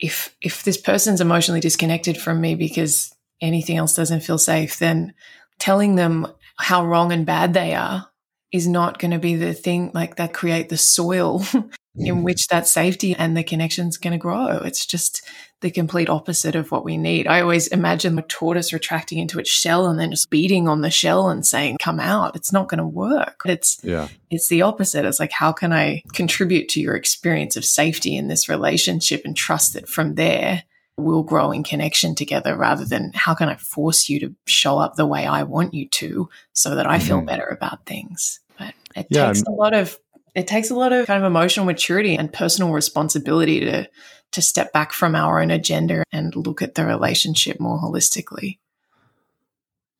if 0.00 0.34
if 0.40 0.62
this 0.62 0.76
person's 0.76 1.20
emotionally 1.20 1.60
disconnected 1.60 2.16
from 2.16 2.40
me 2.40 2.54
because 2.54 3.14
anything 3.40 3.76
else 3.76 3.94
doesn't 3.94 4.22
feel 4.22 4.38
safe, 4.38 4.78
then 4.78 5.14
telling 5.58 5.96
them 5.96 6.26
how 6.56 6.84
wrong 6.84 7.12
and 7.12 7.26
bad 7.26 7.54
they 7.54 7.74
are 7.74 8.08
is 8.52 8.66
not 8.66 8.98
going 8.98 9.10
to 9.10 9.18
be 9.18 9.36
the 9.36 9.52
thing 9.52 9.90
like 9.94 10.16
that 10.16 10.32
create 10.32 10.68
the 10.68 10.76
soil 10.76 11.42
in 11.54 12.14
mm-hmm. 12.14 12.22
which 12.22 12.48
that 12.48 12.66
safety 12.66 13.14
and 13.14 13.36
the 13.36 13.42
connection 13.42 13.88
is 13.88 13.98
going 13.98 14.12
to 14.12 14.18
grow. 14.18 14.58
It's 14.58 14.86
just 14.86 15.22
the 15.60 15.70
complete 15.70 16.08
opposite 16.08 16.54
of 16.54 16.70
what 16.70 16.84
we 16.84 16.96
need. 16.96 17.26
I 17.26 17.40
always 17.40 17.66
imagine 17.66 18.14
the 18.14 18.22
tortoise 18.22 18.72
retracting 18.72 19.18
into 19.18 19.40
its 19.40 19.50
shell 19.50 19.86
and 19.86 19.98
then 19.98 20.12
just 20.12 20.30
beating 20.30 20.68
on 20.68 20.82
the 20.82 20.90
shell 20.90 21.28
and 21.28 21.44
saying, 21.44 21.78
come 21.80 21.98
out. 21.98 22.36
It's 22.36 22.52
not 22.52 22.68
going 22.68 22.78
to 22.78 22.86
work. 22.86 23.42
It's, 23.44 23.78
yeah. 23.82 24.08
it's 24.30 24.48
the 24.48 24.62
opposite. 24.62 25.04
It's 25.04 25.18
like, 25.18 25.32
how 25.32 25.52
can 25.52 25.72
I 25.72 26.02
contribute 26.14 26.68
to 26.70 26.80
your 26.80 26.94
experience 26.94 27.56
of 27.56 27.64
safety 27.64 28.16
in 28.16 28.28
this 28.28 28.48
relationship 28.48 29.22
and 29.24 29.36
trust 29.36 29.74
that 29.74 29.88
from 29.88 30.14
there 30.14 30.62
we'll 30.98 31.22
grow 31.22 31.52
in 31.52 31.62
connection 31.62 32.14
together 32.14 32.56
rather 32.56 32.84
than 32.84 33.12
how 33.14 33.34
can 33.34 33.48
I 33.48 33.56
force 33.56 34.08
you 34.08 34.20
to 34.20 34.34
show 34.46 34.78
up 34.78 34.96
the 34.96 35.06
way 35.06 35.26
I 35.26 35.44
want 35.44 35.72
you 35.72 35.88
to 35.88 36.28
so 36.52 36.74
that 36.74 36.86
I 36.86 36.98
feel 36.98 37.18
mm-hmm. 37.18 37.26
better 37.26 37.46
about 37.46 37.86
things. 37.86 38.40
But 38.58 38.74
it 38.96 39.06
yeah, 39.10 39.26
takes 39.26 39.42
a 39.42 39.50
lot 39.50 39.74
of 39.74 39.98
it 40.34 40.46
takes 40.46 40.70
a 40.70 40.74
lot 40.74 40.92
of 40.92 41.06
kind 41.06 41.22
of 41.22 41.30
emotional 41.30 41.66
maturity 41.66 42.16
and 42.16 42.32
personal 42.32 42.72
responsibility 42.72 43.60
to 43.60 43.88
to 44.32 44.42
step 44.42 44.72
back 44.72 44.92
from 44.92 45.14
our 45.14 45.40
own 45.40 45.50
agenda 45.50 46.04
and 46.12 46.34
look 46.36 46.60
at 46.60 46.74
the 46.74 46.84
relationship 46.84 47.58
more 47.60 47.78
holistically. 47.78 48.58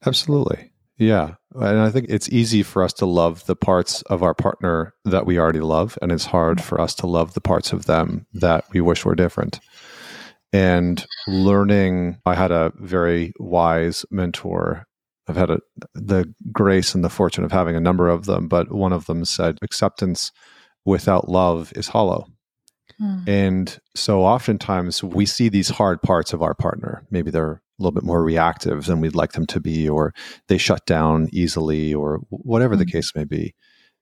Absolutely. 0.05 0.72
Yeah. 0.99 1.34
And 1.55 1.78
I 1.78 1.90
think 1.90 2.07
it's 2.09 2.28
easy 2.28 2.62
for 2.62 2.82
us 2.82 2.92
to 2.94 3.07
love 3.07 3.46
the 3.46 3.57
parts 3.57 4.03
of 4.03 4.22
our 4.22 4.34
partner 4.34 4.94
that 5.05 5.26
we 5.26 5.38
already 5.38 5.61
love. 5.61 5.96
And 6.03 6.12
it's 6.12 6.26
hard 6.26 6.61
for 6.61 6.80
us 6.80 6.94
to 6.96 7.07
love 7.07 7.34
the 7.34 7.40
parts 7.40 7.72
of 7.72 7.86
them 7.86 8.26
that 8.34 8.64
we 8.72 8.80
wish 8.80 9.05
were 9.05 9.14
different. 9.14 9.61
And 10.53 11.05
learning, 11.26 12.18
I 12.24 12.34
had 12.34 12.51
a 12.51 12.72
very 12.76 13.32
wise 13.38 14.07
mentor 14.11 14.88
I've 15.28 15.36
had 15.36 15.51
a, 15.51 15.61
the 15.94 16.32
grace 16.51 16.94
and 16.94 17.05
the 17.05 17.11
fortune 17.11 17.44
of 17.44 17.53
having 17.53 17.76
a 17.76 17.80
number 17.80 18.09
of 18.09 18.24
them, 18.24 18.49
but 18.49 18.72
one 18.72 18.92
of 18.92 19.07
them 19.07 19.24
said, 19.24 19.59
acceptance 19.62 20.32
without 20.84 21.28
love 21.28 21.72
is 21.76 21.88
hollow. 21.88 22.26
Hmm. 22.99 23.18
And 23.26 23.78
so 23.94 24.22
oftentimes 24.22 25.05
we 25.05 25.26
see 25.26 25.49
these 25.49 25.68
hard 25.68 26.03
parts 26.03 26.32
of 26.32 26.42
our 26.42 26.55
partner. 26.55 27.07
Maybe 27.11 27.30
they're 27.30 27.53
a 27.53 27.61
little 27.78 27.92
bit 27.92 28.05
more 28.05 28.22
reactive 28.22 28.86
than 28.86 29.01
we'd 29.01 29.14
like 29.14 29.32
them 29.32 29.46
to 29.46 29.61
be, 29.61 29.88
or 29.88 30.14
they 30.49 30.59
shut 30.59 30.86
down 30.86 31.28
easily, 31.30 31.92
or 31.94 32.20
whatever 32.30 32.74
hmm. 32.74 32.80
the 32.80 32.86
case 32.86 33.12
may 33.14 33.24
be. 33.24 33.55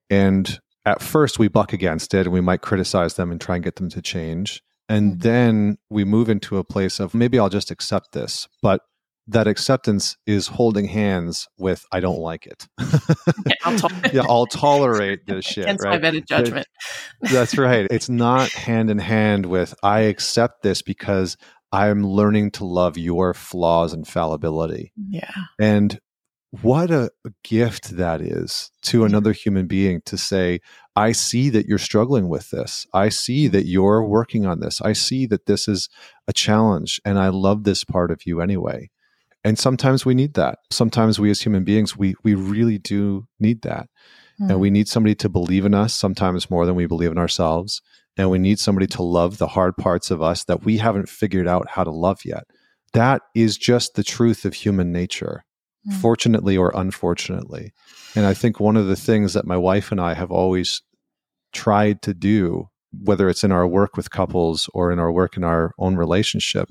And 0.08 0.60
at 0.84 1.02
first 1.02 1.40
we 1.40 1.48
buck 1.48 1.72
against 1.72 2.14
it 2.14 2.26
and 2.26 2.32
we 2.32 2.40
might 2.40 2.62
criticize 2.62 3.14
them 3.14 3.32
and 3.32 3.40
try 3.40 3.56
and 3.56 3.64
get 3.64 3.76
them 3.76 3.90
to 3.90 4.00
change. 4.00 4.62
And 4.88 5.14
hmm. 5.14 5.18
then 5.18 5.78
we 5.90 6.04
move 6.04 6.28
into 6.28 6.58
a 6.58 6.64
place 6.64 7.00
of 7.00 7.14
maybe 7.14 7.38
I'll 7.38 7.48
just 7.48 7.70
accept 7.70 8.12
this. 8.12 8.48
But 8.62 8.80
that 9.28 9.48
acceptance 9.48 10.16
is 10.26 10.46
holding 10.46 10.86
hands 10.86 11.48
with 11.58 11.84
I 11.90 12.00
don't 12.00 12.20
like 12.20 12.46
it. 12.46 12.68
yeah, 12.78 13.54
I'll, 13.64 13.78
to- 13.78 14.10
yeah, 14.12 14.22
I'll 14.28 14.46
tolerate 14.46 15.26
this 15.26 15.44
shit. 15.44 15.64
Against 15.64 15.84
right? 15.84 15.90
my 15.92 15.98
better 15.98 16.20
judgment. 16.20 16.66
That's 17.20 17.58
right. 17.58 17.86
It's 17.90 18.08
not 18.08 18.50
hand 18.50 18.90
in 18.90 18.98
hand 18.98 19.46
with 19.46 19.74
I 19.82 20.00
accept 20.00 20.62
this 20.62 20.82
because 20.82 21.36
I'm 21.72 22.06
learning 22.06 22.52
to 22.52 22.64
love 22.64 22.96
your 22.96 23.34
flaws 23.34 23.92
and 23.92 24.06
fallibility. 24.06 24.92
Yeah. 25.08 25.32
And 25.58 25.98
what 26.62 26.90
a 26.90 27.10
gift 27.42 27.96
that 27.96 28.20
is 28.20 28.70
to 28.82 29.04
another 29.04 29.32
human 29.32 29.66
being 29.66 30.00
to 30.06 30.16
say, 30.16 30.60
I 30.96 31.12
see 31.12 31.50
that 31.50 31.66
you're 31.66 31.78
struggling 31.78 32.28
with 32.28 32.50
this. 32.50 32.86
I 32.94 33.10
see 33.10 33.48
that 33.48 33.66
you're 33.66 34.02
working 34.02 34.46
on 34.46 34.60
this. 34.60 34.80
I 34.80 34.94
see 34.94 35.26
that 35.26 35.46
this 35.46 35.68
is 35.68 35.90
a 36.26 36.32
challenge 36.32 37.00
and 37.04 37.18
I 37.18 37.28
love 37.28 37.64
this 37.64 37.84
part 37.84 38.10
of 38.10 38.26
you 38.26 38.40
anyway 38.40 38.90
and 39.46 39.56
sometimes 39.60 40.04
we 40.04 40.12
need 40.12 40.34
that 40.34 40.58
sometimes 40.70 41.20
we 41.20 41.30
as 41.30 41.40
human 41.40 41.62
beings 41.62 41.96
we 41.96 42.16
we 42.24 42.34
really 42.34 42.78
do 42.78 43.26
need 43.38 43.62
that 43.62 43.88
mm. 44.40 44.50
and 44.50 44.60
we 44.60 44.70
need 44.70 44.88
somebody 44.88 45.14
to 45.14 45.28
believe 45.28 45.64
in 45.64 45.72
us 45.72 45.94
sometimes 45.94 46.50
more 46.50 46.66
than 46.66 46.74
we 46.74 46.86
believe 46.86 47.12
in 47.12 47.18
ourselves 47.18 47.80
and 48.18 48.28
we 48.28 48.38
need 48.38 48.58
somebody 48.58 48.88
to 48.88 49.02
love 49.02 49.38
the 49.38 49.46
hard 49.46 49.76
parts 49.76 50.10
of 50.10 50.20
us 50.20 50.42
that 50.44 50.64
we 50.64 50.78
haven't 50.78 51.08
figured 51.08 51.46
out 51.46 51.70
how 51.70 51.84
to 51.84 51.92
love 51.92 52.24
yet 52.24 52.44
that 52.92 53.22
is 53.34 53.56
just 53.56 53.94
the 53.94 54.02
truth 54.02 54.44
of 54.44 54.52
human 54.52 54.90
nature 54.90 55.44
mm. 55.88 55.94
fortunately 55.94 56.56
or 56.56 56.72
unfortunately 56.74 57.72
and 58.16 58.26
i 58.26 58.34
think 58.34 58.58
one 58.58 58.76
of 58.76 58.88
the 58.88 58.96
things 58.96 59.32
that 59.34 59.46
my 59.46 59.56
wife 59.56 59.92
and 59.92 60.00
i 60.00 60.12
have 60.12 60.32
always 60.32 60.82
tried 61.56 62.02
to 62.02 62.14
do 62.14 62.68
whether 63.02 63.28
it's 63.28 63.44
in 63.44 63.52
our 63.52 63.66
work 63.66 63.96
with 63.96 64.10
couples 64.10 64.70
or 64.72 64.92
in 64.92 64.98
our 64.98 65.12
work 65.12 65.36
in 65.36 65.44
our 65.44 65.72
own 65.78 65.96
relationship 65.96 66.70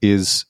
is 0.00 0.44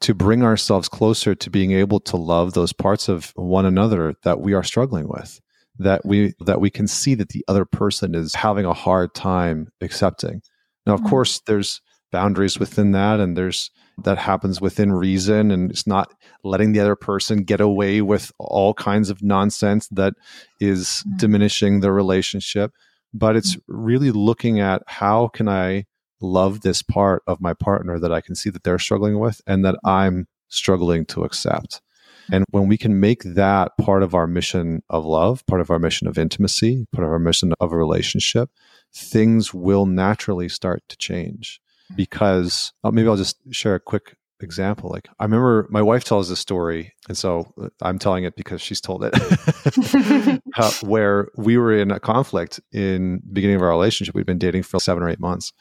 to 0.00 0.14
bring 0.14 0.42
ourselves 0.42 0.88
closer 0.88 1.34
to 1.34 1.50
being 1.50 1.72
able 1.72 2.00
to 2.00 2.16
love 2.16 2.52
those 2.52 2.72
parts 2.72 3.08
of 3.08 3.32
one 3.36 3.64
another 3.64 4.14
that 4.24 4.40
we 4.40 4.52
are 4.52 4.64
struggling 4.64 5.08
with 5.08 5.40
that 5.78 6.04
we 6.04 6.34
that 6.40 6.60
we 6.60 6.70
can 6.70 6.86
see 6.86 7.14
that 7.14 7.30
the 7.30 7.44
other 7.48 7.64
person 7.64 8.14
is 8.14 8.34
having 8.34 8.64
a 8.64 8.74
hard 8.74 9.14
time 9.14 9.68
accepting 9.80 10.42
now 10.86 10.94
of 10.94 11.00
mm-hmm. 11.00 11.10
course 11.10 11.40
there's 11.46 11.80
boundaries 12.12 12.58
within 12.58 12.92
that 12.92 13.18
and 13.18 13.36
there's 13.36 13.70
that 14.04 14.18
happens 14.18 14.60
within 14.60 14.92
reason 14.92 15.50
and 15.50 15.70
it's 15.70 15.86
not 15.86 16.14
letting 16.44 16.72
the 16.72 16.80
other 16.80 16.96
person 16.96 17.42
get 17.42 17.60
away 17.60 18.00
with 18.00 18.32
all 18.38 18.72
kinds 18.74 19.10
of 19.10 19.22
nonsense 19.22 19.88
that 19.88 20.14
is 20.60 20.86
mm-hmm. 20.86 21.16
diminishing 21.16 21.80
the 21.80 21.90
relationship 21.90 22.72
but 23.12 23.36
it's 23.36 23.56
mm-hmm. 23.56 23.84
really 23.84 24.10
looking 24.10 24.60
at 24.60 24.82
how 24.86 25.28
can 25.28 25.48
i 25.48 25.84
love 26.22 26.60
this 26.60 26.82
part 26.82 27.22
of 27.26 27.40
my 27.40 27.52
partner 27.52 27.98
that 27.98 28.12
I 28.12 28.20
can 28.20 28.34
see 28.34 28.50
that 28.50 28.62
they're 28.62 28.78
struggling 28.78 29.18
with 29.18 29.40
and 29.46 29.64
that 29.64 29.76
I'm 29.84 30.28
struggling 30.48 31.04
to 31.06 31.24
accept. 31.24 31.82
And 32.30 32.44
when 32.50 32.68
we 32.68 32.78
can 32.78 33.00
make 33.00 33.22
that 33.24 33.72
part 33.80 34.02
of 34.02 34.14
our 34.14 34.28
mission 34.28 34.82
of 34.88 35.04
love, 35.04 35.44
part 35.46 35.60
of 35.60 35.70
our 35.70 35.80
mission 35.80 36.06
of 36.06 36.18
intimacy, 36.18 36.86
part 36.92 37.04
of 37.04 37.10
our 37.10 37.18
mission 37.18 37.52
of 37.58 37.72
a 37.72 37.76
relationship, 37.76 38.48
things 38.94 39.52
will 39.52 39.86
naturally 39.86 40.48
start 40.48 40.82
to 40.88 40.96
change. 40.96 41.60
Because 41.96 42.72
uh, 42.84 42.90
maybe 42.90 43.08
I'll 43.08 43.16
just 43.16 43.36
share 43.50 43.74
a 43.74 43.80
quick 43.80 44.16
example. 44.40 44.90
Like 44.90 45.08
I 45.18 45.24
remember 45.24 45.66
my 45.70 45.82
wife 45.82 46.04
tells 46.04 46.28
this 46.28 46.40
story, 46.40 46.92
and 47.08 47.16
so 47.16 47.52
uh, 47.60 47.68
I'm 47.80 47.98
telling 47.98 48.24
it 48.24 48.36
because 48.36 48.60
she's 48.60 48.80
told 48.80 49.04
it. 49.04 49.14
uh, 50.56 50.72
where 50.82 51.28
we 51.36 51.56
were 51.56 51.76
in 51.76 51.90
a 51.90 52.00
conflict 52.00 52.60
in 52.72 53.22
the 53.24 53.32
beginning 53.32 53.56
of 53.56 53.62
our 53.62 53.70
relationship. 53.70 54.14
We'd 54.14 54.26
been 54.26 54.38
dating 54.38 54.64
for 54.64 54.80
seven 54.80 55.02
or 55.02 55.08
eight 55.08 55.20
months, 55.20 55.52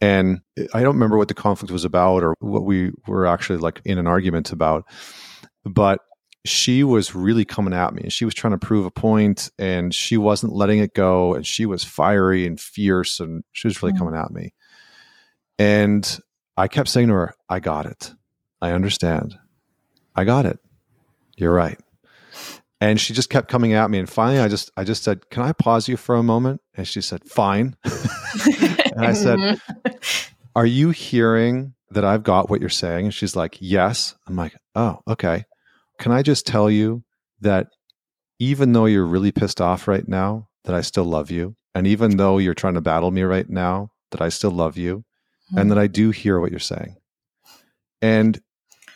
and 0.00 0.40
I 0.74 0.82
don't 0.82 0.94
remember 0.94 1.18
what 1.18 1.28
the 1.28 1.34
conflict 1.34 1.72
was 1.72 1.84
about 1.84 2.22
or 2.22 2.34
what 2.40 2.64
we 2.64 2.92
were 3.06 3.26
actually 3.26 3.58
like 3.58 3.80
in 3.84 3.98
an 3.98 4.06
argument 4.06 4.52
about. 4.52 4.84
But 5.64 6.00
she 6.44 6.84
was 6.84 7.14
really 7.14 7.44
coming 7.44 7.74
at 7.74 7.92
me 7.92 8.02
and 8.02 8.12
she 8.12 8.24
was 8.24 8.34
trying 8.34 8.52
to 8.52 8.66
prove 8.66 8.86
a 8.86 8.90
point 8.90 9.50
and 9.58 9.92
she 9.92 10.16
wasn't 10.16 10.52
letting 10.52 10.78
it 10.78 10.94
go 10.94 11.34
and 11.34 11.44
she 11.44 11.66
was 11.66 11.82
fiery 11.82 12.46
and 12.46 12.60
fierce 12.60 13.18
and 13.18 13.42
she 13.52 13.66
was 13.66 13.82
really 13.82 13.92
mm-hmm. 13.92 14.04
coming 14.04 14.20
at 14.20 14.30
me. 14.30 14.54
And 15.58 16.18
I 16.56 16.68
kept 16.68 16.88
saying 16.88 17.08
to 17.08 17.14
her, 17.14 17.34
I 17.48 17.60
got 17.60 17.86
it. 17.86 18.14
I 18.60 18.72
understand. 18.72 19.38
I 20.14 20.24
got 20.24 20.46
it. 20.46 20.58
You're 21.36 21.52
right. 21.52 21.78
And 22.80 23.00
she 23.00 23.14
just 23.14 23.30
kept 23.30 23.48
coming 23.48 23.72
at 23.72 23.90
me. 23.90 23.98
And 23.98 24.08
finally 24.08 24.38
I 24.38 24.48
just 24.48 24.70
I 24.76 24.84
just 24.84 25.02
said, 25.02 25.28
Can 25.30 25.42
I 25.42 25.52
pause 25.52 25.88
you 25.88 25.96
for 25.96 26.14
a 26.14 26.22
moment? 26.22 26.60
And 26.74 26.86
she 26.86 27.00
said, 27.00 27.24
Fine. 27.24 27.76
And 28.96 29.04
I 29.04 29.12
said, 29.12 29.38
mm-hmm. 29.38 29.90
Are 30.54 30.64
you 30.64 30.88
hearing 30.88 31.74
that 31.90 32.04
I've 32.04 32.22
got 32.22 32.48
what 32.48 32.60
you're 32.60 32.70
saying? 32.70 33.04
And 33.04 33.14
she's 33.14 33.36
like, 33.36 33.58
Yes. 33.60 34.14
I'm 34.26 34.36
like, 34.36 34.54
Oh, 34.74 35.00
okay. 35.06 35.44
Can 35.98 36.12
I 36.12 36.22
just 36.22 36.46
tell 36.46 36.70
you 36.70 37.04
that 37.40 37.68
even 38.38 38.72
though 38.72 38.86
you're 38.86 39.06
really 39.06 39.32
pissed 39.32 39.60
off 39.60 39.86
right 39.86 40.06
now, 40.06 40.48
that 40.64 40.74
I 40.74 40.80
still 40.80 41.04
love 41.04 41.30
you. 41.30 41.56
And 41.74 41.86
even 41.86 42.16
though 42.16 42.38
you're 42.38 42.54
trying 42.54 42.74
to 42.74 42.80
battle 42.80 43.10
me 43.10 43.22
right 43.22 43.48
now, 43.48 43.90
that 44.10 44.20
I 44.22 44.28
still 44.30 44.50
love 44.50 44.76
you 44.76 45.04
mm-hmm. 45.48 45.58
and 45.58 45.70
that 45.70 45.78
I 45.78 45.86
do 45.86 46.10
hear 46.10 46.40
what 46.40 46.50
you're 46.50 46.60
saying. 46.60 46.96
And 48.02 48.40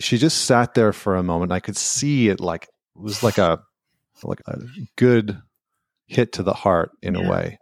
she 0.01 0.18
just 0.18 0.44
sat 0.44 0.74
there 0.74 0.92
for 0.92 1.16
a 1.16 1.22
moment. 1.22 1.53
I 1.53 1.61
could 1.61 1.76
see 1.76 2.28
it 2.28 2.40
like 2.40 2.64
it 2.64 3.03
was 3.03 3.22
like 3.22 3.38
a 3.38 3.61
like 4.22 4.40
a 4.46 4.59
good 4.96 5.38
hit 6.07 6.32
to 6.32 6.42
the 6.42 6.53
heart 6.53 6.90
in 7.03 7.14
yeah. 7.14 7.26
a 7.26 7.30
way. 7.30 7.59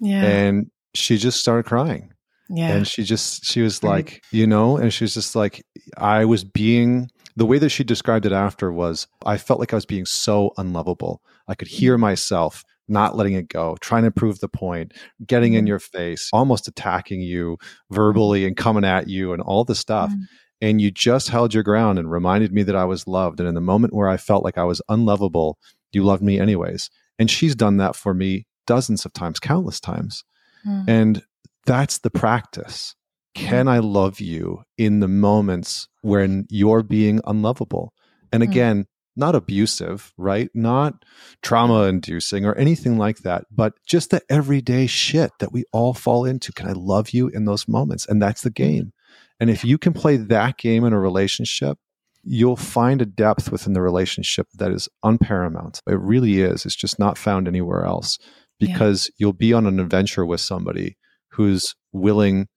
Yeah. 0.00 0.22
And 0.22 0.70
she 0.94 1.18
just 1.18 1.40
started 1.40 1.64
crying. 1.64 2.12
Yeah. 2.48 2.68
And 2.70 2.86
she 2.86 3.02
just, 3.02 3.44
she 3.44 3.60
was 3.60 3.82
like, 3.82 4.22
you 4.30 4.46
know, 4.46 4.76
and 4.76 4.92
she 4.92 5.04
was 5.04 5.14
just 5.14 5.36
like, 5.36 5.62
I 5.96 6.24
was 6.24 6.44
being, 6.44 7.10
the 7.36 7.46
way 7.46 7.58
that 7.58 7.68
she 7.70 7.84
described 7.84 8.26
it 8.26 8.32
after 8.32 8.72
was, 8.72 9.06
I 9.26 9.36
felt 9.36 9.60
like 9.60 9.72
I 9.72 9.76
was 9.76 9.86
being 9.86 10.06
so 10.06 10.52
unlovable. 10.56 11.20
I 11.46 11.54
could 11.54 11.68
hear 11.68 11.96
mm. 11.96 12.00
myself 12.00 12.64
not 12.88 13.16
letting 13.16 13.34
it 13.34 13.48
go, 13.48 13.76
trying 13.80 14.04
to 14.04 14.10
prove 14.10 14.40
the 14.40 14.48
point, 14.48 14.92
getting 15.26 15.54
in 15.54 15.60
mm-hmm. 15.60 15.68
your 15.68 15.78
face, 15.78 16.30
almost 16.32 16.68
attacking 16.68 17.20
you 17.20 17.58
verbally 17.90 18.46
and 18.46 18.56
coming 18.56 18.84
at 18.84 19.08
you 19.08 19.32
and 19.32 19.42
all 19.42 19.64
the 19.64 19.74
stuff. 19.74 20.10
Mm. 20.10 20.22
And 20.60 20.80
you 20.80 20.90
just 20.90 21.28
held 21.28 21.54
your 21.54 21.62
ground 21.62 21.98
and 21.98 22.10
reminded 22.10 22.52
me 22.52 22.64
that 22.64 22.74
I 22.74 22.84
was 22.84 23.06
loved. 23.06 23.38
And 23.38 23.48
in 23.48 23.54
the 23.54 23.60
moment 23.60 23.94
where 23.94 24.08
I 24.08 24.16
felt 24.16 24.42
like 24.42 24.58
I 24.58 24.64
was 24.64 24.82
unlovable, 24.88 25.58
you 25.92 26.02
loved 26.02 26.22
me 26.22 26.40
anyways. 26.40 26.90
And 27.18 27.30
she's 27.30 27.54
done 27.54 27.76
that 27.76 27.94
for 27.94 28.12
me 28.14 28.46
dozens 28.66 29.04
of 29.04 29.12
times, 29.12 29.38
countless 29.38 29.80
times. 29.80 30.24
Mm. 30.66 30.88
And 30.88 31.22
that's 31.66 31.98
the 31.98 32.10
practice. 32.10 32.94
Can 33.34 33.66
mm. 33.66 33.70
I 33.70 33.78
love 33.78 34.20
you 34.20 34.62
in 34.76 35.00
the 35.00 35.08
moments 35.08 35.88
when 36.02 36.46
you're 36.50 36.82
being 36.82 37.20
unlovable? 37.24 37.92
And 38.32 38.42
hmm. 38.42 38.50
again, 38.50 38.82
mm. 38.82 38.86
Not 39.18 39.34
abusive, 39.34 40.12
right? 40.16 40.50
Not 40.54 41.04
trauma 41.42 41.84
inducing 41.84 42.44
or 42.44 42.54
anything 42.54 42.96
like 42.96 43.18
that, 43.18 43.46
but 43.50 43.74
just 43.86 44.10
the 44.10 44.22
everyday 44.30 44.86
shit 44.86 45.32
that 45.40 45.52
we 45.52 45.64
all 45.72 45.92
fall 45.92 46.24
into. 46.24 46.52
Can 46.52 46.68
I 46.68 46.72
love 46.72 47.10
you 47.10 47.28
in 47.28 47.44
those 47.44 47.68
moments? 47.68 48.06
And 48.06 48.22
that's 48.22 48.42
the 48.42 48.50
game. 48.50 48.92
And 49.40 49.50
if 49.50 49.64
you 49.64 49.78
can 49.78 49.92
play 49.92 50.16
that 50.16 50.56
game 50.58 50.84
in 50.84 50.92
a 50.92 51.00
relationship, 51.00 51.78
you'll 52.22 52.56
find 52.56 53.00
a 53.00 53.06
depth 53.06 53.50
within 53.50 53.72
the 53.72 53.80
relationship 53.80 54.46
that 54.54 54.70
is 54.70 54.88
unparamount. 55.04 55.80
It 55.86 55.98
really 55.98 56.40
is. 56.40 56.66
It's 56.66 56.76
just 56.76 56.98
not 56.98 57.18
found 57.18 57.48
anywhere 57.48 57.84
else 57.84 58.18
because 58.58 59.06
yeah. 59.06 59.14
you'll 59.18 59.32
be 59.32 59.52
on 59.52 59.66
an 59.66 59.80
adventure 59.80 60.26
with 60.26 60.40
somebody 60.40 60.96
who's 61.30 61.74
willing 61.92 62.48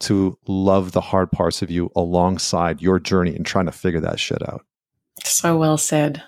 to 0.00 0.38
love 0.46 0.92
the 0.92 1.00
hard 1.00 1.30
parts 1.30 1.62
of 1.62 1.70
you 1.70 1.90
alongside 1.94 2.80
your 2.80 2.98
journey 2.98 3.36
and 3.36 3.44
trying 3.44 3.66
to 3.66 3.72
figure 3.72 4.00
that 4.00 4.18
shit 4.18 4.40
out. 4.48 4.64
So 5.24 5.56
well 5.56 5.78
said. 5.78 6.22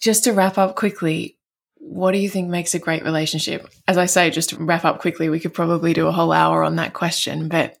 Just 0.00 0.24
to 0.24 0.32
wrap 0.32 0.58
up 0.58 0.76
quickly, 0.76 1.38
what 1.76 2.12
do 2.12 2.18
you 2.18 2.28
think 2.28 2.48
makes 2.48 2.74
a 2.74 2.78
great 2.78 3.02
relationship? 3.02 3.68
As 3.86 3.98
I 3.98 4.06
say, 4.06 4.30
just 4.30 4.50
to 4.50 4.56
wrap 4.56 4.84
up 4.84 5.00
quickly, 5.00 5.28
we 5.28 5.40
could 5.40 5.54
probably 5.54 5.92
do 5.92 6.06
a 6.06 6.12
whole 6.12 6.32
hour 6.32 6.62
on 6.62 6.76
that 6.76 6.92
question, 6.92 7.48
but 7.48 7.76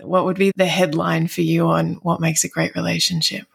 what 0.00 0.24
would 0.24 0.36
be 0.36 0.52
the 0.54 0.66
headline 0.66 1.26
for 1.26 1.40
you 1.40 1.66
on 1.66 1.94
what 2.02 2.20
makes 2.20 2.44
a 2.44 2.48
great 2.48 2.74
relationship? 2.74 3.46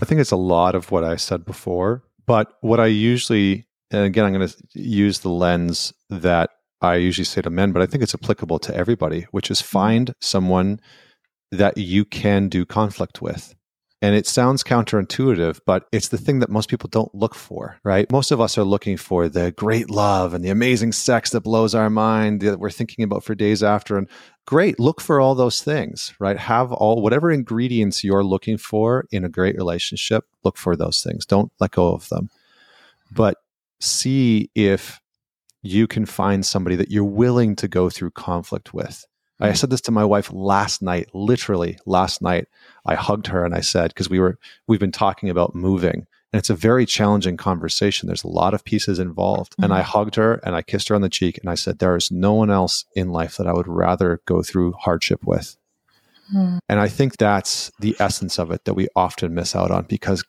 I 0.00 0.04
think 0.04 0.20
it's 0.20 0.30
a 0.30 0.36
lot 0.36 0.74
of 0.74 0.90
what 0.90 1.04
I 1.04 1.16
said 1.16 1.44
before, 1.44 2.02
but 2.26 2.56
what 2.60 2.80
I 2.80 2.86
usually, 2.86 3.66
and 3.90 4.04
again, 4.04 4.24
I'm 4.24 4.32
going 4.32 4.48
to 4.48 4.56
use 4.74 5.20
the 5.20 5.28
lens 5.28 5.92
that 6.10 6.50
I 6.80 6.96
usually 6.96 7.24
say 7.24 7.42
to 7.42 7.50
men, 7.50 7.72
but 7.72 7.82
I 7.82 7.86
think 7.86 8.02
it's 8.02 8.14
applicable 8.14 8.58
to 8.60 8.74
everybody, 8.74 9.26
which 9.30 9.50
is 9.50 9.60
mm-hmm. 9.60 9.78
find 9.78 10.14
someone 10.20 10.80
that 11.52 11.78
you 11.78 12.04
can 12.04 12.48
do 12.48 12.64
conflict 12.64 13.22
with. 13.22 13.54
And 14.02 14.16
it 14.16 14.26
sounds 14.26 14.64
counterintuitive, 14.64 15.60
but 15.64 15.86
it's 15.92 16.08
the 16.08 16.18
thing 16.18 16.40
that 16.40 16.50
most 16.50 16.68
people 16.68 16.88
don't 16.88 17.14
look 17.14 17.36
for, 17.36 17.78
right? 17.84 18.10
Most 18.10 18.32
of 18.32 18.40
us 18.40 18.58
are 18.58 18.64
looking 18.64 18.96
for 18.96 19.28
the 19.28 19.52
great 19.52 19.90
love 19.90 20.34
and 20.34 20.44
the 20.44 20.50
amazing 20.50 20.90
sex 20.90 21.30
that 21.30 21.42
blows 21.42 21.72
our 21.72 21.88
mind 21.88 22.40
that 22.40 22.58
we're 22.58 22.68
thinking 22.68 23.04
about 23.04 23.22
for 23.22 23.36
days 23.36 23.62
after. 23.62 23.96
And 23.96 24.08
great, 24.44 24.80
look 24.80 25.00
for 25.00 25.20
all 25.20 25.36
those 25.36 25.62
things, 25.62 26.14
right? 26.18 26.36
Have 26.36 26.72
all 26.72 27.00
whatever 27.00 27.30
ingredients 27.30 28.02
you're 28.02 28.24
looking 28.24 28.58
for 28.58 29.06
in 29.12 29.24
a 29.24 29.28
great 29.28 29.54
relationship, 29.54 30.24
look 30.42 30.58
for 30.58 30.74
those 30.74 31.00
things. 31.00 31.24
Don't 31.24 31.52
let 31.60 31.70
go 31.70 31.94
of 31.94 32.08
them. 32.08 32.28
But 33.12 33.36
see 33.78 34.50
if 34.56 35.00
you 35.62 35.86
can 35.86 36.06
find 36.06 36.44
somebody 36.44 36.74
that 36.74 36.90
you're 36.90 37.04
willing 37.04 37.54
to 37.54 37.68
go 37.68 37.88
through 37.88 38.10
conflict 38.10 38.74
with. 38.74 39.06
I 39.50 39.52
said 39.54 39.70
this 39.70 39.80
to 39.82 39.90
my 39.90 40.04
wife 40.04 40.32
last 40.32 40.82
night, 40.82 41.08
literally 41.14 41.78
last 41.86 42.22
night. 42.22 42.48
I 42.86 42.94
hugged 42.94 43.28
her 43.28 43.44
and 43.44 43.54
I 43.54 43.60
said, 43.60 43.88
because 43.88 44.10
we 44.10 44.18
were, 44.18 44.38
we've 44.66 44.80
been 44.80 44.92
talking 44.92 45.30
about 45.30 45.54
moving 45.54 46.06
and 46.32 46.38
it's 46.38 46.50
a 46.50 46.54
very 46.54 46.86
challenging 46.86 47.36
conversation. 47.36 48.06
There's 48.06 48.24
a 48.24 48.28
lot 48.28 48.54
of 48.54 48.64
pieces 48.64 48.98
involved. 48.98 49.52
Mm-hmm. 49.52 49.64
And 49.64 49.74
I 49.74 49.82
hugged 49.82 50.14
her 50.16 50.34
and 50.44 50.56
I 50.56 50.62
kissed 50.62 50.88
her 50.88 50.94
on 50.94 51.02
the 51.02 51.10
cheek 51.10 51.38
and 51.38 51.50
I 51.50 51.54
said, 51.54 51.78
there 51.78 51.96
is 51.96 52.10
no 52.10 52.32
one 52.32 52.50
else 52.50 52.86
in 52.96 53.10
life 53.10 53.36
that 53.36 53.46
I 53.46 53.52
would 53.52 53.68
rather 53.68 54.22
go 54.26 54.42
through 54.42 54.72
hardship 54.72 55.24
with. 55.24 55.56
Mm-hmm. 56.34 56.58
And 56.68 56.80
I 56.80 56.88
think 56.88 57.18
that's 57.18 57.70
the 57.80 57.94
essence 58.00 58.38
of 58.38 58.50
it 58.50 58.64
that 58.64 58.74
we 58.74 58.88
often 58.96 59.34
miss 59.34 59.54
out 59.54 59.70
on 59.70 59.84
because 59.84 60.24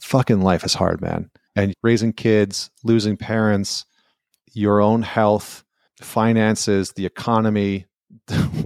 fucking 0.00 0.40
life 0.40 0.64
is 0.64 0.74
hard, 0.74 1.02
man. 1.02 1.30
And 1.54 1.74
raising 1.82 2.12
kids, 2.12 2.70
losing 2.82 3.16
parents, 3.16 3.84
your 4.52 4.80
own 4.80 5.02
health, 5.02 5.64
finances, 6.00 6.92
the 6.92 7.04
economy, 7.04 7.86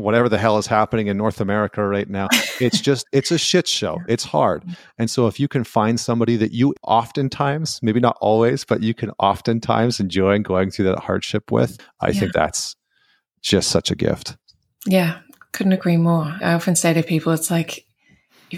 whatever 0.03 0.29
the 0.29 0.39
hell 0.39 0.59
is 0.59 0.67
happening 0.67 1.07
in 1.07 1.17
North 1.17 1.41
America 1.41 1.87
right 1.87 2.09
now. 2.09 2.29
It's 2.61 2.81
just, 2.91 3.07
it's 3.13 3.31
a 3.31 3.39
shit 3.39 3.69
show. 3.69 3.99
It's 4.09 4.25
hard. 4.25 4.63
Mm-hmm. 4.63 4.73
And 4.99 5.11
so 5.11 5.27
if 5.27 5.39
you 5.39 5.49
can 5.49 5.65
find 5.65 5.99
somebody 5.99 6.37
that 6.37 6.53
you 6.53 6.75
oftentimes, 6.83 7.81
maybe 7.83 8.01
not 8.01 8.17
always, 8.21 8.65
but 8.65 8.83
you 8.83 8.95
can 8.95 9.11
oftentimes 9.19 10.01
enjoy 10.01 10.39
going 10.41 10.71
through 10.71 10.87
that 10.87 10.99
hardship 11.01 11.51
with, 11.51 11.79
I 12.01 12.09
yeah. 12.09 12.21
think 12.21 12.33
that's 12.33 12.77
just 13.43 13.71
such 13.71 13.91
a 13.91 13.97
gift. 13.97 14.37
Yeah, 14.87 15.19
couldn't 15.53 15.73
agree 15.73 15.97
more. 15.97 16.37
I 16.43 16.55
often 16.55 16.77
say 16.77 16.95
to 16.95 17.03
people, 17.03 17.33
it's 17.33 17.51
like 17.51 17.85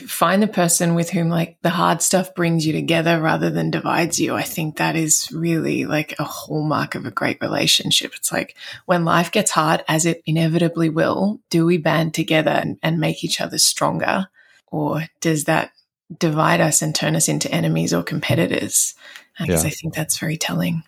find 0.00 0.42
the 0.42 0.48
person 0.48 0.94
with 0.94 1.10
whom 1.10 1.28
like 1.28 1.56
the 1.62 1.70
hard 1.70 2.02
stuff 2.02 2.34
brings 2.34 2.66
you 2.66 2.72
together 2.72 3.20
rather 3.20 3.50
than 3.50 3.70
divides 3.70 4.20
you. 4.20 4.34
I 4.34 4.42
think 4.42 4.76
that 4.76 4.96
is 4.96 5.28
really 5.32 5.84
like 5.84 6.14
a 6.18 6.24
hallmark 6.24 6.94
of 6.94 7.06
a 7.06 7.10
great 7.10 7.40
relationship. 7.40 8.12
It's 8.14 8.32
like 8.32 8.56
when 8.86 9.04
life 9.04 9.30
gets 9.30 9.50
hard, 9.50 9.84
as 9.88 10.06
it 10.06 10.22
inevitably 10.26 10.88
will, 10.88 11.40
do 11.50 11.64
we 11.66 11.78
band 11.78 12.14
together 12.14 12.50
and, 12.50 12.78
and 12.82 12.98
make 12.98 13.24
each 13.24 13.40
other 13.40 13.58
stronger? 13.58 14.28
Or 14.68 15.04
does 15.20 15.44
that 15.44 15.72
divide 16.18 16.60
us 16.60 16.82
and 16.82 16.94
turn 16.94 17.16
us 17.16 17.28
into 17.28 17.50
enemies 17.50 17.92
or 17.92 18.02
competitors? 18.02 18.94
Because 19.38 19.64
yeah. 19.64 19.68
I 19.68 19.72
think 19.72 19.94
that's 19.94 20.18
very 20.18 20.36
telling. 20.36 20.82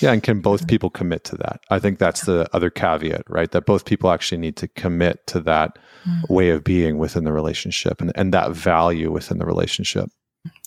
Yeah, 0.00 0.12
and 0.12 0.22
can 0.22 0.40
both 0.40 0.66
people 0.66 0.90
commit 0.90 1.24
to 1.24 1.36
that? 1.36 1.60
I 1.70 1.78
think 1.78 1.98
that's 1.98 2.22
the 2.22 2.48
other 2.52 2.70
caveat, 2.70 3.22
right? 3.28 3.50
That 3.50 3.66
both 3.66 3.84
people 3.84 4.10
actually 4.10 4.38
need 4.38 4.56
to 4.56 4.68
commit 4.68 5.26
to 5.28 5.40
that 5.40 5.78
mm. 6.08 6.28
way 6.28 6.50
of 6.50 6.64
being 6.64 6.98
within 6.98 7.24
the 7.24 7.32
relationship 7.32 8.00
and, 8.00 8.12
and 8.14 8.32
that 8.34 8.52
value 8.52 9.10
within 9.10 9.38
the 9.38 9.46
relationship. 9.46 10.10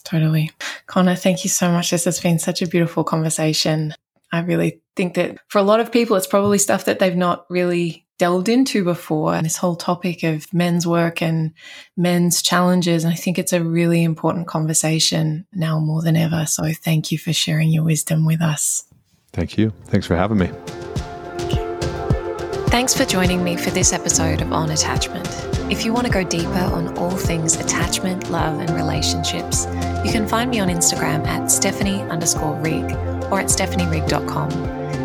Totally. 0.03 0.51
Connor, 0.88 1.15
thank 1.15 1.43
you 1.43 1.49
so 1.49 1.71
much. 1.71 1.91
This 1.91 2.05
has 2.05 2.19
been 2.19 2.39
such 2.39 2.61
a 2.61 2.67
beautiful 2.67 3.03
conversation. 3.03 3.93
I 4.31 4.41
really 4.41 4.81
think 4.95 5.15
that 5.15 5.38
for 5.47 5.59
a 5.59 5.63
lot 5.63 5.79
of 5.79 5.91
people, 5.91 6.15
it's 6.15 6.27
probably 6.27 6.57
stuff 6.57 6.86
that 6.86 6.99
they've 6.99 7.15
not 7.15 7.45
really 7.49 8.05
delved 8.19 8.49
into 8.49 8.84
before. 8.84 9.34
And 9.34 9.45
this 9.45 9.57
whole 9.57 9.75
topic 9.75 10.23
of 10.23 10.51
men's 10.53 10.86
work 10.86 11.21
and 11.21 11.53
men's 11.97 12.41
challenges. 12.41 13.03
And 13.03 13.13
I 13.13 13.15
think 13.15 13.39
it's 13.39 13.53
a 13.53 13.63
really 13.63 14.03
important 14.03 14.47
conversation 14.47 15.47
now 15.53 15.79
more 15.79 16.01
than 16.01 16.15
ever. 16.15 16.45
So 16.45 16.69
thank 16.71 17.11
you 17.11 17.17
for 17.17 17.34
sharing 17.34 17.69
your 17.69 17.84
wisdom 17.84 18.25
with 18.25 18.41
us. 18.41 18.86
Thank 19.34 19.57
you. 19.57 19.71
Thanks 19.86 20.05
for 20.05 20.15
having 20.15 20.38
me. 20.38 20.51
Thanks 22.69 22.95
for 22.95 23.05
joining 23.05 23.43
me 23.43 23.57
for 23.57 23.71
this 23.71 23.93
episode 23.93 24.41
of 24.41 24.51
On 24.51 24.69
Attachment. 24.69 25.27
If 25.71 25.86
you 25.86 25.93
want 25.93 26.05
to 26.07 26.13
go 26.13 26.23
deeper 26.23 26.49
on 26.49 26.97
all 26.97 27.11
things 27.11 27.55
attachment, 27.55 28.29
love, 28.29 28.59
and 28.59 28.69
relationships, 28.71 29.65
you 30.05 30.11
can 30.11 30.27
find 30.27 30.51
me 30.51 30.59
on 30.59 30.69
Instagram 30.69 31.25
at 31.25 31.51
Stephanie 31.51 32.01
underscore 32.03 32.55
Rigg 32.61 32.84
or 33.31 33.39
at 33.39 33.47
stephanierigg.com. 33.47 34.51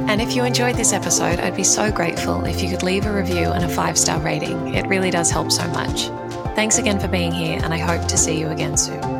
And 0.09 0.21
if 0.23 0.35
you 0.35 0.45
enjoyed 0.45 0.77
this 0.77 0.93
episode, 0.93 1.41
I'd 1.41 1.57
be 1.57 1.65
so 1.65 1.91
grateful 1.91 2.45
if 2.45 2.63
you 2.63 2.71
could 2.71 2.83
leave 2.83 3.07
a 3.07 3.13
review 3.13 3.51
and 3.53 3.65
a 3.65 3.69
five 3.69 3.99
star 3.99 4.19
rating. 4.21 4.75
It 4.75 4.87
really 4.87 5.11
does 5.11 5.31
help 5.31 5.53
so 5.53 5.67
much. 5.69 6.09
Thanks 6.55 6.79
again 6.79 6.99
for 6.99 7.09
being 7.09 7.33
here, 7.33 7.61
and 7.63 7.73
I 7.73 7.79
hope 7.79 8.09
to 8.09 8.17
see 8.17 8.39
you 8.39 8.49
again 8.49 8.77
soon. 8.77 9.18